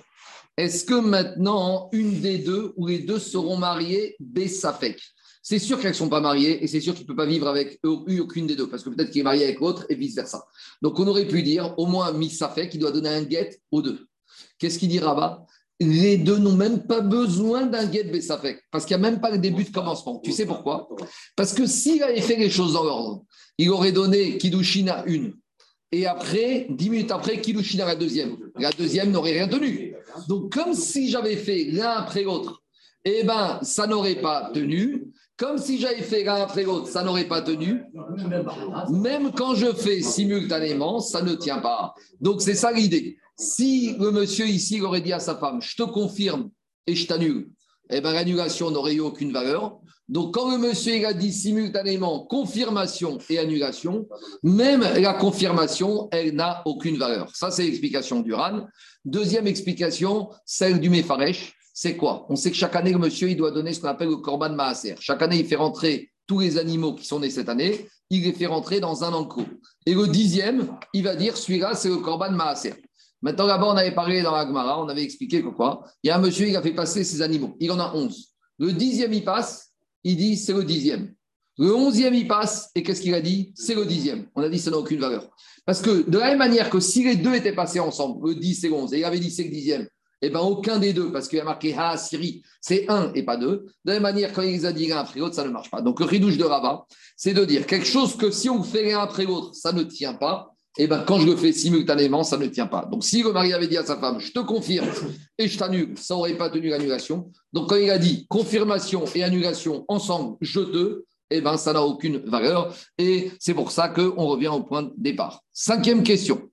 Est-ce 0.60 0.84
que 0.84 0.92
maintenant, 0.92 1.88
une 1.90 2.20
des 2.20 2.36
deux 2.36 2.74
ou 2.76 2.86
les 2.86 2.98
deux 2.98 3.18
seront 3.18 3.56
mariées 3.56 4.14
Bessafek? 4.20 5.00
C'est 5.42 5.58
sûr 5.58 5.80
qu'elles 5.80 5.92
ne 5.92 5.96
sont 5.96 6.10
pas 6.10 6.20
mariées 6.20 6.62
et 6.62 6.66
c'est 6.66 6.82
sûr 6.82 6.92
qu'il 6.92 7.04
ne 7.04 7.06
peut 7.06 7.16
pas 7.16 7.24
vivre 7.24 7.48
avec 7.48 7.80
aucune 7.82 8.46
des 8.46 8.56
deux 8.56 8.68
parce 8.68 8.82
que 8.82 8.90
peut-être 8.90 9.10
qu'il 9.10 9.22
est 9.22 9.24
marié 9.24 9.44
avec 9.44 9.58
l'autre 9.58 9.86
et 9.88 9.94
vice-versa. 9.94 10.44
Donc 10.82 10.98
on 10.98 11.06
aurait 11.06 11.26
pu 11.26 11.42
dire 11.42 11.72
au 11.78 11.86
moins 11.86 12.12
Missafek 12.12 12.68
qui 12.68 12.76
doit 12.76 12.92
donner 12.92 13.08
un 13.08 13.22
guet 13.22 13.58
aux 13.70 13.80
deux. 13.80 14.06
Qu'est-ce 14.58 14.78
qu'il 14.78 14.90
dit 14.90 14.98
Rabat? 14.98 15.46
Les 15.80 16.18
deux 16.18 16.36
n'ont 16.36 16.56
même 16.56 16.86
pas 16.86 17.00
besoin 17.00 17.64
d'un 17.64 17.86
guet 17.86 18.04
Bessafek, 18.04 18.62
parce 18.70 18.84
qu'il 18.84 18.98
n'y 18.98 19.06
a 19.06 19.10
même 19.10 19.18
pas 19.18 19.30
le 19.30 19.38
début 19.38 19.64
de 19.64 19.70
commencement. 19.70 20.20
Tu 20.22 20.30
sais 20.30 20.44
pourquoi? 20.44 20.90
Parce 21.36 21.54
que 21.54 21.64
s'il 21.64 22.02
avait 22.02 22.20
fait 22.20 22.36
les 22.36 22.50
choses 22.50 22.74
dans 22.74 22.84
l'ordre, 22.84 23.24
il 23.56 23.70
aurait 23.70 23.92
donné 23.92 24.36
Kiddushin 24.36 24.88
à 24.88 25.06
une, 25.06 25.32
et 25.92 26.06
après, 26.06 26.66
dix 26.70 26.88
minutes 26.88 27.10
après, 27.10 27.40
Kiddushin 27.40 27.80
à 27.80 27.86
la 27.86 27.96
deuxième. 27.96 28.36
La 28.56 28.70
deuxième 28.70 29.10
n'aurait 29.10 29.32
rien 29.32 29.48
tenu. 29.48 29.94
Donc, 30.28 30.52
comme 30.52 30.74
si 30.74 31.10
j'avais 31.10 31.36
fait 31.36 31.64
l'un 31.64 31.90
après 31.90 32.22
l'autre, 32.22 32.62
eh 33.04 33.24
bien, 33.24 33.58
ça 33.62 33.86
n'aurait 33.86 34.20
pas 34.20 34.50
tenu. 34.54 35.08
Comme 35.36 35.58
si 35.58 35.80
j'avais 35.80 36.02
fait 36.02 36.22
l'un 36.22 36.36
après 36.36 36.64
l'autre, 36.64 36.86
ça 36.86 37.02
n'aurait 37.02 37.26
pas 37.26 37.42
tenu. 37.42 37.82
Même 38.90 39.32
quand 39.32 39.54
je 39.54 39.72
fais 39.72 40.00
simultanément, 40.00 41.00
ça 41.00 41.22
ne 41.22 41.34
tient 41.34 41.58
pas. 41.58 41.94
Donc, 42.20 42.40
c'est 42.42 42.54
ça 42.54 42.70
l'idée. 42.70 43.16
Si 43.36 43.96
le 43.98 44.10
monsieur 44.10 44.46
ici 44.46 44.80
aurait 44.82 45.00
dit 45.00 45.14
à 45.14 45.18
sa 45.18 45.34
femme, 45.36 45.60
je 45.62 45.74
te 45.74 45.82
confirme 45.82 46.50
et 46.86 46.94
je 46.94 47.06
t'annule, 47.06 47.48
eh 47.88 48.00
bien 48.00 48.12
l'annulation 48.12 48.70
n'aurait 48.70 48.94
eu 48.94 49.00
aucune 49.00 49.32
valeur. 49.32 49.80
Donc 50.10 50.34
quand 50.34 50.50
le 50.50 50.58
monsieur 50.58 51.06
a 51.06 51.12
dit 51.12 51.32
simultanément 51.32 52.26
confirmation 52.26 53.18
et 53.30 53.38
annulation, 53.38 54.08
même 54.42 54.80
la 54.80 55.14
confirmation, 55.14 56.08
elle 56.10 56.34
n'a 56.34 56.62
aucune 56.64 56.98
valeur. 56.98 57.30
Ça, 57.32 57.52
c'est 57.52 57.62
l'explication 57.62 58.18
du 58.18 58.34
RAN. 58.34 58.66
Deuxième 59.04 59.46
explication, 59.46 60.28
celle 60.44 60.80
du 60.80 60.90
Mefaresh, 60.90 61.54
c'est 61.72 61.96
quoi? 61.96 62.26
On 62.28 62.34
sait 62.34 62.50
que 62.50 62.56
chaque 62.56 62.74
année, 62.74 62.90
le 62.90 62.98
monsieur, 62.98 63.30
il 63.30 63.36
doit 63.36 63.52
donner 63.52 63.72
ce 63.72 63.80
qu'on 63.80 63.86
appelle 63.86 64.08
le 64.08 64.16
Korban 64.16 64.50
Maaser. 64.50 64.96
Chaque 64.98 65.22
année, 65.22 65.38
il 65.38 65.46
fait 65.46 65.54
rentrer 65.54 66.10
tous 66.26 66.40
les 66.40 66.58
animaux 66.58 66.96
qui 66.96 67.06
sont 67.06 67.20
nés 67.20 67.30
cette 67.30 67.48
année, 67.48 67.86
il 68.10 68.24
les 68.24 68.32
fait 68.32 68.46
rentrer 68.46 68.80
dans 68.80 69.04
un 69.04 69.12
enclos. 69.12 69.46
Et 69.86 69.94
le 69.94 70.08
dixième, 70.08 70.76
il 70.92 71.04
va 71.04 71.14
dire, 71.14 71.36
celui-là, 71.36 71.76
c'est 71.76 71.88
le 71.88 71.98
Korban 71.98 72.32
Maaser. 72.32 72.74
Maintenant, 73.22 73.46
là-bas, 73.46 73.66
on 73.68 73.76
avait 73.76 73.94
parlé 73.94 74.22
dans 74.22 74.32
la 74.32 74.76
on 74.76 74.88
avait 74.88 75.04
expliqué 75.04 75.40
quoi? 75.40 75.84
Il 76.02 76.08
y 76.08 76.10
a 76.10 76.16
un 76.16 76.20
monsieur, 76.20 76.48
il 76.48 76.56
a 76.56 76.62
fait 76.62 76.74
passer 76.74 77.04
ses 77.04 77.22
animaux. 77.22 77.54
Il 77.60 77.70
en 77.70 77.78
a 77.78 77.94
onze. 77.94 78.34
Le 78.58 78.72
dixième, 78.72 79.12
il 79.12 79.24
passe, 79.24 79.69
il 80.04 80.16
dit 80.16 80.36
c'est 80.36 80.52
le 80.52 80.64
dixième. 80.64 81.14
Le 81.58 81.74
onzième, 81.74 82.14
il 82.14 82.26
passe, 82.26 82.70
et 82.74 82.82
qu'est-ce 82.82 83.02
qu'il 83.02 83.12
a 83.12 83.20
dit? 83.20 83.52
C'est 83.54 83.74
le 83.74 83.84
dixième. 83.84 84.28
On 84.34 84.42
a 84.42 84.48
dit 84.48 84.58
ça 84.58 84.70
n'a 84.70 84.78
aucune 84.78 84.98
valeur. 84.98 85.28
Parce 85.66 85.82
que 85.82 86.08
de 86.08 86.18
la 86.18 86.28
même 86.28 86.38
manière 86.38 86.70
que 86.70 86.80
si 86.80 87.04
les 87.04 87.16
deux 87.16 87.34
étaient 87.34 87.54
passés 87.54 87.80
ensemble, 87.80 88.30
le 88.30 88.34
10 88.34 88.64
et 88.64 88.68
le 88.68 88.74
11, 88.74 88.94
et 88.94 89.00
il 89.00 89.04
avait 89.04 89.18
dit 89.18 89.30
c'est 89.30 89.44
le 89.44 89.50
dixième, 89.50 89.86
eh 90.22 90.30
bien 90.30 90.40
aucun 90.40 90.78
des 90.78 90.92
deux, 90.92 91.12
parce 91.12 91.28
qu'il 91.28 91.38
a 91.40 91.44
marqué 91.44 91.74
Ha, 91.76 91.96
Siri, 91.96 92.42
c'est 92.60 92.88
un 92.88 93.12
et 93.14 93.22
pas 93.24 93.36
deux. 93.36 93.66
De 93.84 93.92
la 93.92 93.94
même 93.94 94.02
manière, 94.02 94.32
quand 94.32 94.42
il 94.42 94.52
les 94.52 94.66
a 94.66 94.72
dit 94.72 94.86
l'un 94.86 94.98
après 94.98 95.20
l'autre, 95.20 95.34
ça 95.34 95.44
ne 95.44 95.50
marche 95.50 95.70
pas. 95.70 95.82
Donc 95.82 96.00
le 96.00 96.06
ridouche 96.06 96.38
de 96.38 96.44
Rabat, 96.44 96.86
c'est 97.16 97.34
de 97.34 97.44
dire 97.44 97.66
quelque 97.66 97.86
chose 97.86 98.16
que 98.16 98.30
si 98.30 98.48
on 98.48 98.62
fait 98.62 98.90
l'un 98.90 99.00
après 99.00 99.24
l'autre, 99.24 99.54
ça 99.54 99.72
ne 99.72 99.82
tient 99.82 100.14
pas 100.14 100.54
eh 100.78 100.86
ben, 100.86 101.04
quand 101.06 101.18
je 101.18 101.26
le 101.26 101.36
fais 101.36 101.52
simultanément, 101.52 102.22
ça 102.22 102.36
ne 102.36 102.46
tient 102.46 102.66
pas. 102.66 102.86
Donc, 102.90 103.04
si 103.04 103.22
le 103.22 103.32
mari 103.32 103.52
avait 103.52 103.66
dit 103.66 103.76
à 103.76 103.84
sa 103.84 103.96
femme, 103.96 104.20
je 104.20 104.32
te 104.32 104.38
confirme 104.38 104.88
et 105.36 105.48
je 105.48 105.58
t'annule, 105.58 105.94
ça 105.98 106.14
n'aurait 106.14 106.36
pas 106.36 106.48
tenu 106.48 106.68
l'annulation. 106.68 107.30
Donc, 107.52 107.68
quand 107.68 107.76
il 107.76 107.90
a 107.90 107.98
dit 107.98 108.26
confirmation 108.28 109.04
et 109.14 109.24
annulation 109.24 109.84
ensemble, 109.88 110.36
je 110.40 110.60
te, 110.60 111.04
eh 111.30 111.40
ben, 111.40 111.56
ça 111.56 111.72
n'a 111.72 111.82
aucune 111.82 112.18
valeur. 112.18 112.74
Et 112.98 113.32
c'est 113.40 113.54
pour 113.54 113.72
ça 113.72 113.88
qu'on 113.88 114.26
revient 114.26 114.48
au 114.48 114.62
point 114.62 114.84
de 114.84 114.92
départ. 114.96 115.42
Cinquième 115.52 116.02
question. 116.04 116.48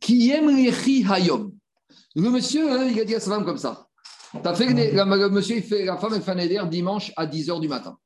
Qui 0.00 0.30
aime 0.30 0.48
hayom. 0.48 1.52
Le 2.16 2.30
monsieur, 2.30 2.72
hein, 2.72 2.88
il 2.90 2.98
a 2.98 3.04
dit 3.04 3.14
à 3.14 3.20
sa 3.20 3.30
femme 3.30 3.44
comme 3.44 3.58
ça. 3.58 3.86
As 4.44 4.54
fait, 4.54 4.66
le 4.66 5.28
monsieur, 5.28 5.56
il 5.56 5.62
fait, 5.62 5.84
la 5.84 5.98
femme, 5.98 6.14
elle 6.14 6.22
fait 6.22 6.58
un 6.58 6.66
dimanche 6.66 7.12
à 7.16 7.26
10h 7.26 7.60
du 7.60 7.68
matin. 7.68 7.96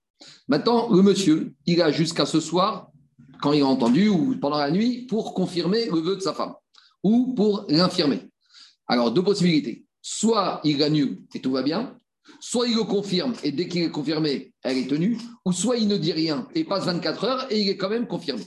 Maintenant, 0.48 0.88
le 0.90 1.02
monsieur, 1.02 1.54
il 1.66 1.80
a 1.82 1.90
jusqu'à 1.90 2.26
ce 2.26 2.40
soir 2.40 2.91
quand 3.42 3.52
il 3.52 3.62
a 3.62 3.66
entendu 3.66 4.08
ou 4.08 4.36
pendant 4.40 4.58
la 4.58 4.70
nuit 4.70 5.06
pour 5.06 5.34
confirmer 5.34 5.86
le 5.86 5.98
vœu 5.98 6.16
de 6.16 6.20
sa 6.20 6.32
femme 6.32 6.54
ou 7.02 7.34
pour 7.34 7.66
l'infirmer. 7.68 8.20
Alors, 8.86 9.10
deux 9.10 9.22
possibilités. 9.22 9.84
Soit 10.00 10.60
il 10.64 10.78
gagne 10.78 11.16
et 11.34 11.40
tout 11.40 11.50
va 11.50 11.62
bien, 11.62 11.98
soit 12.40 12.68
il 12.68 12.76
le 12.76 12.84
confirme 12.84 13.34
et 13.42 13.52
dès 13.52 13.68
qu'il 13.68 13.82
est 13.82 13.90
confirmé, 13.90 14.54
elle 14.62 14.78
est 14.78 14.88
tenue, 14.88 15.18
ou 15.44 15.52
soit 15.52 15.76
il 15.76 15.88
ne 15.88 15.96
dit 15.96 16.12
rien 16.12 16.48
et 16.54 16.64
passe 16.64 16.84
24 16.84 17.24
heures 17.24 17.46
et 17.52 17.60
il 17.60 17.68
est 17.68 17.76
quand 17.76 17.90
même 17.90 18.06
confirmé. 18.06 18.44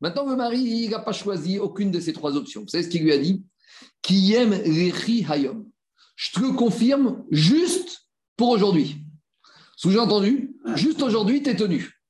Maintenant, 0.00 0.28
le 0.28 0.34
mari, 0.34 0.60
il 0.60 0.90
n'a 0.90 0.98
pas 0.98 1.12
choisi 1.12 1.58
aucune 1.58 1.92
de 1.92 2.00
ces 2.00 2.12
trois 2.12 2.36
options. 2.36 2.62
Vous 2.62 2.68
savez 2.68 2.82
ce 2.82 2.88
qu'il 2.88 3.04
lui 3.04 3.12
a 3.12 3.18
dit 3.18 3.44
Qui 4.02 4.34
aime 4.34 4.50
les 4.64 4.92
hayom. 5.28 5.64
Je 6.16 6.32
te 6.32 6.40
le 6.40 6.52
confirme 6.52 7.24
juste 7.30 8.08
pour 8.36 8.50
aujourd'hui. 8.50 9.04
Sous-entendu, 9.76 10.56
juste 10.74 11.02
aujourd'hui, 11.02 11.42
tu 11.42 11.50
es 11.50 11.56
tenu. 11.56 12.01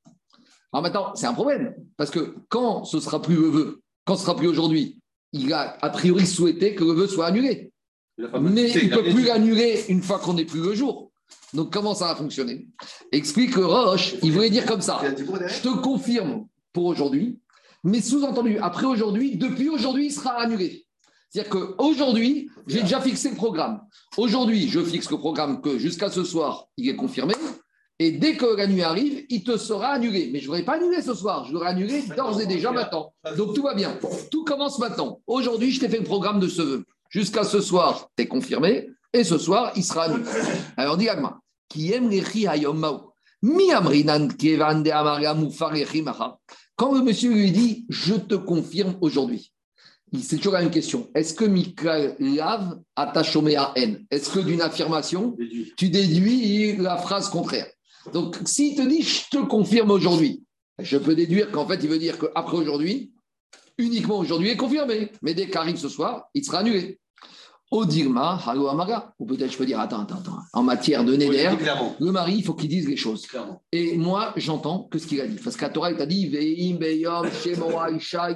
Alors 0.73 0.83
maintenant, 0.83 1.15
c'est 1.15 1.27
un 1.27 1.35
problème, 1.35 1.75
parce 1.97 2.11
que 2.11 2.35
quand 2.49 2.85
ce 2.85 2.99
sera 2.99 3.21
plus 3.21 3.37
le 3.37 3.49
vœu, 3.49 3.83
quand 4.05 4.17
ce 4.17 4.23
sera 4.23 4.37
plus 4.37 4.49
aujourd'hui, 4.49 4.99
il 5.33 5.53
a 5.53 5.77
a 5.83 5.91
priori 5.91 6.27
souhaité 6.27 6.75
que 6.75 6.85
le 6.85 6.93
vœu 6.93 7.07
soit 7.07 7.27
annulé. 7.27 7.73
Mais 8.19 8.71
il 8.71 8.91
ne 8.91 8.95
peut 8.95 9.03
plus 9.03 9.25
l'annuler 9.25 9.85
une 9.89 10.03
fois 10.03 10.19
qu'on 10.19 10.35
n'est 10.35 10.45
plus 10.45 10.61
le 10.61 10.75
jour. 10.75 11.11
Donc 11.55 11.73
comment 11.73 11.95
ça 11.95 12.07
va 12.07 12.17
fonctionner 12.17 12.67
Explique 13.11 13.55
Roche, 13.57 14.15
il 14.23 14.33
voulait 14.33 14.51
dire 14.51 14.67
comme 14.67 14.81
ça. 14.81 15.01
Je 15.03 15.63
te 15.63 15.81
confirme 15.81 16.47
pour 16.73 16.87
aujourd'hui, 16.87 17.39
mais 17.85 18.01
sous-entendu, 18.01 18.59
après 18.59 18.87
aujourd'hui, 18.87 19.37
depuis 19.37 19.69
aujourd'hui, 19.69 20.07
il 20.07 20.13
sera 20.13 20.41
annulé. 20.41 20.87
C'est-à-dire 21.29 21.51
qu'aujourd'hui, 21.51 22.51
j'ai 22.67 22.83
déjà 22.83 23.01
fixé 23.01 23.31
le 23.31 23.37
programme. 23.37 23.81
Aujourd'hui, 24.17 24.69
je 24.69 24.81
fixe 24.83 25.11
le 25.11 25.19
programme 25.19 25.61
que 25.61 25.79
jusqu'à 25.79 26.11
ce 26.11 26.25
soir, 26.25 26.67
il 26.77 26.89
est 26.89 26.97
confirmé. 26.97 27.35
Et 28.03 28.11
dès 28.11 28.37
que 28.37 28.57
la 28.57 28.67
nuit 28.67 28.83
arrive, 28.83 29.25
il 29.29 29.45
te 29.45 29.57
sera 29.57 29.91
annulé. 29.91 30.29
Mais 30.33 30.41
je 30.41 30.47
ne 30.47 30.49
l'aurai 30.49 30.65
pas 30.65 30.75
annulé 30.75 31.01
ce 31.03 31.15
soir, 31.15 31.45
je 31.47 31.53
l'aurai 31.53 31.69
annulé 31.69 32.03
d'ores 32.17 32.41
et 32.41 32.47
déjà 32.47 32.73
maintenant. 32.73 33.15
Donc 33.37 33.55
tout 33.55 33.63
va 33.63 33.75
bien. 33.75 33.97
Tout 34.29 34.43
commence 34.43 34.81
maintenant. 34.81 35.21
Aujourd'hui, 35.29 35.71
je 35.71 35.79
t'ai 35.79 35.89
fait 35.89 35.99
le 35.99 36.05
programme 36.05 36.41
de 36.41 36.49
ce 36.49 36.63
vœu. 36.63 36.85
Jusqu'à 37.11 37.45
ce 37.45 37.61
soir, 37.61 38.09
tu 38.17 38.25
es 38.25 38.27
confirmé. 38.27 38.91
Et 39.13 39.23
ce 39.23 39.39
soir, 39.39 39.71
il 39.77 39.85
sera 39.85 40.07
annulé. 40.07 40.25
Alors, 40.77 40.97
dis 40.97 41.07
moi 41.21 41.39
qui 41.69 41.93
aime 41.93 42.11
les 42.11 42.23
Quand 46.77 46.93
le 46.93 47.03
monsieur 47.03 47.33
lui 47.33 47.53
dit 47.53 47.87
Je 47.89 48.15
te 48.15 48.35
confirme 48.35 48.97
aujourd'hui, 49.01 49.53
c'est 50.21 50.39
toujours 50.39 50.55
la 50.55 50.63
même 50.63 50.73
question. 50.73 51.09
Est-ce 51.15 51.35
que 51.35 51.45
Mika 51.45 52.17
lave 52.19 52.81
attachomé 52.97 53.55
à 53.55 53.73
N? 53.77 54.05
Est-ce 54.11 54.29
que 54.29 54.41
d'une 54.41 54.61
affirmation, 54.61 55.37
tu 55.77 55.89
déduis 55.89 56.77
la 56.79 56.97
phrase 56.97 57.29
contraire? 57.29 57.69
Donc, 58.13 58.39
s'il 58.45 58.77
te 58.77 58.83
dit 58.83 59.03
Je 59.03 59.29
te 59.31 59.45
confirme 59.45 59.91
aujourd'hui, 59.91 60.43
je 60.79 60.97
peux 60.99 61.15
déduire 61.15 61.51
qu'en 61.51 61.67
fait, 61.67 61.81
il 61.83 61.89
veut 61.89 61.99
dire 61.99 62.19
qu'après 62.19 62.57
aujourd'hui, 62.57 63.13
uniquement 63.79 64.19
aujourd'hui 64.19 64.51
est 64.51 64.57
confirmé. 64.57 65.13
Mais 65.23 65.35
dès 65.35 65.49
qu'arrive 65.49 65.77
ce 65.77 65.89
soir, 65.89 66.29
il 66.35 66.45
sera 66.45 66.59
annulé. 66.59 66.99
Odirma, 67.73 68.39
Halo 68.47 68.69
Amaga. 68.69 69.15
Ou 69.19 69.25
peut-être 69.25 69.51
je 69.51 69.57
peux 69.57 69.65
dire, 69.65 69.81
attends, 69.81 70.03
attends, 70.03 70.19
attends. 70.19 70.37
En 70.53 70.63
matière 70.63 71.05
de 71.05 71.17
Néder, 71.17 71.49
le 71.99 72.13
mari, 72.13 72.35
il 72.37 72.45
faut 72.45 72.53
qu'il 72.53 72.69
dise 72.69 72.87
les 72.87 72.99
choses. 72.99 73.27
Et 73.73 73.97
moi, 73.97 74.35
j'entends 74.37 74.89
que 74.91 74.99
ce 74.99 75.07
qu'il 75.07 75.23
a 75.23 75.27
dit. 75.27 75.39
Parce 75.43 75.57
qu'à 75.57 75.71
Torah, 75.71 75.91
il 75.91 75.97
t'a 75.97 76.05
dit, 76.05 76.31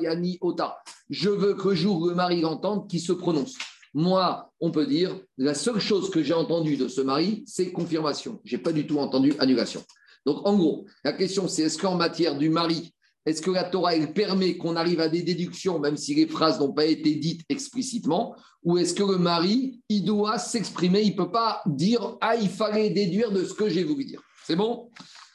Yani, 0.02 0.38
Ota. 0.40 0.78
Je 1.10 1.28
veux 1.28 1.54
que 1.54 1.74
jour 1.74 2.06
le 2.08 2.14
mari 2.14 2.46
entende 2.46 2.88
qu'il 2.88 3.00
se 3.00 3.12
prononce. 3.12 3.56
Moi, 3.98 4.52
on 4.60 4.70
peut 4.70 4.86
dire, 4.86 5.18
la 5.38 5.54
seule 5.54 5.80
chose 5.80 6.10
que 6.10 6.22
j'ai 6.22 6.34
entendue 6.34 6.76
de 6.76 6.86
ce 6.86 7.00
mari, 7.00 7.44
c'est 7.46 7.72
confirmation. 7.72 8.42
Je 8.44 8.54
n'ai 8.54 8.62
pas 8.62 8.72
du 8.72 8.86
tout 8.86 8.98
entendu 8.98 9.32
annulation. 9.38 9.82
Donc, 10.26 10.46
en 10.46 10.54
gros, 10.54 10.84
la 11.02 11.14
question, 11.14 11.48
c'est 11.48 11.62
est-ce 11.62 11.78
qu'en 11.78 11.94
matière 11.94 12.36
du 12.36 12.50
mari, 12.50 12.92
est-ce 13.24 13.40
que 13.40 13.50
la 13.50 13.64
Torah, 13.64 13.96
elle 13.96 14.12
permet 14.12 14.58
qu'on 14.58 14.76
arrive 14.76 15.00
à 15.00 15.08
des 15.08 15.22
déductions, 15.22 15.78
même 15.78 15.96
si 15.96 16.14
les 16.14 16.26
phrases 16.26 16.60
n'ont 16.60 16.74
pas 16.74 16.84
été 16.84 17.14
dites 17.14 17.40
explicitement 17.48 18.36
Ou 18.64 18.76
est-ce 18.76 18.92
que 18.92 19.02
le 19.02 19.16
mari, 19.16 19.80
il 19.88 20.04
doit 20.04 20.38
s'exprimer 20.38 21.00
Il 21.00 21.12
ne 21.12 21.16
peut 21.16 21.32
pas 21.32 21.62
dire 21.64 22.18
Ah, 22.20 22.36
il 22.36 22.50
fallait 22.50 22.90
déduire 22.90 23.32
de 23.32 23.46
ce 23.46 23.54
que 23.54 23.70
j'ai 23.70 23.82
voulu 23.82 24.04
dire. 24.04 24.20
C'est 24.46 24.56
bon? 24.56 24.90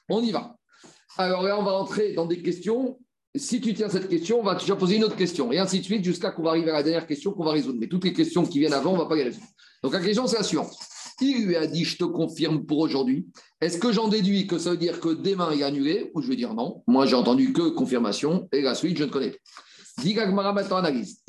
On 0.07 0.21
y 0.21 0.29
va. 0.29 0.55
Alors 1.17 1.41
là, 1.41 1.59
on 1.59 1.63
va 1.63 1.73
entrer 1.73 2.13
dans 2.13 2.27
des 2.27 2.43
questions. 2.43 2.99
Si 3.35 3.61
tu 3.61 3.73
tiens 3.73 3.87
cette 3.87 4.09
question, 4.09 4.41
on 4.41 4.43
va 4.43 4.55
déjà 4.55 4.75
poser 4.75 4.97
une 4.97 5.05
autre 5.05 5.15
question, 5.15 5.53
et 5.53 5.57
ainsi 5.57 5.79
de 5.79 5.85
suite, 5.85 6.03
jusqu'à 6.03 6.31
qu'on 6.31 6.43
va 6.43 6.49
arriver 6.49 6.69
à 6.69 6.73
la 6.73 6.83
dernière 6.83 7.07
question 7.07 7.31
qu'on 7.31 7.45
va 7.45 7.51
résoudre. 7.51 7.77
Mais 7.79 7.87
toutes 7.87 8.03
les 8.03 8.11
questions 8.11 8.45
qui 8.45 8.59
viennent 8.59 8.73
avant, 8.73 8.91
on 8.91 8.95
ne 8.95 8.99
va 8.99 9.05
pas 9.05 9.15
les 9.15 9.23
résoudre. 9.23 9.45
Donc 9.83 9.93
la 9.93 10.01
question, 10.01 10.27
c'est 10.27 10.37
la 10.37 10.43
suivante. 10.43 10.73
Il 11.21 11.45
lui 11.45 11.55
a 11.55 11.65
dit, 11.65 11.85
je 11.85 11.97
te 11.97 12.03
confirme 12.03 12.65
pour 12.65 12.79
aujourd'hui. 12.79 13.27
Est-ce 13.61 13.77
que 13.77 13.91
j'en 13.91 14.09
déduis 14.09 14.47
que 14.47 14.57
ça 14.57 14.71
veut 14.71 14.77
dire 14.77 14.99
que 14.99 15.09
demain 15.09 15.51
il 15.53 15.61
est 15.61 15.63
annulé 15.63 16.11
Ou 16.13 16.21
je 16.21 16.27
vais 16.27 16.35
dire 16.35 16.53
non? 16.53 16.83
Moi, 16.87 17.05
j'ai 17.05 17.15
entendu 17.15 17.53
que 17.53 17.69
confirmation 17.69 18.49
et 18.51 18.61
la 18.61 18.75
suite, 18.75 18.97
je 18.97 19.05
ne 19.05 19.09
connais 19.09 19.29
pas. 19.29 19.37
Analyse. 20.77 21.21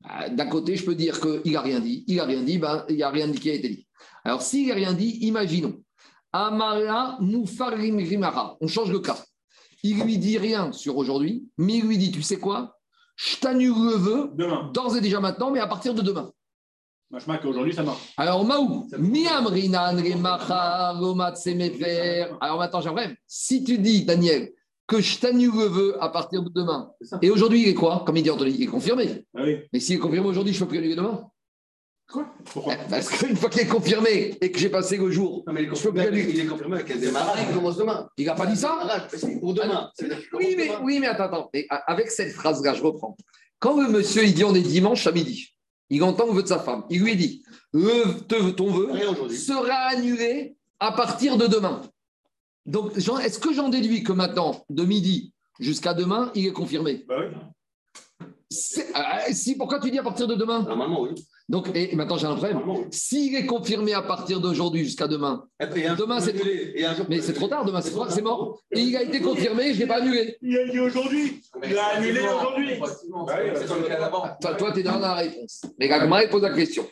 Bah, 0.00 0.28
d'un 0.30 0.46
côté, 0.46 0.76
je 0.76 0.84
peux 0.84 0.94
dire 0.94 1.20
qu'il 1.20 1.52
n'a 1.52 1.60
rien 1.60 1.80
dit. 1.80 2.04
Il 2.06 2.16
n'a 2.16 2.24
rien 2.24 2.42
dit, 2.42 2.58
ben, 2.58 2.84
il 2.88 2.96
n'y 2.96 3.02
a 3.02 3.10
rien 3.10 3.30
qui 3.32 3.50
a 3.50 3.54
été 3.54 3.68
dit. 3.68 3.88
Alors, 4.24 4.42
s'il 4.42 4.68
n'a 4.68 4.74
rien 4.74 4.92
dit, 4.92 5.18
imaginons. 5.22 5.82
Amara 6.32 7.18
On 8.60 8.68
change 8.68 8.92
le 8.92 9.00
cas. 9.00 9.18
Il 9.82 10.02
lui 10.02 10.18
dit 10.18 10.38
rien 10.38 10.72
sur 10.72 10.96
aujourd'hui, 10.96 11.48
mais 11.56 11.76
il 11.78 11.86
lui 11.86 11.98
dit, 11.98 12.10
tu 12.10 12.22
sais 12.22 12.38
quoi? 12.38 12.78
Je 13.16 13.36
t'annule 13.36 13.90
le 13.90 13.96
vœu, 13.96 14.30
d'ores 14.72 14.96
et 14.96 15.00
déjà 15.00 15.20
maintenant, 15.20 15.50
mais 15.50 15.60
à 15.60 15.66
partir 15.66 15.94
de 15.94 16.02
demain. 16.02 16.30
Aujourd'hui, 17.44 17.72
ça 17.72 17.82
marche. 17.82 18.12
Alors, 18.16 18.44
Maou, 18.44 18.86
Alors 22.40 22.58
maintenant, 22.58 22.80
j'aimerais, 22.80 23.16
si 23.26 23.64
tu 23.64 23.78
dis, 23.78 24.04
Daniel, 24.04 24.52
que 24.86 25.00
je 25.00 25.18
t'annule 25.18 25.54
le 25.54 25.64
vœu 25.64 25.96
à 26.02 26.10
partir 26.10 26.42
de 26.42 26.50
demain, 26.50 26.90
et 27.22 27.30
aujourd'hui, 27.30 27.62
il 27.62 27.68
est 27.68 27.74
quoi? 27.74 28.02
Comme 28.06 28.16
il 28.16 28.22
dit 28.22 28.30
Anthony, 28.30 28.54
il 28.54 28.62
est 28.62 28.66
confirmé. 28.66 29.24
Ah 29.34 29.42
oui. 29.42 29.58
Mais 29.72 29.80
s'il 29.80 29.96
est 29.96 30.00
confirmé 30.00 30.28
aujourd'hui, 30.28 30.52
je 30.52 30.58
ne 30.60 30.64
peux 30.64 30.70
plus 30.70 30.78
annuler 30.78 30.96
demain 30.96 31.28
Quoi? 32.10 32.26
Pourquoi? 32.52 32.74
Eh, 32.74 32.88
Parce 32.88 33.08
qu'une 33.10 33.36
fois 33.36 33.50
qu'il 33.50 33.60
est 33.60 33.66
confirmé 33.66 34.36
et 34.40 34.50
que 34.50 34.58
j'ai 34.58 34.70
passé 34.70 34.96
le 34.96 35.10
jour, 35.10 35.44
non, 35.46 35.52
mais 35.52 35.62
il, 35.62 35.66
est 35.66 35.68
confirmé, 35.68 36.08
il 36.12 36.40
est 36.40 36.46
confirmé 36.46 36.76
avec 36.76 36.90
un 36.90 36.96
démarrage 36.96 37.46
qui 37.46 37.52
commence 37.52 37.76
demain. 37.76 38.08
Il 38.16 38.26
n'a 38.26 38.34
pas 38.34 38.46
dit 38.46 38.56
ça? 38.56 38.78
Pour 39.40 39.52
demain. 39.52 39.90
oui, 40.32 40.54
mais, 40.56 40.70
oui, 40.82 40.98
mais 41.00 41.06
attends, 41.06 41.24
attends. 41.24 41.50
Avec 41.86 42.10
cette 42.10 42.32
phrase-là, 42.32 42.72
je 42.74 42.82
reprends. 42.82 43.14
Quand 43.58 43.80
le 43.80 43.88
monsieur 43.88 44.24
il 44.24 44.32
dit 44.32 44.44
on 44.44 44.54
est 44.54 44.62
dimanche 44.62 45.06
à 45.06 45.12
midi, 45.12 45.54
il 45.90 46.02
entend 46.02 46.26
le 46.26 46.32
vœu 46.32 46.42
de 46.42 46.48
sa 46.48 46.60
femme. 46.60 46.84
Il 46.88 47.02
lui 47.02 47.14
dit 47.14 47.42
ton 47.72 48.70
vœu 48.70 48.90
sera 49.30 49.74
annulé 49.90 50.56
à 50.80 50.92
partir 50.92 51.36
de 51.36 51.46
demain. 51.46 51.82
Donc, 52.64 52.96
est-ce 52.96 53.38
que 53.38 53.52
j'en 53.52 53.68
déduis 53.68 54.02
que 54.02 54.12
maintenant, 54.12 54.64
de 54.70 54.84
midi 54.84 55.32
jusqu'à 55.60 55.92
demain, 55.92 56.30
il 56.34 56.46
est 56.46 56.52
confirmé? 56.52 57.04
Bah 57.06 57.16
oui. 57.18 57.36
Euh, 58.20 59.32
si, 59.32 59.56
pourquoi 59.56 59.78
tu 59.78 59.90
dis 59.90 59.98
à 59.98 60.02
partir 60.02 60.26
de 60.26 60.34
demain? 60.34 60.62
Normalement, 60.62 61.02
oui. 61.02 61.10
Donc, 61.48 61.70
et 61.74 61.94
maintenant 61.96 62.16
j'ai 62.16 62.26
un 62.26 62.34
problème. 62.34 62.60
S'il 62.90 63.34
est 63.34 63.46
confirmé 63.46 63.94
à 63.94 64.02
partir 64.02 64.40
d'aujourd'hui 64.40 64.84
jusqu'à 64.84 65.06
demain, 65.06 65.44
demain 65.60 66.20
c'est 66.20 66.34
mais 67.08 67.22
c'est 67.22 67.32
trop 67.32 67.48
tard, 67.48 67.64
demain 67.64 67.80
c'est 67.80 68.22
mort. 68.22 68.60
Et 68.70 68.80
il 68.80 68.96
a 68.96 69.02
été 69.02 69.20
confirmé, 69.20 69.72
je 69.72 69.76
ne 69.76 69.78
l'ai 69.80 69.86
pas 69.86 69.96
annulé. 69.96 70.36
Il 70.42 70.58
a 70.58 70.68
dit 70.68 70.78
aujourd'hui. 70.78 71.42
Il 71.64 71.78
a 71.78 71.86
annulé 71.96 72.20
aujourd'hui. 72.20 72.78
Toi, 74.40 74.72
tu 74.72 74.80
es 74.80 74.82
dans 74.82 74.98
la 74.98 75.14
réponse. 75.14 75.62
Mais 75.78 75.88
Gagmar 75.88 76.28
pose 76.30 76.42
la 76.42 76.54
question. 76.54 76.86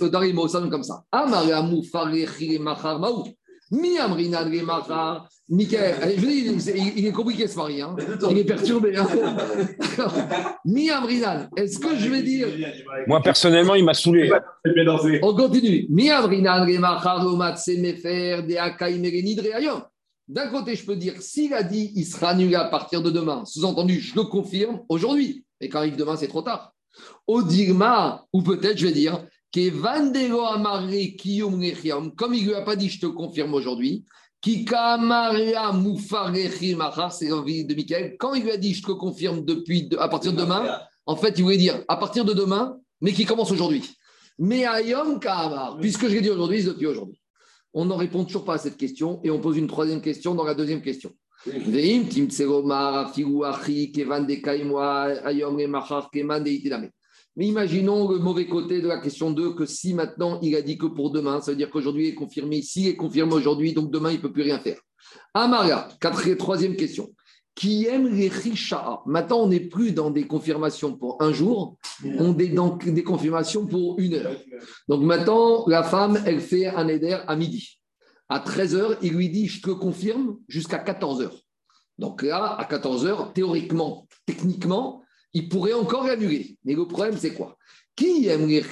Dans 0.00 0.20
les 0.20 0.32
mots, 0.32 0.48
ça 0.48 0.60
comme 0.70 0.82
ça. 0.82 1.04
Amaramou 1.12 1.82
farechi 1.82 2.58
machar 2.58 2.98
maou. 2.98 3.28
Mi 3.70 3.98
amrinan 3.98 4.48
machar 4.64 5.28
Michael, 5.52 5.96
je 6.16 6.26
dis, 6.26 6.92
il, 6.96 7.06
est 7.06 7.12
compliqué 7.12 7.48
ce 7.48 7.56
mari, 7.56 7.82
hein. 7.82 7.96
il 8.30 8.38
est 8.38 8.44
perturbé. 8.44 8.96
Hein. 8.96 9.08
Miam 10.64 11.04
Rinan, 11.04 11.48
est-ce 11.56 11.80
que 11.80 11.96
je 11.96 12.08
vais 12.08 12.22
dire. 12.22 12.46
Moi, 13.08 13.20
personnellement, 13.20 13.74
il 13.74 13.84
m'a 13.84 13.94
saoulé. 13.94 14.30
On 15.22 15.34
continue. 15.34 15.86
Miam 15.90 16.24
Rinan, 16.26 16.64
D'un 20.28 20.48
côté, 20.48 20.76
je 20.76 20.86
peux 20.86 20.94
dire, 20.94 21.20
s'il 21.20 21.52
a 21.52 21.64
dit 21.64 21.92
il 21.96 22.04
sera 22.04 22.28
annulé 22.28 22.54
à 22.54 22.66
partir 22.66 23.02
de 23.02 23.10
demain, 23.10 23.44
sous-entendu, 23.44 23.98
je 23.98 24.14
le 24.14 24.22
confirme 24.22 24.82
aujourd'hui. 24.88 25.44
Mais 25.60 25.68
quand 25.68 25.80
il 25.80 25.88
arrive 25.88 25.96
demain, 25.96 26.16
c'est 26.16 26.28
trop 26.28 26.42
tard. 26.42 26.72
Odigma, 27.26 28.24
ou 28.32 28.42
peut-être 28.42 28.78
je 28.78 28.86
vais 28.86 28.92
dire, 28.92 29.26
comme 29.52 29.64
il 32.34 32.44
ne 32.44 32.46
lui 32.46 32.54
a 32.54 32.62
pas 32.62 32.76
dit 32.76 32.88
je 32.88 33.00
te 33.00 33.06
confirme 33.06 33.54
aujourd'hui, 33.54 34.04
Kikamaria 34.40 35.72
c'est 37.10 37.28
l'envie 37.28 37.64
de 37.64 37.74
Michael. 37.74 38.16
Quand 38.18 38.34
il 38.34 38.44
lui 38.44 38.50
a 38.50 38.56
dit 38.56 38.74
je 38.74 38.82
te 38.82 38.92
confirme 38.92 39.44
depuis 39.44 39.88
à 39.98 40.08
partir 40.08 40.32
de 40.32 40.38
demain, 40.38 40.78
en 41.06 41.16
fait, 41.16 41.34
il 41.38 41.42
voulait 41.42 41.56
dire 41.56 41.82
à 41.88 41.96
partir 41.96 42.24
de 42.24 42.32
demain, 42.32 42.78
mais 43.00 43.12
qui 43.12 43.24
commence 43.24 43.50
aujourd'hui. 43.50 43.84
Mais 44.38 44.64
Ayom 44.64 45.20
Kamar, 45.20 45.78
puisque 45.80 46.08
je 46.08 46.14
l'ai 46.14 46.20
dit 46.20 46.30
aujourd'hui, 46.30 46.62
c'est 46.62 46.68
depuis 46.68 46.86
aujourd'hui. 46.86 47.20
On 47.74 47.84
n'en 47.84 47.96
répond 47.96 48.24
toujours 48.24 48.44
pas 48.44 48.54
à 48.54 48.58
cette 48.58 48.76
question 48.76 49.20
et 49.22 49.30
on 49.30 49.40
pose 49.40 49.56
une 49.56 49.66
troisième 49.66 50.00
question 50.00 50.34
dans 50.34 50.44
la 50.44 50.54
deuxième 50.54 50.82
question. 50.82 51.12
Mais 57.36 57.46
imaginons 57.46 58.10
le 58.10 58.18
mauvais 58.18 58.46
côté 58.46 58.80
de 58.80 58.88
la 58.88 58.98
question 58.98 59.30
2, 59.30 59.54
que 59.54 59.66
si 59.66 59.94
maintenant 59.94 60.38
il 60.42 60.54
a 60.56 60.62
dit 60.62 60.76
que 60.76 60.86
pour 60.86 61.10
demain, 61.10 61.40
ça 61.40 61.52
veut 61.52 61.56
dire 61.56 61.70
qu'aujourd'hui 61.70 62.08
il 62.08 62.10
est 62.10 62.14
confirmé, 62.14 62.62
s'il 62.62 62.88
est 62.88 62.96
confirmé 62.96 63.34
aujourd'hui, 63.34 63.72
donc 63.72 63.90
demain 63.90 64.10
il 64.10 64.16
ne 64.16 64.22
peut 64.22 64.32
plus 64.32 64.42
rien 64.42 64.58
faire. 64.58 64.80
Amaria, 65.34 65.88
quatrième, 66.00 66.36
troisième 66.36 66.76
question. 66.76 67.10
Qui 67.54 67.86
aime 67.86 68.08
les 68.08 68.28
richas 68.28 69.00
Maintenant, 69.06 69.40
on 69.40 69.48
n'est 69.48 69.60
plus 69.60 69.92
dans 69.92 70.10
des 70.10 70.26
confirmations 70.26 70.96
pour 70.96 71.20
un 71.20 71.32
jour, 71.32 71.76
on 72.18 72.36
est 72.38 72.48
dans 72.48 72.76
des 72.76 73.02
confirmations 73.02 73.66
pour 73.66 73.98
une 73.98 74.14
heure. 74.14 74.36
Donc 74.88 75.02
maintenant, 75.02 75.66
la 75.66 75.82
femme, 75.82 76.22
elle 76.24 76.40
fait 76.40 76.66
un 76.66 76.88
éder 76.88 77.18
à 77.26 77.36
midi. 77.36 77.78
À 78.28 78.38
13h, 78.38 78.98
il 79.02 79.12
lui 79.12 79.28
dit 79.28 79.46
Je 79.46 79.60
te 79.60 79.70
confirme 79.70 80.38
jusqu'à 80.48 80.78
14h. 80.78 81.30
Donc 81.98 82.22
là, 82.22 82.54
à 82.58 82.64
14h, 82.64 83.32
théoriquement, 83.34 84.06
techniquement, 84.24 85.02
il 85.32 85.48
pourrait 85.48 85.72
encore 85.72 86.06
l'annuler. 86.06 86.56
Mais 86.64 86.74
le 86.74 86.86
problème, 86.86 87.16
c'est 87.18 87.34
quoi? 87.34 87.56
Qui 87.96 88.26
aime 88.28 88.46
les 88.46 88.62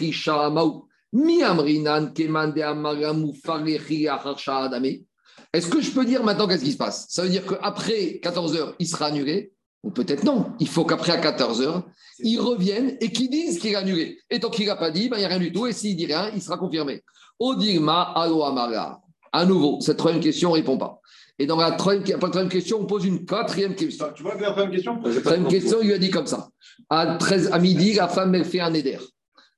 est-ce 5.52 5.68
que 5.68 5.80
je 5.80 5.90
peux 5.90 6.04
dire 6.04 6.22
maintenant 6.22 6.46
qu'est-ce 6.46 6.64
qui 6.64 6.72
se 6.72 6.76
passe? 6.76 7.06
Ça 7.08 7.22
veut 7.22 7.30
dire 7.30 7.46
qu'après 7.46 8.18
14 8.18 8.56
heures, 8.56 8.74
il 8.78 8.86
sera 8.86 9.06
annulé? 9.06 9.52
Ou 9.82 9.90
peut-être 9.90 10.24
non. 10.24 10.52
Il 10.58 10.68
faut 10.68 10.84
qu'après 10.84 11.12
à 11.12 11.18
14 11.18 11.62
heures, 11.62 11.84
ils 12.18 12.38
reviennent 12.38 12.96
et 13.00 13.12
qu'ils 13.12 13.30
disent 13.30 13.58
qu'il 13.58 13.70
est 13.70 13.76
annulé. 13.76 14.18
Et 14.28 14.40
tant 14.40 14.50
qu'il 14.50 14.66
n'a 14.66 14.76
pas 14.76 14.90
dit, 14.90 15.08
ben, 15.08 15.16
il 15.16 15.20
n'y 15.20 15.24
a 15.24 15.28
rien 15.28 15.38
du 15.38 15.52
tout. 15.52 15.66
Et 15.66 15.72
s'il 15.72 15.96
dit 15.96 16.06
rien, 16.06 16.30
il 16.34 16.42
sera 16.42 16.58
confirmé. 16.58 17.02
Odirma 17.38 18.12
alo 18.14 18.42
amara. 18.42 19.00
À 19.32 19.46
nouveau, 19.46 19.80
cette 19.80 19.96
troisième 19.96 20.22
question 20.22 20.50
ne 20.50 20.54
répond 20.54 20.76
pas. 20.76 21.00
Et 21.38 21.46
dans 21.46 21.56
la 21.56 21.72
troisième, 21.72 22.48
question, 22.48 22.80
on 22.80 22.86
pose 22.86 23.04
une 23.04 23.24
quatrième 23.24 23.74
question. 23.74 24.06
Tu 24.14 24.22
vois 24.22 24.34
la 24.34 24.50
troisième 24.50 24.72
question? 24.72 25.00
La 25.04 25.20
troisième 25.20 25.48
question, 25.48 25.78
il 25.80 25.86
lui 25.86 25.94
a 25.94 25.98
dit 25.98 26.10
comme 26.10 26.26
ça. 26.26 26.48
À, 26.90 27.16
13, 27.16 27.50
à 27.52 27.58
midi, 27.58 27.94
la 27.94 28.08
femme, 28.08 28.34
elle 28.34 28.44
fait 28.44 28.60
un 28.60 28.74
éder. 28.74 28.98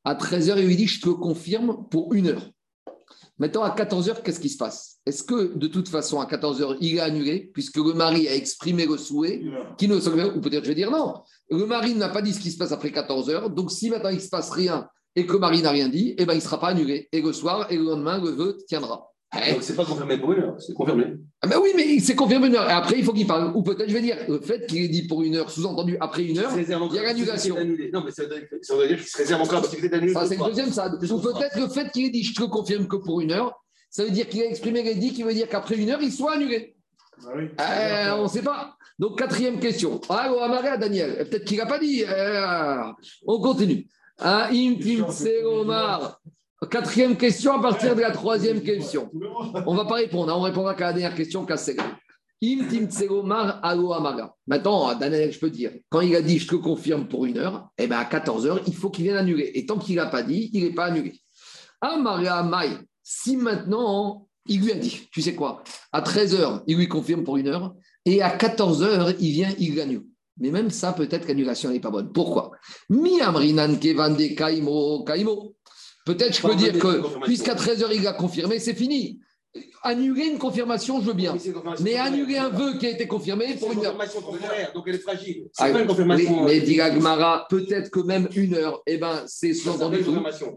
À 0.05 0.15
13h, 0.15 0.59
il 0.59 0.67
lui 0.67 0.77
dit 0.77 0.87
Je 0.87 1.01
te 1.01 1.09
confirme 1.09 1.87
pour 1.91 2.13
une 2.13 2.29
heure. 2.29 2.51
Maintenant, 3.39 3.63
à 3.63 3.75
14h, 3.75 4.23
qu'est-ce 4.23 4.41
qui 4.41 4.51
se 4.51 4.59
passe? 4.59 4.99
Est-ce 5.07 5.23
que, 5.23 5.57
de 5.57 5.67
toute 5.67 5.89
façon, 5.89 6.21
à 6.21 6.27
14h, 6.27 6.77
il 6.83 6.97
est 6.97 7.01
annulé, 7.01 7.51
puisque 7.55 7.79
le 7.79 7.95
mari 7.95 8.29
a 8.29 8.35
exprimé 8.35 8.85
le 8.85 8.99
souhait, 8.99 9.43
qui 9.79 9.89
ne 9.89 9.97
ou 9.97 10.41
peut-être 10.43 10.65
je 10.65 10.69
vais 10.69 10.75
dire 10.75 10.91
non. 10.91 11.15
Le 11.49 11.65
mari 11.65 11.95
n'a 11.95 12.11
pas 12.11 12.21
dit 12.21 12.35
ce 12.35 12.41
qui 12.41 12.51
se 12.51 12.59
passe 12.59 12.73
après 12.73 12.91
14h, 12.91 13.55
donc 13.55 13.73
si 13.73 13.89
maintenant 13.89 14.11
il 14.11 14.17
ne 14.17 14.21
se 14.21 14.29
passe 14.29 14.51
rien 14.51 14.87
et 15.17 15.27
que 15.27 15.33
le 15.33 15.39
mari 15.39 15.63
n'a 15.63 15.71
rien 15.71 15.89
dit, 15.89 16.15
eh 16.19 16.27
ben, 16.27 16.35
il 16.35 16.37
ne 16.37 16.43
sera 16.43 16.61
pas 16.61 16.69
annulé. 16.69 17.09
Et 17.13 17.23
le 17.23 17.33
soir 17.33 17.67
et 17.73 17.77
le 17.77 17.85
lendemain, 17.85 18.23
le 18.23 18.31
vœu 18.31 18.59
tiendra. 18.69 19.10
C'est 19.61 19.77
pas 19.77 19.85
confirmé 19.85 20.19
pour 20.19 20.33
une 20.33 20.43
heure, 20.43 20.57
c'est 20.59 20.75
confirmé. 20.75 21.05
Ah 21.41 21.47
ben 21.47 21.57
oui, 21.63 21.71
mais 21.77 22.01
c'est 22.01 22.17
confirmé 22.17 22.49
une 22.49 22.57
heure. 22.57 22.69
Et 22.69 22.73
après, 22.73 22.99
il 22.99 23.05
faut 23.05 23.13
qu'il 23.13 23.27
parle. 23.27 23.53
Ou 23.55 23.63
peut-être, 23.63 23.89
je 23.89 23.95
vais 23.95 24.01
dire, 24.01 24.17
le 24.29 24.41
fait 24.41 24.67
qu'il 24.67 24.85
ait 24.85 24.89
dit 24.89 25.07
pour 25.07 25.23
une 25.23 25.37
heure, 25.37 25.51
sous-entendu 25.51 25.97
après 26.01 26.25
une 26.25 26.39
heure, 26.39 26.51
il 26.57 26.69
y 26.69 26.99
a 26.99 27.03
l'annulation. 27.03 27.57
Non, 27.93 28.03
mais 28.05 28.11
ça 28.11 28.25
veut 28.25 28.29
dire 28.29 28.49
qu'il 28.99 29.07
se 29.07 29.19
réserve 29.19 29.41
encore 29.41 29.55
la 29.55 29.61
possibilité 29.61 29.89
d'annuler. 29.89 30.15
Ça, 30.15 30.27
c'est 30.27 30.37
le 30.37 30.45
deuxième, 30.45 30.73
ça. 30.73 30.93
Ou 30.93 31.19
peut-être 31.21 31.59
le 31.59 31.69
fait 31.69 31.91
qu'il 31.93 32.07
ait 32.07 32.11
dit, 32.11 32.25
je 32.25 32.35
te 32.35 32.43
confirme 32.45 32.89
que 32.89 32.97
pour 32.97 33.21
une 33.21 33.33
heure, 33.33 33.55
ça 33.89 34.05
veut 34.05 34.11
dire 34.11 34.29
qu'il 34.29 34.43
a 34.43 34.47
exprimé 34.47 34.83
les 34.83 34.95
dit 34.97 35.13
qui 35.13 35.23
veut 35.23 35.35
dire 35.35 35.49
qu'après 35.49 35.77
une 35.77 35.91
heure, 35.91 36.03
il 36.03 36.13
soit 36.13 36.35
annulé. 36.35 36.77
Ah 37.25 37.31
oui. 37.37 37.49
Euh, 37.61 38.21
on 38.21 38.25
ne 38.25 38.29
sait 38.29 38.43
pas. 38.43 38.77
Donc, 38.99 39.19
quatrième 39.19 39.61
question. 39.61 40.01
Ah, 40.09 40.33
on 40.37 40.49
va 40.49 40.77
Daniel. 40.77 41.29
Peut-être 41.29 41.45
qu'il 41.45 41.59
n'a 41.59 41.67
pas 41.67 41.79
dit. 41.79 42.05
Euh, 42.05 42.83
on 43.27 43.41
continue. 43.41 43.87
Ah, 44.19 44.51
Quatrième 46.69 47.17
question 47.17 47.55
à 47.55 47.63
partir 47.63 47.97
de 47.97 48.03
la 48.03 48.11
troisième 48.11 48.63
question. 48.63 49.11
On 49.67 49.73
ne 49.73 49.77
va 49.79 49.87
pas 49.87 49.95
répondre, 49.95 50.31
hein. 50.31 50.37
on 50.37 50.43
répondra 50.43 50.75
qu'à 50.75 50.89
la 50.89 50.93
dernière 50.93 51.15
question, 51.15 51.47
Maintenant, 54.47 54.95
Daniel, 54.95 55.33
je 55.33 55.39
peux 55.39 55.51
dire, 55.51 55.73
quand 55.89 56.01
il 56.01 56.15
a 56.17 56.23
dit 56.23 56.39
je 56.39 56.49
te 56.49 56.55
confirme 56.57 57.09
pour 57.09 57.25
une 57.27 57.39
heure, 57.39 57.69
eh 57.79 57.87
ben 57.87 57.99
à 57.99 58.05
14 58.05 58.47
heures, 58.47 58.61
il 58.67 58.75
faut 58.75 58.91
qu'il 58.91 59.05
vienne 59.05 59.17
annuler. 59.17 59.53
Et 59.55 59.65
tant 59.67 59.79
qu'il 59.79 59.97
n'a 59.97 60.07
pas 60.07 60.23
dit, 60.23 60.51
il 60.53 60.65
n'est 60.65 60.75
pas 60.75 60.87
annulé. 60.87 61.19
Amara 61.81 62.43
Mai, 62.43 62.77
si 63.03 63.37
maintenant 63.37 64.27
il 64.47 64.61
lui 64.63 64.73
a 64.73 64.77
dit, 64.77 65.09
tu 65.13 65.23
sais 65.23 65.35
quoi, 65.35 65.63
à 65.93 66.03
13 66.03 66.35
heures, 66.35 66.63
il 66.67 66.77
lui 66.77 66.89
confirme 66.89 67.25
pour 67.25 67.37
une 67.37 67.49
heure, 67.49 67.75
et 68.05 68.23
à 68.23 68.31
14 68.31 68.83
heures, 68.83 69.11
il 69.19 69.33
vient, 69.33 69.55
il 69.59 69.75
gagne. 69.75 70.01
Mais 70.39 70.51
même 70.51 70.71
ça, 70.71 70.93
peut-être 70.95 71.27
qu'annulation 71.27 71.71
n'est 71.71 71.81
pas 71.81 71.91
bonne. 71.91 72.13
Pourquoi? 72.13 72.53
Mi 72.89 73.21
amrinan 73.21 73.77
kevande 73.79 74.35
kaimo 74.35 75.05
kaimo. 75.05 75.55
Peut-être 76.05 76.37
je 76.37 76.43
peux 76.43 76.55
dire 76.55 76.79
que 76.79 77.21
puisqu'à 77.25 77.55
13h 77.55 77.87
il 77.95 78.07
a 78.07 78.13
confirmé, 78.13 78.59
c'est 78.59 78.75
fini. 78.75 79.21
Annuler 79.83 80.27
une 80.27 80.39
confirmation, 80.39 81.01
je 81.01 81.07
veux 81.07 81.13
bien. 81.13 81.35
Mais 81.81 81.97
annuler 81.97 82.37
un 82.37 82.51
vœu 82.51 82.79
qui 82.79 82.87
a 82.87 82.91
été 82.91 83.09
confirmé 83.09 83.55
pour 83.55 83.73
une 83.73 83.85
heure. 83.85 83.97
donc 84.75 84.85
elle 84.87 84.95
est 84.95 84.99
fragile. 84.99 85.49
C'est 85.53 85.65
ah, 85.65 85.71
pas 85.71 85.81
une 85.81 85.89
confirmation. 85.89 86.45
mais 86.45 86.61
dit 86.61 86.79
peut-être 87.49 87.91
que 87.91 88.01
même 88.01 88.29
une 88.37 88.55
heure, 88.55 88.81
eh 88.87 88.99
ben, 88.99 89.25
c'est 89.27 89.53
sous-entendu 89.53 90.05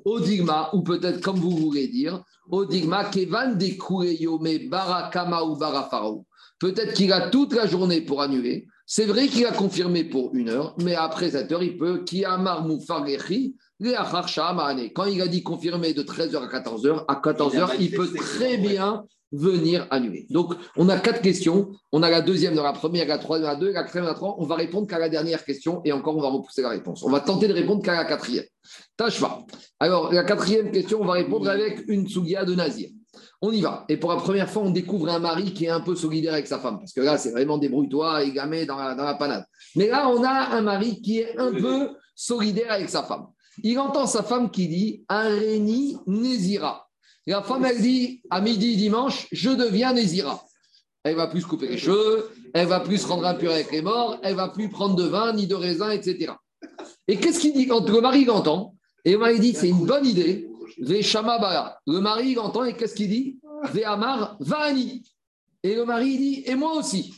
au 0.05 0.19
digma, 0.19 0.69
ou 0.73 0.83
peut-être 0.83 1.21
comme 1.21 1.37
vous 1.37 1.57
voulez 1.57 1.87
dire, 1.87 2.23
au 2.49 2.65
digma, 2.65 3.05
kevan 3.05 3.57
de 3.57 4.69
barakama 4.69 5.43
ou 5.43 5.55
barafarou. 5.55 6.25
Peut-être 6.59 6.93
qu'il 6.93 7.11
a 7.11 7.29
toute 7.29 7.53
la 7.53 7.65
journée 7.65 8.01
pour 8.01 8.21
annuler. 8.21 8.67
C'est 8.85 9.05
vrai 9.05 9.27
qu'il 9.27 9.45
a 9.45 9.51
confirmé 9.51 10.03
pour 10.03 10.35
une 10.35 10.49
heure, 10.49 10.75
mais 10.83 10.93
après 10.93 11.31
cette 11.31 11.51
heure, 11.51 11.63
il 11.63 11.77
peut, 11.77 12.03
qui 12.03 12.25
amar 12.25 12.65
quand 14.93 15.05
il 15.05 15.21
a 15.21 15.27
dit 15.27 15.43
confirmé 15.43 15.93
de 15.93 16.03
13h 16.03 16.37
à 16.37 16.59
14h, 16.59 17.05
à 17.07 17.15
14h, 17.15 17.75
il 17.79 17.91
peut 17.91 18.11
très 18.13 18.57
bien 18.57 19.05
venir 19.33 19.87
annuler. 19.89 20.27
Donc, 20.29 20.53
on 20.77 20.87
a 20.89 20.99
quatre 20.99 21.21
questions. 21.21 21.71
On 21.91 22.03
a 22.03 22.09
la 22.09 22.21
deuxième 22.21 22.55
dans 22.55 22.63
la 22.63 22.71
première, 22.71 23.07
la 23.07 23.17
troisième, 23.17 23.49
la 23.49 23.55
deux, 23.55 23.71
la 23.71 23.81
quatrième, 23.81 24.05
la 24.05 24.13
trois. 24.13 24.35
On 24.37 24.45
va 24.45 24.55
répondre 24.55 24.87
qu'à 24.87 24.99
la 24.99 25.09
dernière 25.09 25.43
question 25.43 25.81
et 25.83 25.91
encore, 25.91 26.15
on 26.15 26.21
va 26.21 26.29
repousser 26.29 26.61
la 26.61 26.69
réponse. 26.69 27.03
On 27.03 27.09
va 27.09 27.19
tenter 27.19 27.47
de 27.47 27.53
répondre 27.53 27.83
qu'à 27.83 27.95
la 27.95 28.05
quatrième. 28.05 28.45
Tâche 28.95 29.19
pas. 29.19 29.43
Alors, 29.79 30.13
la 30.13 30.23
quatrième 30.23 30.71
question, 30.71 31.01
on 31.01 31.05
va 31.05 31.13
répondre 31.13 31.49
avec 31.49 31.83
une 31.87 32.07
sougia 32.07 32.45
de 32.45 32.53
Nazir. 32.53 32.89
On 33.41 33.51
y 33.51 33.61
va. 33.61 33.85
Et 33.89 33.97
pour 33.97 34.11
la 34.11 34.17
première 34.17 34.49
fois, 34.49 34.61
on 34.63 34.69
découvre 34.69 35.09
un 35.09 35.19
mari 35.19 35.53
qui 35.53 35.65
est 35.65 35.69
un 35.69 35.81
peu 35.81 35.95
solidaire 35.95 36.33
avec 36.33 36.47
sa 36.47 36.59
femme. 36.59 36.77
Parce 36.79 36.93
que 36.93 37.01
là, 37.01 37.17
c'est 37.17 37.31
vraiment 37.31 37.57
débrouille-toi 37.57 38.23
et 38.23 38.31
gamé 38.31 38.65
dans 38.65 38.77
la, 38.77 38.95
dans 38.95 39.03
la 39.03 39.15
panade. 39.15 39.45
Mais 39.75 39.87
là, 39.87 40.09
on 40.09 40.23
a 40.23 40.55
un 40.55 40.61
mari 40.61 41.01
qui 41.01 41.19
est 41.19 41.37
un 41.37 41.51
peu 41.51 41.89
solidaire 42.15 42.71
avec 42.71 42.89
sa 42.89 43.03
femme. 43.03 43.27
Il 43.61 43.77
entend 43.79 44.07
sa 44.07 44.23
femme 44.23 44.49
qui 44.49 44.67
dit 44.67 45.05
Aréni 45.07 45.97
Nézira. 46.07 46.87
La 47.27 47.41
femme, 47.41 47.65
elle 47.65 47.81
dit 47.81 48.21
à 48.29 48.41
midi 48.41 48.75
dimanche, 48.75 49.27
je 49.31 49.49
deviens 49.49 49.93
Nézira. 49.93 50.43
Elle 51.03 51.15
va 51.15 51.27
plus 51.27 51.41
se 51.41 51.47
couper 51.47 51.67
les 51.67 51.77
cheveux, 51.77 52.31
elle 52.53 52.67
va 52.67 52.79
plus 52.79 52.97
se 52.97 53.07
rendre 53.07 53.25
impure 53.25 53.51
avec 53.51 53.71
les 53.71 53.81
morts, 53.81 54.19
elle 54.23 54.35
va 54.35 54.49
plus 54.49 54.69
prendre 54.69 54.95
de 54.95 55.03
vin 55.03 55.33
ni 55.33 55.47
de 55.47 55.55
raisin, 55.55 55.91
etc. 55.91 56.33
Et 57.07 57.17
qu'est-ce 57.17 57.39
qu'il 57.39 57.53
dit 57.53 57.67
quand 57.67 57.87
le 57.87 58.01
mari 58.01 58.25
l'entend 58.25 58.75
Et 59.03 59.11
le 59.11 59.17
mari 59.17 59.39
dit 59.39 59.53
c'est 59.53 59.69
une 59.69 59.85
bonne 59.85 60.05
idée. 60.05 60.49
Le 60.77 61.99
mari 61.99 62.29
il 62.29 62.39
entend 62.39 62.63
et 62.63 62.75
qu'est-ce 62.75 62.95
qu'il 62.95 63.09
dit 63.09 63.39
Ve'amar 63.71 64.37
Vani. 64.39 65.03
Et 65.61 65.75
le 65.75 65.85
mari 65.85 66.17
dit 66.17 66.43
et 66.45 66.55
moi 66.55 66.73
aussi 66.73 67.13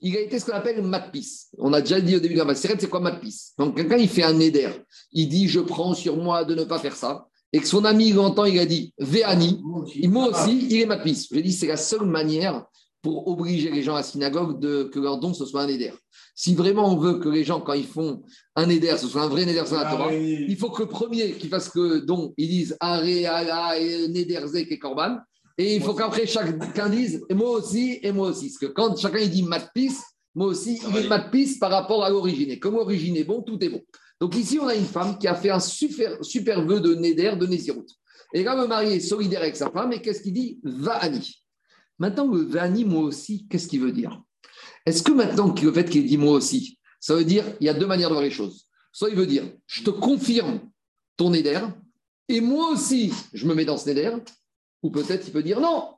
il 0.00 0.16
a 0.16 0.20
été 0.20 0.38
ce 0.38 0.46
qu'on 0.46 0.52
appelle 0.52 0.82
matpis. 0.82 1.48
On 1.58 1.72
a 1.72 1.80
déjà 1.80 2.00
dit 2.00 2.16
au 2.16 2.20
début 2.20 2.34
de 2.34 2.42
la 2.42 2.54
c'est 2.54 2.90
quoi 2.90 3.00
matpis 3.00 3.52
Donc, 3.58 3.76
quelqu'un, 3.76 3.96
il 3.96 4.08
fait 4.08 4.24
un 4.24 4.38
éder. 4.38 4.68
Il 5.12 5.28
dit, 5.28 5.48
je 5.48 5.60
prends 5.60 5.94
sur 5.94 6.16
moi 6.16 6.44
de 6.44 6.54
ne 6.54 6.64
pas 6.64 6.78
faire 6.78 6.96
ça. 6.96 7.26
Et 7.52 7.60
que 7.60 7.66
son 7.66 7.84
ami 7.84 8.12
l'entend, 8.12 8.44
il 8.44 8.58
a 8.58 8.66
dit, 8.66 8.92
Véani, 8.98 9.62
moi 9.62 10.28
aussi, 10.28 10.66
il 10.70 10.80
est 10.80 10.86
matpis. 10.86 11.28
Je 11.30 11.38
dis, 11.40 11.52
c'est 11.52 11.68
la 11.68 11.76
seule 11.76 12.04
manière 12.04 12.66
pour 13.04 13.28
obliger 13.28 13.70
les 13.70 13.82
gens 13.82 13.94
à 13.94 13.98
la 13.98 14.02
synagogue 14.02 14.58
de, 14.58 14.84
que 14.84 14.98
leur 14.98 15.18
don, 15.18 15.34
ce 15.34 15.44
soit 15.44 15.62
un 15.62 15.68
éder. 15.68 15.92
Si 16.34 16.54
vraiment 16.54 16.90
on 16.90 16.96
veut 16.96 17.18
que 17.18 17.28
les 17.28 17.44
gens, 17.44 17.60
quand 17.60 17.74
ils 17.74 17.86
font 17.86 18.22
un 18.56 18.68
éder, 18.68 18.96
ce 18.96 19.06
soit 19.06 19.22
un 19.22 19.28
vrai 19.28 19.42
éder 19.42 19.62
sur 19.66 19.76
la 19.76 19.90
Torah, 19.90 20.12
il 20.12 20.56
faut 20.56 20.70
que 20.70 20.82
le 20.82 20.88
premier 20.88 21.32
qui 21.32 21.48
fasse 21.48 21.68
que 21.68 21.98
don, 21.98 22.32
ils 22.38 22.48
disent 22.48 22.76
Are, 22.80 23.02
Ala, 23.02 23.78
Nederzek 24.08 24.72
et 24.72 24.78
Korban. 24.78 25.18
Et 25.56 25.76
il 25.76 25.82
faut 25.82 25.94
qu'après 25.94 26.26
chacun 26.26 26.88
dise, 26.88 27.24
et 27.28 27.34
moi 27.34 27.50
aussi, 27.50 28.00
et 28.02 28.12
moi 28.12 28.28
aussi. 28.28 28.48
Parce 28.48 28.58
que 28.58 28.66
quand 28.66 28.96
chacun 28.96 29.18
il 29.18 29.30
dit 29.30 29.42
matpis, 29.42 29.94
moi 30.34 30.48
aussi, 30.48 30.80
il 30.88 30.96
est 30.96 31.08
matpis 31.08 31.58
par 31.58 31.70
rapport 31.70 32.04
à 32.04 32.10
l'origine. 32.10 32.50
Et 32.50 32.58
comme 32.58 32.74
l'origine 32.74 33.16
est 33.16 33.24
bon, 33.24 33.42
tout 33.42 33.62
est 33.62 33.68
bon. 33.68 33.82
Donc 34.20 34.36
ici, 34.36 34.58
on 34.60 34.66
a 34.66 34.74
une 34.74 34.84
femme 34.84 35.18
qui 35.18 35.28
a 35.28 35.34
fait 35.34 35.50
un 35.50 35.60
super, 35.60 36.24
super 36.24 36.64
vœu 36.64 36.80
de 36.80 36.94
Néder, 36.94 37.36
de 37.38 37.46
Nézirut. 37.46 37.86
Et 38.32 38.42
là, 38.42 38.60
le 38.60 38.66
mari 38.66 38.94
est 38.94 39.00
solidaire 39.00 39.42
avec 39.42 39.54
sa 39.54 39.70
femme, 39.70 39.92
et 39.92 40.02
qu'est-ce 40.02 40.22
qu'il 40.22 40.32
dit? 40.32 40.58
Va'ani. 40.64 41.44
Maintenant, 42.00 42.26
le 42.26 42.42
Va'ani, 42.42 42.84
moi 42.84 43.02
aussi, 43.02 43.46
qu'est-ce 43.48 43.68
qu'il 43.68 43.80
veut 43.80 43.92
dire? 43.92 44.20
Est-ce 44.86 45.04
que 45.04 45.12
maintenant, 45.12 45.54
le 45.62 45.72
fait 45.72 45.88
qu'il 45.88 46.04
dit 46.04 46.18
moi 46.18 46.32
aussi, 46.32 46.78
ça 46.98 47.14
veut 47.14 47.24
dire, 47.24 47.44
il 47.60 47.66
y 47.66 47.68
a 47.68 47.74
deux 47.74 47.86
manières 47.86 48.08
de 48.08 48.14
voir 48.14 48.24
les 48.24 48.30
choses. 48.30 48.66
Soit 48.92 49.10
il 49.10 49.16
veut 49.16 49.26
dire, 49.26 49.44
je 49.66 49.82
te 49.82 49.90
confirme 49.90 50.60
ton 51.16 51.30
Néder, 51.30 51.60
et 52.28 52.40
moi 52.40 52.70
aussi, 52.70 53.12
je 53.32 53.46
me 53.46 53.54
mets 53.54 53.64
dans 53.64 53.76
ce 53.76 53.86
Néder, 53.88 54.16
ou 54.84 54.90
peut-être 54.90 55.26
il 55.26 55.32
peut 55.32 55.42
dire 55.42 55.60
non, 55.60 55.94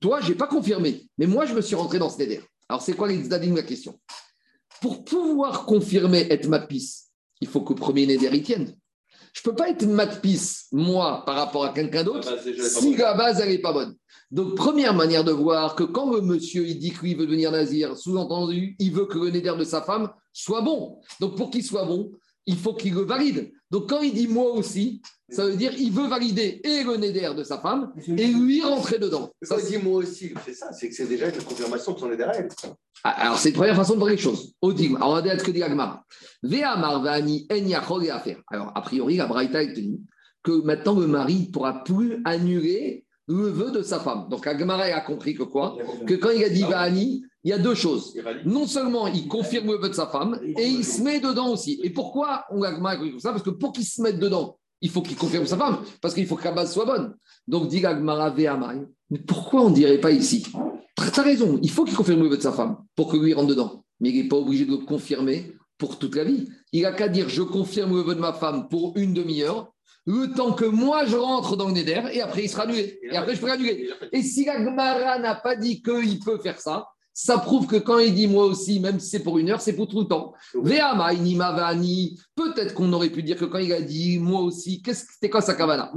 toi, 0.00 0.20
je 0.20 0.28
n'ai 0.28 0.34
pas 0.34 0.46
confirmé, 0.46 1.08
mais 1.18 1.26
moi, 1.26 1.46
je 1.46 1.54
me 1.54 1.62
suis 1.62 1.74
rentré 1.74 1.98
dans 1.98 2.10
ce 2.10 2.18
néder. 2.18 2.42
Alors, 2.68 2.82
c'est 2.82 2.92
quoi 2.92 3.08
l'exadim 3.08 3.54
la 3.54 3.62
question? 3.62 3.98
Pour 4.82 5.02
pouvoir 5.04 5.64
confirmer 5.64 6.26
être 6.30 6.46
matpis, 6.46 7.06
il 7.40 7.48
faut 7.48 7.62
que 7.62 7.72
le 7.72 7.78
premier 7.78 8.06
néder 8.06 8.28
y 8.28 8.42
tienne. 8.42 8.76
Je 9.32 9.40
ne 9.40 9.50
peux 9.50 9.56
pas 9.56 9.70
être 9.70 9.86
matpis, 9.86 10.66
moi, 10.72 11.24
par 11.24 11.36
rapport 11.36 11.64
à 11.64 11.72
quelqu'un 11.72 12.04
d'autre, 12.04 12.28
si 12.60 12.94
la 12.96 13.14
base, 13.14 13.40
elle 13.40 13.48
n'est 13.48 13.58
pas 13.58 13.72
bonne. 13.72 13.96
Donc, 14.30 14.54
première 14.56 14.92
manière 14.92 15.24
de 15.24 15.32
voir 15.32 15.74
que 15.74 15.84
quand 15.84 16.12
le 16.12 16.20
monsieur 16.20 16.66
il 16.66 16.78
dit 16.78 16.92
qu'il 16.92 17.16
veut 17.16 17.26
devenir 17.26 17.50
nazir, 17.50 17.96
sous-entendu, 17.96 18.76
il 18.78 18.92
veut 18.92 19.06
que 19.06 19.18
le 19.18 19.30
néder 19.30 19.54
de 19.56 19.64
sa 19.64 19.80
femme 19.80 20.10
soit 20.32 20.60
bon. 20.60 21.00
Donc, 21.20 21.36
pour 21.36 21.50
qu'il 21.50 21.64
soit 21.64 21.84
bon, 21.84 22.12
il 22.46 22.56
faut 22.56 22.74
qu'il 22.74 22.94
le 22.94 23.02
valide. 23.02 23.52
Donc, 23.70 23.88
quand 23.88 24.00
il 24.00 24.14
dit 24.14 24.28
moi 24.28 24.52
aussi, 24.52 25.02
ça 25.28 25.44
veut 25.44 25.56
dire 25.56 25.74
qu'il 25.74 25.92
veut 25.92 26.06
valider 26.06 26.60
et 26.62 26.84
le 26.84 26.96
néder 26.96 27.28
de 27.36 27.42
sa 27.42 27.58
femme 27.58 27.92
et 28.06 28.28
lui 28.28 28.62
rentrer 28.62 28.98
dedans. 28.98 29.32
Ça, 29.42 29.56
dit 29.60 29.78
moi 29.78 29.98
aussi, 29.98 30.32
c'est 30.44 30.54
ça, 30.54 30.72
c'est 30.72 30.88
que 30.88 30.94
c'est 30.94 31.06
déjà 31.06 31.28
une 31.28 31.42
confirmation 31.42 31.92
de 31.92 31.98
son 31.98 32.08
néder 32.08 32.26
elle. 32.32 32.48
Ah, 33.02 33.10
alors, 33.22 33.38
c'est 33.38 33.48
une 33.48 33.56
première 33.56 33.74
façon 33.74 33.94
de 33.94 33.98
voir 33.98 34.10
les 34.10 34.16
choses. 34.16 34.54
Alors, 34.62 35.10
on 35.10 35.14
va 35.14 35.22
dire 35.22 35.38
ce 35.38 35.44
que 35.44 35.50
dit 35.50 35.62
Agmar. 35.62 36.04
Alors, 38.52 38.72
a 38.74 38.82
priori, 38.82 39.16
la 39.16 39.26
Braïta 39.26 39.62
est 39.62 39.74
tenue 39.74 39.98
que 40.44 40.52
maintenant 40.62 40.94
le 40.98 41.08
mari 41.08 41.46
ne 41.48 41.52
pourra 41.52 41.82
plus 41.82 42.22
annuler 42.24 43.04
le 43.26 43.48
vœu 43.48 43.72
de 43.72 43.82
sa 43.82 43.98
femme. 43.98 44.28
Donc, 44.30 44.46
Agmara 44.46 44.84
a 44.84 45.00
compris 45.00 45.34
que 45.34 45.42
quoi? 45.42 45.76
Que 46.06 46.14
quand 46.14 46.30
il 46.30 46.44
a 46.44 46.48
dit 46.48 46.62
Vani, 46.62 47.24
il 47.46 47.50
y 47.50 47.52
a 47.52 47.58
deux 47.58 47.76
choses. 47.76 48.12
Non 48.44 48.66
seulement 48.66 49.06
il 49.06 49.28
confirme 49.28 49.68
le 49.68 49.78
vœu 49.78 49.88
de 49.88 49.94
sa 49.94 50.08
femme, 50.08 50.40
et 50.42 50.66
il 50.66 50.84
se 50.84 51.00
met 51.00 51.20
dedans 51.20 51.52
aussi. 51.52 51.78
Et 51.84 51.90
pourquoi 51.90 52.44
on 52.50 52.60
a 52.62 52.72
comme 52.72 53.20
ça? 53.20 53.30
Parce 53.30 53.44
que 53.44 53.50
pour 53.50 53.70
qu'il 53.70 53.84
se 53.84 54.02
mette 54.02 54.18
dedans, 54.18 54.58
il 54.80 54.90
faut 54.90 55.00
qu'il 55.00 55.16
confirme 55.16 55.46
sa 55.46 55.56
femme, 55.56 55.78
parce 56.00 56.12
qu'il 56.12 56.26
faut 56.26 56.34
que 56.34 56.42
la 56.42 56.50
base 56.50 56.74
soit 56.74 56.84
bonne. 56.84 57.14
Donc, 57.46 57.68
dit 57.68 57.86
Agmara 57.86 58.34
mais 59.10 59.20
pourquoi 59.20 59.62
on 59.62 59.70
ne 59.70 59.76
dirait 59.76 60.00
pas 60.00 60.10
ici? 60.10 60.42
Tu 60.42 61.20
as 61.20 61.22
raison, 61.22 61.60
il 61.62 61.70
faut 61.70 61.84
qu'il 61.84 61.94
confirme 61.94 62.24
le 62.24 62.30
vœu 62.30 62.36
de 62.36 62.42
sa 62.42 62.50
femme 62.50 62.78
pour 62.96 63.12
que 63.12 63.16
lui 63.16 63.32
rentre 63.32 63.46
dedans. 63.46 63.84
Mais 64.00 64.10
il 64.10 64.16
n'est 64.16 64.28
pas 64.28 64.36
obligé 64.36 64.64
de 64.64 64.72
le 64.72 64.78
confirmer 64.78 65.52
pour 65.78 66.00
toute 66.00 66.16
la 66.16 66.24
vie. 66.24 66.48
Il 66.72 66.82
n'a 66.82 66.90
qu'à 66.90 67.06
dire 67.06 67.28
je 67.28 67.42
confirme 67.42 67.94
le 67.94 68.02
vœu 68.02 68.16
de 68.16 68.20
ma 68.20 68.32
femme 68.32 68.68
pour 68.68 68.94
une 68.96 69.14
demi-heure, 69.14 69.72
le 70.04 70.34
temps 70.34 70.52
que 70.52 70.64
moi 70.64 71.06
je 71.06 71.16
rentre 71.16 71.56
dans 71.56 71.68
le 71.68 71.74
Neder, 71.74 72.02
et 72.12 72.22
après 72.22 72.42
il 72.42 72.48
sera 72.48 72.64
annulé. 72.64 72.98
Et 73.04 73.16
après 73.16 73.36
je 73.36 73.40
peux 73.40 73.52
annuler. 73.52 73.88
Et 74.10 74.22
si 74.22 74.44
la 74.44 74.58
n'a 74.58 75.34
pas 75.36 75.54
dit 75.54 75.80
qu'il 75.80 76.18
peut 76.18 76.38
faire 76.38 76.60
ça, 76.60 76.88
ça 77.18 77.38
prouve 77.38 77.66
que 77.66 77.76
quand 77.76 77.98
il 77.98 78.14
dit 78.14 78.26
moi 78.26 78.44
aussi, 78.44 78.78
même 78.78 79.00
si 79.00 79.08
c'est 79.08 79.22
pour 79.22 79.38
une 79.38 79.48
heure, 79.48 79.62
c'est 79.62 79.72
pour 79.72 79.88
tout 79.88 80.00
le 80.00 80.04
temps. 80.04 80.34
Peut-être 82.34 82.74
qu'on 82.74 82.92
aurait 82.92 83.08
pu 83.08 83.22
dire 83.22 83.38
que 83.38 83.46
quand 83.46 83.56
il 83.58 83.72
a 83.72 83.80
dit 83.80 84.18
moi 84.18 84.42
aussi, 84.42 84.82
qu'est-ce 84.82 85.06
que 85.06 85.12
c'était 85.14 85.30
quoi 85.30 85.40
sa 85.40 85.54
kavana? 85.54 85.90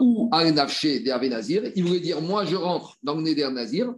Ou 0.00 0.30
Nazir, 1.28 1.70
il 1.76 1.84
voulait 1.84 2.00
dire 2.00 2.22
moi 2.22 2.46
je 2.46 2.56
rentre 2.56 2.96
dans 3.02 3.16
le 3.16 3.22
Neder 3.22 3.50
Nazir. 3.50 3.94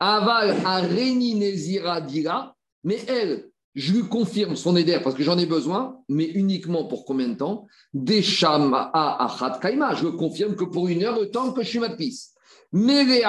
Aval 0.00 0.56
Areni 0.64 1.34
Nezira 1.34 2.00
dira, 2.00 2.56
mais 2.82 2.98
elle, 3.06 3.50
je 3.74 3.92
lui 3.92 4.04
confirme 4.04 4.56
son 4.56 4.76
éder 4.76 4.98
parce 5.04 5.14
que 5.14 5.22
j'en 5.22 5.36
ai 5.36 5.44
besoin, 5.44 5.98
mais 6.08 6.24
uniquement 6.24 6.84
pour 6.86 7.04
combien 7.04 7.28
de 7.28 7.34
temps? 7.34 7.66
Des 7.92 8.24
à 8.42 9.26
Achat 9.26 9.58
Kaima. 9.60 9.94
Je 9.94 10.06
confirme 10.06 10.56
que 10.56 10.64
pour 10.64 10.88
une 10.88 11.04
heure, 11.04 11.20
le 11.20 11.30
temps 11.30 11.52
que 11.52 11.62
je 11.62 11.68
suis 11.68 11.80
ma 11.80 11.90
piste. 11.90 12.34
Mais 12.72 13.04
les 13.04 13.22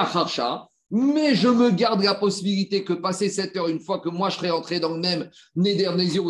mais 0.90 1.34
je 1.34 1.48
me 1.48 1.70
garde 1.70 2.02
la 2.02 2.14
possibilité 2.14 2.84
que 2.84 2.94
passer 2.94 3.28
cette 3.28 3.56
heure, 3.56 3.68
une 3.68 3.80
fois 3.80 4.00
que 4.00 4.08
moi 4.08 4.30
je 4.30 4.36
serai 4.36 4.50
entré 4.50 4.80
dans 4.80 4.94
le 4.94 5.00
même 5.00 5.30
Neder 5.54 5.86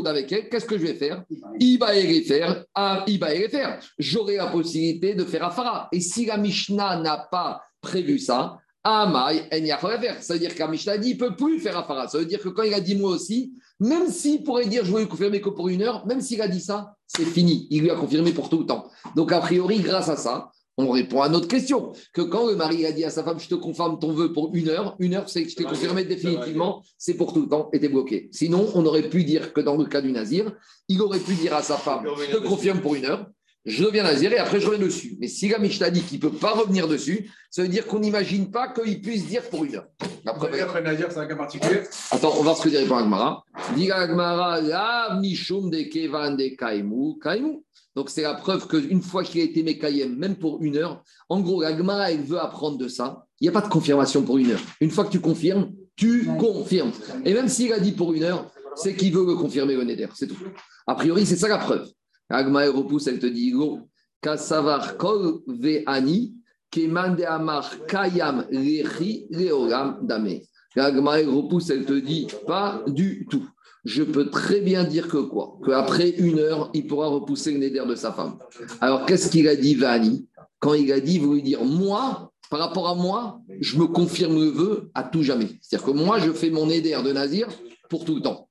avec 0.06 0.32
elle, 0.32 0.48
qu'est-ce 0.48 0.66
que 0.66 0.78
je 0.78 0.86
vais 0.86 0.94
faire? 0.94 1.24
Il 1.60 1.78
va 1.78 1.96
y 1.96 2.24
faire, 2.24 2.64
ah, 2.74 3.04
y 3.06 3.18
faire. 3.18 3.80
J'aurai 3.98 4.36
la 4.36 4.46
possibilité 4.46 5.14
de 5.14 5.24
faire 5.24 5.44
Afara. 5.44 5.88
Et 5.92 6.00
si 6.00 6.26
la 6.26 6.36
Mishnah 6.36 7.00
n'a 7.00 7.28
pas 7.30 7.62
prévu 7.80 8.18
ça, 8.18 8.58
Amai, 8.84 9.42
elle 9.50 9.64
n'y 9.64 9.72
a 9.72 9.76
pas 9.76 9.94
à 9.94 9.98
faire. 9.98 10.22
Ça 10.22 10.34
veut 10.34 10.40
dire 10.40 10.54
qu'un 10.54 10.68
Mishnah 10.68 10.98
dit 10.98 11.10
il 11.10 11.14
ne 11.14 11.18
peut 11.18 11.36
plus 11.36 11.60
faire 11.60 11.76
Afara. 11.76 12.08
Ça 12.08 12.18
veut 12.18 12.26
dire 12.26 12.40
que 12.40 12.48
quand 12.48 12.62
il 12.62 12.74
a 12.74 12.80
dit 12.80 12.96
moi 12.96 13.10
aussi, 13.10 13.52
même 13.80 14.08
s'il 14.08 14.42
pourrait 14.42 14.66
dire 14.66 14.84
je 14.84 14.96
lui 14.96 15.06
confirmer 15.06 15.40
que 15.40 15.50
pour 15.50 15.68
une 15.68 15.82
heure, 15.82 16.06
même 16.06 16.20
s'il 16.20 16.40
a 16.42 16.48
dit 16.48 16.60
ça, 16.60 16.94
c'est 17.06 17.24
fini. 17.24 17.66
Il 17.70 17.82
lui 17.82 17.90
a 17.90 17.96
confirmé 17.96 18.32
pour 18.32 18.48
tout 18.48 18.60
le 18.60 18.66
temps. 18.66 18.88
Donc 19.14 19.30
a 19.32 19.40
priori, 19.40 19.80
grâce 19.80 20.08
à 20.08 20.16
ça, 20.16 20.50
on 20.78 20.90
répond 20.90 21.20
à 21.20 21.28
notre 21.28 21.48
question. 21.48 21.92
Que 22.14 22.22
quand 22.22 22.46
le 22.46 22.56
mari 22.56 22.86
a 22.86 22.92
dit 22.92 23.04
à 23.04 23.10
sa 23.10 23.24
femme, 23.24 23.38
je 23.38 23.48
te 23.48 23.56
confirme 23.56 23.98
ton 23.98 24.12
vœu 24.12 24.32
pour 24.32 24.54
une 24.54 24.68
heure, 24.68 24.96
une 25.00 25.14
heure, 25.14 25.28
c'est 25.28 25.42
que 25.42 25.50
je 25.50 25.56
t'ai 25.56 25.64
confirmé 25.64 26.04
définitivement, 26.04 26.82
c'est 26.96 27.14
pour 27.14 27.34
tout 27.34 27.42
le 27.42 27.48
temps, 27.48 27.68
et 27.72 27.80
t'es 27.80 27.88
bloqué. 27.88 28.28
Sinon, 28.32 28.70
on 28.74 28.86
aurait 28.86 29.08
pu 29.08 29.24
dire 29.24 29.52
que 29.52 29.60
dans 29.60 29.76
le 29.76 29.84
cas 29.84 30.00
du 30.00 30.12
nazir, 30.12 30.52
il 30.88 31.02
aurait 31.02 31.18
pu 31.18 31.34
dire 31.34 31.54
à 31.54 31.62
sa 31.62 31.76
femme, 31.76 32.06
je 32.26 32.36
te 32.36 32.38
confirme 32.38 32.80
pour 32.80 32.94
une 32.94 33.04
heure, 33.04 33.26
je 33.64 33.84
deviens 33.84 34.04
nazir 34.04 34.32
et 34.32 34.38
après 34.38 34.60
je 34.60 34.66
reviens 34.66 34.86
dessus. 34.86 35.16
Mais 35.20 35.28
si 35.28 35.48
la 35.48 35.58
Mishnah 35.58 35.90
dit 35.90 36.02
qu'il 36.02 36.18
ne 36.18 36.22
peut 36.22 36.36
pas 36.36 36.52
revenir 36.52 36.88
dessus, 36.88 37.30
ça 37.50 37.62
veut 37.62 37.68
dire 37.68 37.86
qu'on 37.86 37.98
n'imagine 37.98 38.50
pas 38.50 38.68
qu'il 38.68 39.02
puisse 39.02 39.26
dire 39.26 39.42
pour 39.50 39.64
une 39.64 39.74
heure. 39.74 39.88
Après, 40.24 40.60
après 40.60 40.80
nazir, 40.80 41.08
c'est 41.10 41.18
un 41.18 41.26
cas 41.26 41.36
particulier. 41.36 41.82
Attends, 42.10 42.32
on 42.34 42.38
va 42.38 42.42
voir 42.42 42.56
ce 42.56 42.62
que 42.62 42.68
dit 42.70 42.76
Agmara. 42.76 43.44
Dit 43.76 43.90
Agmara, 43.90 44.60
la 44.60 45.18
mishum 45.20 45.70
de 45.70 45.82
kevan 45.82 46.36
de 46.36 46.48
kaimu, 46.56 47.18
kaimu. 47.22 47.62
Donc, 47.98 48.10
c'est 48.10 48.22
la 48.22 48.34
preuve 48.34 48.68
qu'une 48.68 49.02
fois 49.02 49.24
qu'il 49.24 49.40
a 49.40 49.44
été 49.44 49.64
Mekayem, 49.64 50.14
même 50.14 50.36
pour 50.36 50.62
une 50.62 50.76
heure, 50.76 51.02
en 51.28 51.40
gros, 51.40 51.62
la 51.62 51.70
elle 52.08 52.20
veut 52.20 52.38
apprendre 52.38 52.78
de 52.78 52.86
ça. 52.86 53.26
Il 53.40 53.44
n'y 53.44 53.48
a 53.48 53.60
pas 53.60 53.66
de 53.66 53.72
confirmation 53.72 54.22
pour 54.22 54.38
une 54.38 54.52
heure. 54.52 54.60
Une 54.80 54.92
fois 54.92 55.04
que 55.04 55.10
tu 55.10 55.18
confirmes, 55.18 55.72
tu 55.96 56.28
confirmes. 56.38 56.92
Et 57.24 57.34
même 57.34 57.48
s'il 57.48 57.72
a 57.72 57.80
dit 57.80 57.90
pour 57.90 58.12
une 58.12 58.22
heure, 58.22 58.48
c'est 58.76 58.94
qu'il 58.94 59.12
veut 59.12 59.26
le 59.26 59.34
confirmer 59.34 59.74
au 59.74 59.82
Neder. 59.82 60.06
C'est 60.14 60.28
tout. 60.28 60.38
A 60.86 60.94
priori, 60.94 61.26
c'est 61.26 61.34
ça 61.34 61.48
la 61.48 61.58
preuve. 61.58 61.88
Agma, 62.30 62.66
elle 62.66 62.70
repousse, 62.70 63.08
elle 63.08 63.18
te 63.18 63.26
dit 63.26 63.52
Kasavar 64.22 64.96
kol 64.96 65.40
ve'ani, 65.48 66.36
kemande 66.70 67.22
amar 67.22 67.68
kayam 67.88 68.46
lechi 68.48 69.26
leolam 69.30 70.06
dame. 70.06 70.38
Agma, 70.76 71.18
elle 71.18 71.30
repousse, 71.30 71.70
elle 71.70 71.84
te 71.84 71.94
dit 71.94 72.28
Pas 72.46 72.80
du 72.86 73.26
tout 73.28 73.48
je 73.84 74.02
peux 74.02 74.30
très 74.30 74.60
bien 74.60 74.84
dire 74.84 75.08
que 75.08 75.18
quoi? 75.18 75.58
Qu'après 75.64 76.10
une 76.10 76.38
heure, 76.38 76.70
il 76.74 76.86
pourra 76.86 77.08
repousser 77.08 77.52
le 77.52 77.58
néder 77.58 77.82
de 77.86 77.94
sa 77.94 78.12
femme. 78.12 78.38
Alors, 78.80 79.06
qu'est-ce 79.06 79.30
qu'il 79.30 79.48
a 79.48 79.56
dit, 79.56 79.74
Vani? 79.74 80.26
Quand 80.58 80.74
il 80.74 80.92
a 80.92 81.00
dit, 81.00 81.18
vous 81.18 81.34
lui 81.34 81.42
dire, 81.42 81.64
moi, 81.64 82.32
par 82.50 82.60
rapport 82.60 82.88
à 82.88 82.94
moi, 82.94 83.40
je 83.60 83.78
me 83.78 83.86
confirme 83.86 84.34
le 84.34 84.50
vœu 84.50 84.90
à 84.94 85.04
tout 85.04 85.22
jamais. 85.22 85.48
C'est-à-dire 85.60 85.86
que 85.86 85.92
moi, 85.92 86.18
je 86.18 86.32
fais 86.32 86.50
mon 86.50 86.66
néder 86.66 86.96
de 87.04 87.12
Nazir 87.12 87.48
pour 87.88 88.04
tout 88.04 88.16
le 88.16 88.22
temps. 88.22 88.48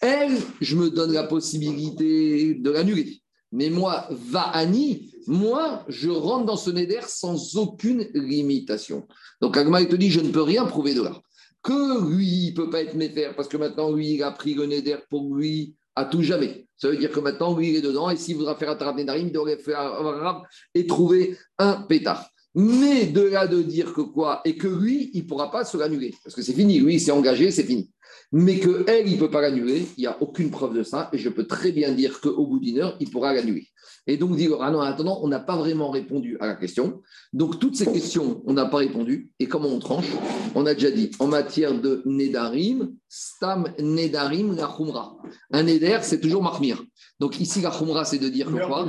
Elle, 0.00 0.36
je 0.60 0.76
me 0.76 0.90
donne 0.90 1.12
la 1.12 1.24
possibilité 1.24 2.54
de 2.54 2.70
l'annuler. 2.70 3.22
Mais 3.52 3.70
moi, 3.70 4.06
Vani, 4.10 5.10
moi, 5.26 5.84
je 5.88 6.10
rentre 6.10 6.46
dans 6.46 6.56
ce 6.56 6.70
néder 6.70 7.00
sans 7.06 7.56
aucune 7.56 8.06
limitation. 8.14 9.06
Donc, 9.40 9.56
Agma, 9.56 9.80
il 9.80 9.88
te 9.88 9.96
dit, 9.96 10.10
je 10.10 10.20
ne 10.20 10.30
peux 10.30 10.42
rien 10.42 10.64
prouver 10.66 10.94
de 10.94 11.02
là 11.02 11.20
que 11.66 12.08
lui, 12.08 12.26
il 12.26 12.50
ne 12.50 12.54
peut 12.54 12.70
pas 12.70 12.82
être 12.82 12.94
méfère 12.94 13.34
parce 13.34 13.48
que 13.48 13.56
maintenant, 13.56 13.92
lui, 13.92 14.14
il 14.14 14.22
a 14.22 14.30
pris 14.30 14.54
le 14.54 14.66
Neder 14.66 14.98
pour 15.10 15.34
lui 15.34 15.74
à 15.96 16.04
tout 16.04 16.22
jamais. 16.22 16.66
Ça 16.76 16.88
veut 16.88 16.96
dire 16.96 17.10
que 17.10 17.20
maintenant, 17.20 17.56
lui, 17.56 17.70
il 17.70 17.76
est 17.76 17.82
dedans 17.82 18.08
et 18.08 18.16
s'il 18.16 18.36
voudra 18.36 18.54
faire 18.54 18.70
un 18.70 18.76
Tarab 18.76 18.98
il 18.98 19.32
devrait 19.32 19.58
faire 19.58 19.80
un 19.80 20.06
Arab 20.06 20.42
et 20.74 20.86
trouver 20.86 21.36
un 21.58 21.82
pétard. 21.82 22.28
Mais 22.54 23.06
de 23.06 23.22
là 23.22 23.46
de 23.46 23.60
dire 23.62 23.92
que 23.92 24.00
quoi 24.00 24.40
Et 24.44 24.56
que 24.56 24.68
lui, 24.68 25.10
il 25.12 25.24
ne 25.24 25.28
pourra 25.28 25.50
pas 25.50 25.64
se 25.64 25.76
l'annuler. 25.76 26.14
Parce 26.22 26.34
que 26.34 26.42
c'est 26.42 26.54
fini. 26.54 26.78
Lui, 26.78 26.94
il 26.94 27.00
s'est 27.00 27.10
engagé, 27.10 27.50
c'est 27.50 27.64
fini 27.64 27.90
mais 28.32 28.58
que 28.58 28.84
elle, 28.88 29.08
il 29.08 29.14
ne 29.14 29.18
peut 29.18 29.30
pas 29.30 29.40
l'annuler, 29.40 29.86
il 29.96 30.00
n'y 30.00 30.06
a 30.06 30.20
aucune 30.20 30.50
preuve 30.50 30.74
de 30.74 30.82
ça, 30.82 31.08
et 31.12 31.18
je 31.18 31.28
peux 31.28 31.46
très 31.46 31.72
bien 31.72 31.92
dire 31.92 32.20
qu'au 32.20 32.46
bout 32.46 32.58
d'une 32.58 32.78
heure, 32.80 32.96
il 33.00 33.10
pourra 33.10 33.32
l'annuler. 33.32 33.68
Et 34.06 34.16
donc, 34.16 34.36
dit 34.36 34.48
ah 34.60 34.70
non, 34.70 34.78
en 34.78 34.82
attendant, 34.82 35.20
on 35.22 35.28
n'a 35.28 35.40
pas 35.40 35.56
vraiment 35.56 35.90
répondu 35.90 36.36
à 36.40 36.46
la 36.46 36.54
question. 36.54 37.02
Donc, 37.32 37.58
toutes 37.58 37.76
ces 37.76 37.86
questions, 37.86 38.42
on 38.46 38.52
n'a 38.52 38.66
pas 38.66 38.78
répondu. 38.78 39.30
Et 39.38 39.46
comment 39.46 39.68
on 39.68 39.78
tranche? 39.78 40.06
On 40.54 40.64
a 40.66 40.74
déjà 40.74 40.90
dit, 40.90 41.10
en 41.18 41.26
matière 41.26 41.80
de 41.80 42.02
Nedarim, 42.06 42.94
Stam 43.08 43.72
Nedarim 43.78 44.54
la 44.54 44.72
Khumra. 44.76 45.16
Un 45.52 45.64
Neder, 45.64 45.98
c'est 46.02 46.20
toujours 46.20 46.42
Mahmir. 46.42 46.82
Donc, 47.18 47.40
ici, 47.40 47.60
la 47.60 47.70
Khumra, 47.70 48.04
c'est 48.04 48.18
de 48.18 48.28
dire 48.28 48.46
que 48.46 48.66
quoi? 48.66 48.86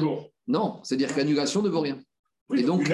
Non, 0.48 0.80
c'est 0.84 0.98
dire 0.98 1.14
que 1.14 1.18
l'annulation 1.18 1.62
ne 1.62 1.70
vaut 1.70 1.82
rien 1.82 2.00
et 2.56 2.64
donc, 2.64 2.90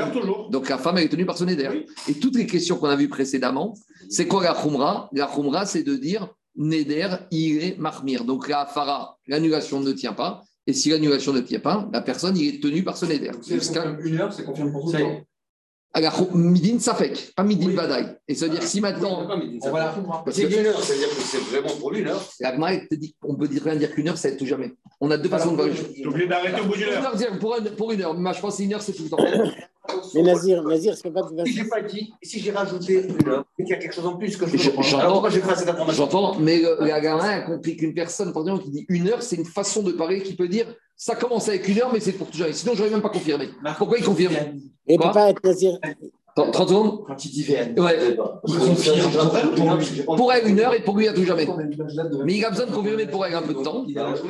donc 0.50 0.70
la 0.70 0.78
femme 0.78 0.98
est 0.98 1.10
tenue 1.10 1.26
par 1.26 1.38
son 1.38 1.48
éder. 1.48 1.86
Et 2.08 2.16
toutes 2.16 2.36
les 2.36 2.48
questions 2.48 2.78
qu'on 2.78 2.88
a 2.88 2.96
vues 2.96 3.10
précédemment, 3.10 3.76
c'est 4.10 4.28
quoi 4.28 4.44
la 4.44 4.54
khumra? 4.54 5.10
La 5.14 5.28
khumra, 5.28 5.66
c'est 5.66 5.84
de 5.84 5.96
dire 5.96 6.28
Neder, 6.56 7.10
il 7.30 7.64
est 7.64 7.78
mahmir. 7.78 8.26
Donc 8.26 8.48
la 8.48 8.66
fara, 8.66 9.18
l'annulation 9.28 9.80
ne 9.80 9.92
tient 9.92 10.14
pas. 10.14 10.44
Et 10.66 10.74
si 10.74 10.90
l'annulation 10.90 11.34
ne 11.34 11.42
tient 11.42 11.60
pas, 11.60 11.90
la 11.92 12.02
personne, 12.02 12.38
il 12.38 12.56
est 12.56 12.60
tenue 12.60 12.84
par 12.84 12.96
son 12.96 13.10
éder. 13.10 13.32
Une 14.04 14.20
heure, 14.20 14.34
c'est 14.34 14.46
confirmé 14.46 14.72
pour 14.72 14.86
tout 14.86 14.94
le 14.94 15.00
temps. 15.00 15.22
Alors, 15.96 16.36
midin 16.36 16.80
safek, 16.80 17.34
pas 17.36 17.44
midin 17.44 17.70
badaï. 17.70 18.18
Et 18.28 18.34
ça 18.34 18.48
veut 18.48 18.52
dire 18.54 18.64
si 18.64 18.82
maintenant. 18.82 19.30
C'est 20.32 20.42
une 20.44 20.66
heure, 20.66 20.84
c'est-à-dire 20.84 21.10
que 21.10 21.22
c'est 21.22 21.38
vraiment 21.38 21.76
pour 21.80 21.94
une 21.94 22.08
heure. 22.08 22.28
La 22.40 22.52
te 22.52 22.96
dit 22.96 23.16
on 23.22 23.36
peut 23.36 23.48
rien 23.64 23.76
dire 23.76 23.94
qu'une 23.94 24.08
heure, 24.08 24.18
ça 24.18 24.30
aide 24.30 24.38
tout 24.38 24.48
jamais. 24.48 24.74
On 25.00 25.12
a 25.12 25.18
deux 25.18 25.30
façons 25.30 25.52
de 25.52 25.56
voir 25.56 25.68
les 25.68 25.76
choses. 25.76 25.94
Tu 25.94 26.02
es 26.02 26.08
obligé 26.08 26.28
d'arrêter 26.28 26.62
au 26.62 26.66
bout 26.66 26.76
d'une 26.76 26.88
heure. 26.88 27.40
Pour, 27.40 27.58
pour 27.78 27.92
une 27.92 28.02
heure, 28.02 28.18
mais 28.18 28.34
je 28.34 28.40
pense 28.42 28.58
qu'une 28.58 28.74
heure, 28.74 28.82
c'est 28.82 28.94
tout 28.94 29.04
le 29.04 29.10
temps. 29.10 29.18
Mais 30.16 30.22
Nazir, 30.22 30.64
Nazir, 30.64 30.96
c'est 30.96 31.12
pas 31.12 31.22
Si 31.46 31.54
j'ai 31.54 31.66
pas 31.66 31.82
dit, 31.82 32.14
si 32.22 32.40
j'ai 32.40 32.52
rajouté 32.52 33.06
une 33.08 33.30
heure, 33.30 33.46
il 33.58 33.68
y 33.68 33.74
a 33.74 33.78
quelque 33.78 33.94
chose 33.94 34.06
en 34.06 34.18
plus 34.18 34.38
que 34.38 34.46
je 34.46 34.58
J'entends, 34.58 35.00
Alors 35.00 35.14
pourquoi 35.14 35.30
j'ai 35.30 35.42
fait 35.42 35.56
cette 35.56 35.70
information 35.70 36.06
J'entends, 36.06 36.40
mais 36.40 36.62
la 36.80 37.00
gamin 37.00 37.30
a 37.30 37.42
compris 37.42 37.76
qu'une 37.76 37.94
personne, 37.94 38.34
par 38.34 38.44
exemple, 38.44 38.64
qui 38.64 38.72
dit 38.72 38.86
une 38.90 39.10
heure, 39.10 39.22
c'est 39.22 39.36
une 39.36 39.46
façon 39.46 39.84
de 39.84 39.92
parler 39.92 40.22
qui 40.22 40.36
peut 40.36 40.48
dire 40.48 40.68
ça 40.96 41.16
commence 41.16 41.50
avec 41.50 41.68
une 41.68 41.80
heure, 41.80 41.92
mais 41.92 42.00
c'est 42.00 42.14
pour 42.14 42.30
tout 42.30 42.38
jamais. 42.38 42.54
Sinon, 42.54 42.74
je 42.76 42.80
n'aurais 42.80 42.92
même 42.92 43.02
pas 43.02 43.10
confirmé. 43.10 43.50
Pourquoi 43.78 43.98
il 43.98 44.06
confirme 44.06 44.36
Et 44.88 44.98
peut 44.98 45.12
pas 45.12 45.30
être 45.30 45.44
Nazir. 45.44 45.78
30 46.36 46.56
secondes 46.70 47.04
Quand 47.06 47.26
il 47.26 47.32
dit 47.32 47.44
VN. 47.44 47.80
Ouais. 47.80 48.18
Pour 50.06 50.34
elle, 50.34 50.48
une 50.48 50.60
heure 50.60 50.74
et 50.74 50.82
pour 50.82 50.98
lui, 50.98 51.08
à 51.08 51.14
tout 51.14 51.24
jamais. 51.24 51.48
Mais 52.26 52.36
il 52.36 52.46
a 52.46 52.50
besoin 52.50 52.66
de 52.66 52.72
confirmer 52.72 53.06
pour 53.06 53.26
elle 53.26 53.36
un 53.36 53.42
peu 53.42 53.54
de 53.54 53.64
temps 53.64 53.86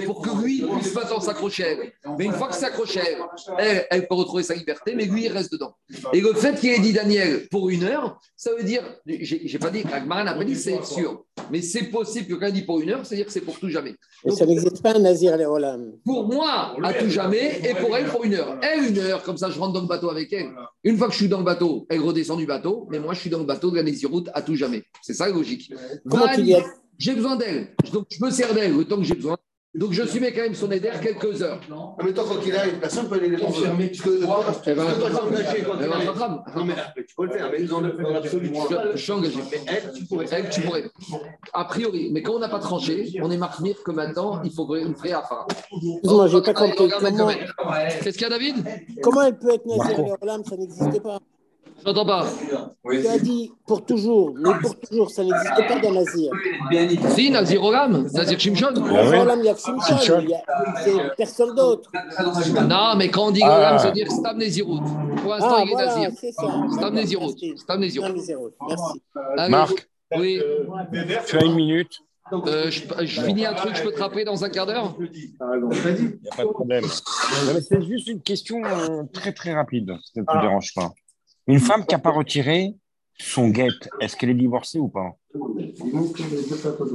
pour 0.06 0.22
que 0.22 0.44
lui 0.44 0.64
puisse 0.80 0.94
pas 0.94 1.08
s'accrocher 1.20 1.64
à 1.64 1.68
elle. 1.72 1.94
Mais 2.18 2.26
une 2.26 2.34
fois 2.34 2.48
que 2.48 2.56
s'accroche 2.56 2.98
à 2.98 3.02
elle, 3.02 3.20
elle, 3.58 3.88
elle 3.90 4.08
peut 4.08 4.16
retrouver 4.16 4.44
sa 4.44 4.56
liberté, 4.56 4.94
mais 4.96 5.06
lui, 5.06 5.26
il 5.26 5.32
reste 5.32 5.52
dedans. 5.52 5.76
Et 6.12 6.22
le 6.22 6.34
fait 6.34 6.60
qu'il 6.60 6.72
ait 6.72 6.80
dit 6.80 6.94
Daniel 6.94 7.48
pour 7.50 7.70
une 7.70 7.84
heure, 7.84 8.20
ça 8.36 8.52
veut 8.56 8.64
dire, 8.64 8.84
j'ai 9.06 9.60
pas 9.60 9.70
dit, 9.70 9.84
Agmaran 9.92 10.26
n'a 10.26 10.34
pas 10.34 10.44
dit 10.44 10.56
c'est 10.56 10.84
sûr, 10.84 11.24
mais 11.52 11.62
c'est 11.62 11.86
possible 11.86 12.28
que 12.28 12.34
quand 12.36 12.48
il 12.48 12.54
dit 12.54 12.62
pour 12.62 12.80
une 12.80 12.90
heure, 12.90 13.06
c'est-à-dire 13.06 13.26
que 13.26 13.32
c'est 13.32 13.42
pour 13.42 13.60
tout 13.60 13.70
jamais. 13.70 13.96
Donc, 14.26 14.38
ça 14.38 14.46
n'existe 14.46 14.82
pas 14.82 14.96
un 14.96 15.00
Nazir 15.00 15.38
Pour 16.06 16.28
moi, 16.28 16.76
à 16.84 16.94
tout 16.94 17.10
jamais, 17.10 17.62
et 17.64 17.74
pour 17.76 17.96
elle, 17.96 18.06
pour 18.06 18.24
une 18.24 18.36
heure. 18.36 18.58
Elle, 18.62 18.90
une 18.90 18.98
heure, 19.00 19.24
comme 19.24 19.38
ça, 19.38 19.50
je 19.50 19.60
rentre 19.60 19.74
dans 19.74 19.82
le 19.82 19.88
bateau 19.88 20.10
avec 20.10 20.32
elle. 20.34 20.50
Une 20.84 20.98
fois 20.98 21.08
que 21.08 21.14
je 21.14 21.18
suis 21.20 21.30
dans 21.30 21.40
le 21.40 21.44
bateau, 21.44 21.86
elle 21.90 22.02
redescend 22.02 22.38
du 22.38 22.46
bateau, 22.46 22.88
mais 22.90 23.00
moi, 23.00 23.14
je 23.14 23.20
suis 23.20 23.30
dans 23.30 23.40
le 23.40 23.46
bateau 23.46 23.72
de 23.72 23.76
la 23.78 23.84
Nésiroute 23.84 24.30
à 24.34 24.42
tout 24.42 24.56
jamais. 24.56 24.84
C'est 25.02 25.14
ça 25.14 25.28
la 25.28 25.34
logique. 25.34 25.74
J'ai 26.98 27.16
besoin 27.16 27.36
d'elle. 27.36 27.76
Donc, 27.92 28.06
je 28.10 28.24
me 28.24 28.30
sers 28.30 28.54
d'elle 28.54 28.76
le 28.76 28.86
temps 28.86 28.98
que 28.98 29.04
j'ai 29.04 29.16
besoin. 29.16 29.38
Donc 29.76 29.92
je 29.92 30.04
suis 30.04 30.20
quand 30.20 30.42
même 30.42 30.54
son 30.54 30.72
aider 30.72 30.92
quelques 31.02 31.42
heures. 31.42 31.60
Non. 31.68 31.96
Mais 32.04 32.14
toi, 32.14 32.26
quand 32.28 32.40
il 32.46 32.56
arrive, 32.56 32.80
personne 32.80 33.06
ne 33.06 33.10
peut 33.10 33.16
aller 33.16 33.30
les 33.30 33.38
confirmer. 33.38 33.88
Parce 33.88 34.02
que 34.02 34.24
toi, 34.24 34.46
tu 34.62 35.64
quand 35.64 36.56
Non, 36.56 36.66
mais 36.66 36.76
tu 36.96 37.16
peux 37.16 37.26
le 37.26 37.32
faire, 37.32 37.50
mais 37.52 37.64
dans 37.64 37.82
l'absolu, 37.82 38.54
je 38.94 38.98
suis 38.98 39.12
engagé. 39.12 39.40
Mais 39.52 39.62
elle, 39.68 39.92
tu 39.94 40.06
pourrais. 40.06 40.26
Elle, 40.32 40.50
tu 40.50 40.62
pourrais. 40.62 40.84
A 41.54 41.66
priori, 41.66 42.10
mais 42.12 42.22
quand 42.22 42.34
on 42.34 42.40
n'a 42.40 42.50
pas 42.50 42.60
tranché, 42.60 43.20
on 43.22 43.32
est 43.32 43.38
marqué 43.38 43.76
que 43.84 43.92
maintenant, 43.92 44.42
il 44.44 44.52
faut 44.52 44.76
une 44.76 44.94
vraie 44.94 45.14
affaire. 45.14 45.48
Moi, 46.04 46.28
je 46.28 46.38
n'ai 46.38 46.44
pas 46.44 46.54
compris. 46.54 46.90
Qu'est-ce 48.02 48.18
qu'il 48.18 48.22
y 48.22 48.26
a, 48.26 48.30
David? 48.30 48.66
Comment 49.02 49.24
elle 49.24 49.38
peut 49.38 49.54
être 49.54 49.66
Nazir 49.66 50.18
Ça 50.46 50.56
n'existe 50.56 51.02
pas. 51.02 51.20
J'entends 51.86 52.06
pas. 52.06 52.26
Tu 52.90 53.08
as 53.08 53.20
dit 53.20 53.52
pour 53.66 53.86
toujours, 53.86 54.34
mais 54.36 54.52
pour 54.62 54.80
toujours, 54.80 55.10
ça 55.10 55.24
n'existe 55.24 55.68
pas 55.68 55.80
dans 55.80 55.92
Nazir. 55.92 56.32
Si, 57.10 57.30
Nazir 57.30 57.64
Olam, 57.64 58.08
Nazir 58.14 58.40
Shimshon. 58.40 58.76
Olam, 58.76 59.40
il 59.40 59.46
y 59.46 59.50
a 59.50 59.56
Shimshon, 59.56 60.22
il 60.22 60.30
y 60.30 61.00
a 61.00 61.10
personne 61.18 61.56
d'autre. 61.56 61.92
Non, 62.68 62.96
mais 62.98 63.10
quand 63.10 63.28
on 63.28 63.32
dit 63.32 63.44
Olam, 63.44 63.80
ça 63.80 63.88
veut 63.88 63.94
dire 63.94 64.12
Stam 64.12 64.38
Nezirut. 64.38 64.80
Pour 65.18 65.32
l'instant, 65.32 65.56
ah, 65.58 65.64
il 65.66 65.70
est 65.70 65.74
voilà, 65.74 65.96
Nazir. 65.96 66.12
Stam 66.72 66.94
Nezirut. 66.94 67.58
Stam 67.58 67.80
Nezirut. 67.80 68.14
Merci. 68.68 69.02
Marc, 69.50 69.90
oui. 70.18 70.42
tu 71.28 71.38
as 71.38 71.44
une 71.44 71.56
minute. 71.56 72.00
Euh, 72.32 72.72
je, 72.72 72.82
je, 73.06 73.22
finis 73.22 73.46
un 73.46 73.54
truc, 73.54 73.76
je 73.76 73.84
peux 73.84 73.92
te 73.92 74.00
rappeler 74.00 74.24
dans 74.24 74.44
un 74.44 74.50
quart 74.50 74.66
d'heure? 74.66 74.96
Il 75.00 75.10
n'y 75.12 76.30
a 76.32 76.36
pas 76.36 76.44
de 76.44 76.50
problème. 76.50 76.86
C'est 76.86 77.82
juste 77.84 78.08
une 78.08 78.22
question 78.22 78.64
euh, 78.64 79.04
très 79.12 79.34
très 79.34 79.54
rapide, 79.54 79.94
si 80.04 80.14
ça 80.14 80.22
ne 80.22 80.26
te 80.26 80.32
ah. 80.32 80.42
dérange 80.42 80.74
pas. 80.74 80.94
Une 81.48 81.60
femme 81.60 81.86
qui 81.86 81.94
n'a 81.94 82.00
pas 82.00 82.12
retiré 82.12 82.74
son 83.20 83.50
guet, 83.50 83.68
est-ce 84.02 84.16
qu'elle 84.16 84.30
est 84.30 84.36
divorcée 84.36 84.80
ou 84.80 84.90
pas? 84.90 85.18
Aujourd'hui, 85.34 86.38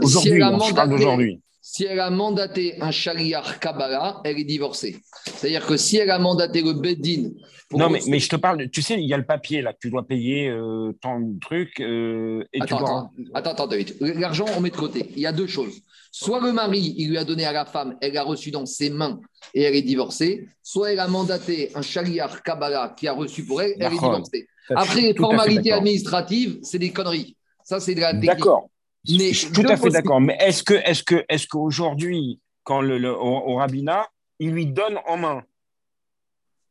si 0.07 0.69
je 0.69 0.75
parle 0.75 0.91
d'aujourd'hui. 0.91 1.41
si 1.61 1.85
elle 1.85 2.01
a 2.01 2.11
mandaté 2.11 2.81
un 2.81 2.91
shaliach 2.91 3.59
Kabbalah, 3.61 4.21
elle 4.25 4.39
est 4.39 4.45
divorcée. 4.45 4.97
C'est-à-dire 5.27 5.67
que 5.67 5.77
si 5.77 5.99
elle 5.99 6.11
a 6.11 6.19
mandaté 6.19 6.63
le 6.63 6.73
Beddin. 6.73 7.31
Non, 7.73 7.91
mais, 7.91 8.01
mais, 8.09 8.19
je 8.19 8.31
te 8.31 8.37
parle, 8.37 8.71
tu 8.71 8.81
sais, 8.81 8.95
il 8.95 9.07
y 9.07 9.13
a 9.13 9.19
le 9.19 9.27
papier 9.27 9.61
là, 9.61 9.75
que 9.75 9.79
tu 9.79 9.91
dois 9.91 10.07
payer 10.07 10.49
euh, 10.49 10.93
tant 11.03 11.21
de 11.21 11.39
trucs. 11.39 11.81
Euh, 11.81 12.43
et 12.55 12.63
attends, 12.63 12.79
tu 12.79 12.83
dois... 12.83 13.11
attends, 13.35 13.51
attends, 13.51 13.65
attends, 13.65 13.95
L'argent, 14.01 14.47
on 14.57 14.61
met 14.63 14.71
de 14.71 14.77
côté. 14.77 15.11
Il 15.15 15.21
y 15.21 15.27
a 15.27 15.33
deux 15.33 15.47
choses. 15.47 15.83
Soit 16.21 16.41
le 16.41 16.53
mari, 16.53 16.97
il 16.99 17.11
lui 17.11 17.17
a 17.17 17.23
donné 17.23 17.45
à 17.45 17.53
la 17.53 17.65
femme, 17.65 17.97
elle 18.01 18.17
a 18.19 18.25
reçu 18.25 18.51
dans 18.51 18.67
ses 18.67 18.91
mains 18.91 19.21
et 19.55 19.63
elle 19.63 19.77
est 19.77 19.83
divorcée. 19.83 20.49
Soit 20.65 20.91
elle 20.91 20.99
a 20.99 21.07
mandaté 21.07 21.71
un 21.77 21.81
shaliach 21.81 22.43
Kabbalah 22.43 22.97
qui 22.99 23.07
a 23.07 23.13
reçu 23.13 23.45
pour 23.45 23.63
elle, 23.63 23.75
elle 23.79 23.87
est 23.87 23.91
divorcée. 23.91 24.49
Après, 24.75 25.01
les 25.01 25.15
formalités 25.15 25.71
administratives, 25.71 26.59
c'est 26.63 26.81
des 26.81 26.91
conneries. 26.91 27.37
Ça, 27.63 27.79
c'est 27.79 27.95
de 27.95 28.01
la 28.01 28.15
technique. 28.15 28.31
D'accord. 28.31 28.69
Mais 29.09 29.33
je 29.33 29.47
suis 29.47 29.53
tout 29.53 29.63
à 29.69 29.77
fait 29.77 29.91
d'accord. 29.91 30.21
Mais 30.21 30.37
est-ce 30.41 30.65
que, 30.65 30.75
est-ce 30.75 31.05
que, 31.05 31.25
est-ce 31.29 31.47
qu'aujourd'hui, 31.47 32.41
quand 32.65 32.81
le, 32.81 32.99
le 32.99 33.17
au, 33.17 33.55
rabbinat, 33.55 34.09
il 34.41 34.51
lui 34.51 34.67
donne 34.67 34.99
en 35.07 35.19
main? 35.19 35.45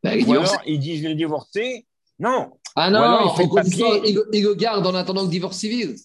Bah, 0.02 0.10
Ou 0.26 0.30
alors 0.30 0.60
ils 0.66 0.78
disent 0.78 1.04
le 1.04 1.14
divorcer 1.14 1.86
Non. 2.18 2.50
Ah 2.76 2.90
non, 2.90 3.00
alors, 3.00 3.34
il, 3.34 3.42
fait 3.42 3.48
papier... 3.48 4.10
il, 4.10 4.22
il, 4.30 4.44
le 4.44 4.54
garde 4.54 4.86
en 4.86 4.94
attendant 4.94 5.22
le 5.22 5.30
divorce 5.30 5.56
civil. 5.56 5.96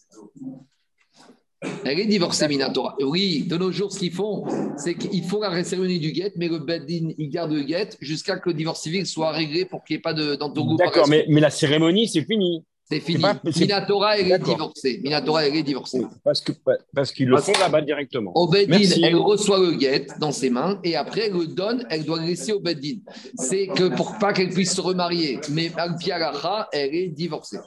Elle 1.85 1.99
est 1.99 2.05
divorcée, 2.05 2.47
Minatora. 2.47 2.95
Oui, 3.01 3.45
de 3.47 3.57
nos 3.57 3.71
jours, 3.71 3.91
ce 3.91 3.99
qu'ils 3.99 4.11
font, 4.11 4.45
c'est 4.77 4.95
qu'ils 4.95 5.23
font 5.23 5.41
la 5.41 5.63
cérémonie 5.63 5.99
du 5.99 6.11
guet, 6.11 6.33
mais 6.35 6.47
le 6.47 6.59
Beddin, 6.59 7.11
il 7.17 7.29
garde 7.29 7.51
le 7.51 7.63
guet 7.63 7.89
jusqu'à 8.01 8.37
que 8.37 8.49
le 8.49 8.55
divorce 8.55 8.81
civil 8.81 9.05
soit 9.05 9.31
réglé 9.31 9.65
pour 9.65 9.83
qu'il 9.83 9.95
n'y 9.95 9.99
ait 9.99 10.01
pas 10.01 10.13
de 10.13 10.35
d'entourloupe. 10.35 10.79
D'accord, 10.79 11.07
mais, 11.07 11.25
mais 11.29 11.41
la 11.41 11.49
cérémonie, 11.49 12.07
c'est 12.07 12.25
fini. 12.25 12.63
C'est 12.89 12.99
fini. 12.99 13.23
Minatora, 13.43 14.17
elle 14.17 14.31
est 14.31 14.39
divorcée. 14.39 14.99
Minatora, 15.03 15.45
elle 15.47 15.55
est 15.55 15.63
divorcée. 15.63 16.01
Parce 16.23 16.41
qu'ils 16.41 16.55
parce 16.93 17.11
qu'ils 17.11 17.29
le 17.29 17.37
font 17.37 17.53
là-bas 17.59 17.81
directement. 17.81 18.31
Au 18.35 18.47
Beddin, 18.47 18.77
elle 19.01 19.15
reçoit 19.15 19.59
le 19.59 19.71
guet 19.73 20.07
dans 20.19 20.31
ses 20.31 20.49
mains 20.49 20.79
et 20.83 20.95
après, 20.95 21.27
elle 21.27 21.33
le 21.33 21.47
donne, 21.47 21.85
elle 21.89 22.03
doit 22.03 22.19
le 22.19 22.27
laisser 22.27 22.51
au 22.51 22.59
Beddin. 22.59 22.99
C'est 23.35 23.67
que 23.67 23.95
pour 23.95 24.17
pas 24.17 24.33
qu'elle 24.33 24.49
puisse 24.49 24.75
se 24.75 24.81
remarier. 24.81 25.39
Mais 25.49 25.71
Al-Pialacha, 25.75 26.67
elle 26.71 26.93
est 26.93 27.07
divorcée. 27.07 27.59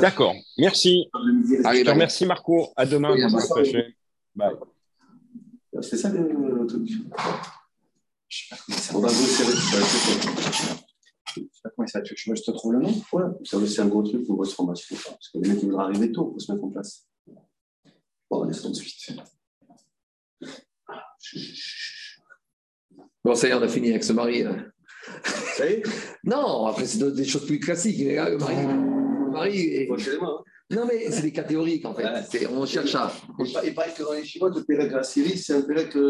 D'accord. 0.00 0.34
Merci. 0.58 1.08
Allez, 1.64 1.80
Je 1.80 1.84
te 1.84 1.90
remercie, 1.90 2.26
Marco. 2.26 2.72
À 2.76 2.86
demain. 2.86 3.14
Bye. 4.34 4.54
C'est 5.82 5.96
ça 5.96 6.08
le 6.08 6.66
truc. 6.66 6.88
On 8.94 9.00
va 9.00 9.08
vous 9.08 10.76
je 11.36 11.56
sais 11.56 11.62
pas 11.62 11.70
comment 11.70 11.86
ça 11.86 12.00
tu 12.00 12.14
je 12.16 12.42
te 12.42 12.50
trouve 12.50 12.72
le 12.74 12.80
nom 12.80 12.94
ouais. 13.12 13.24
C'est 13.44 13.80
un 13.80 13.86
gros 13.88 14.02
truc 14.02 14.26
pour 14.26 14.36
votre 14.36 14.52
formation. 14.52 14.96
Parce 15.04 15.28
que 15.28 15.38
les 15.38 15.48
mecs, 15.48 15.62
ils 15.62 15.68
voudraient 15.68 15.84
arriver 15.84 16.12
tôt 16.12 16.26
pour 16.26 16.40
se 16.40 16.50
mettre 16.52 16.64
en 16.64 16.70
place. 16.70 17.06
Bon, 18.30 18.44
on 18.44 18.48
est 18.48 18.60
tout 18.60 18.68
de 18.68 18.74
suite. 18.74 19.12
Bon, 23.24 23.34
ça 23.34 23.48
y 23.48 23.50
est, 23.50 23.54
on 23.54 23.62
a 23.62 23.68
fini 23.68 23.90
avec 23.90 24.04
ce 24.04 24.12
mari. 24.12 24.42
Là. 24.42 24.56
Ça 25.56 25.68
y 25.68 25.74
est? 25.74 25.82
Non, 26.24 26.66
après, 26.66 26.86
c'est 26.86 27.02
des 27.14 27.24
choses 27.24 27.46
plus 27.46 27.60
classiques. 27.60 27.98
Là, 28.00 28.30
le 28.30 28.38
mari. 28.38 28.56
Le 28.56 29.30
mari 29.30 29.58
est... 29.58 29.88
hein. 29.90 30.44
Non, 30.70 30.84
mais 30.86 31.10
c'est 31.12 31.22
des 31.22 31.32
catégoriques, 31.32 31.84
en 31.86 31.94
fait. 31.94 32.04
Ouais. 32.04 32.46
On 32.50 32.66
cherche 32.66 32.94
à. 32.96 33.12
Il 33.64 33.74
paraît 33.74 33.94
que 33.96 34.02
dans 34.02 34.12
les 34.12 34.24
Chinois, 34.24 34.50
le 34.54 34.64
Pérec 34.64 34.90
de 34.90 34.96
la 34.96 35.04
Syrie, 35.04 35.38
c'est 35.38 35.54
un 35.54 35.62
Pérec. 35.62 35.96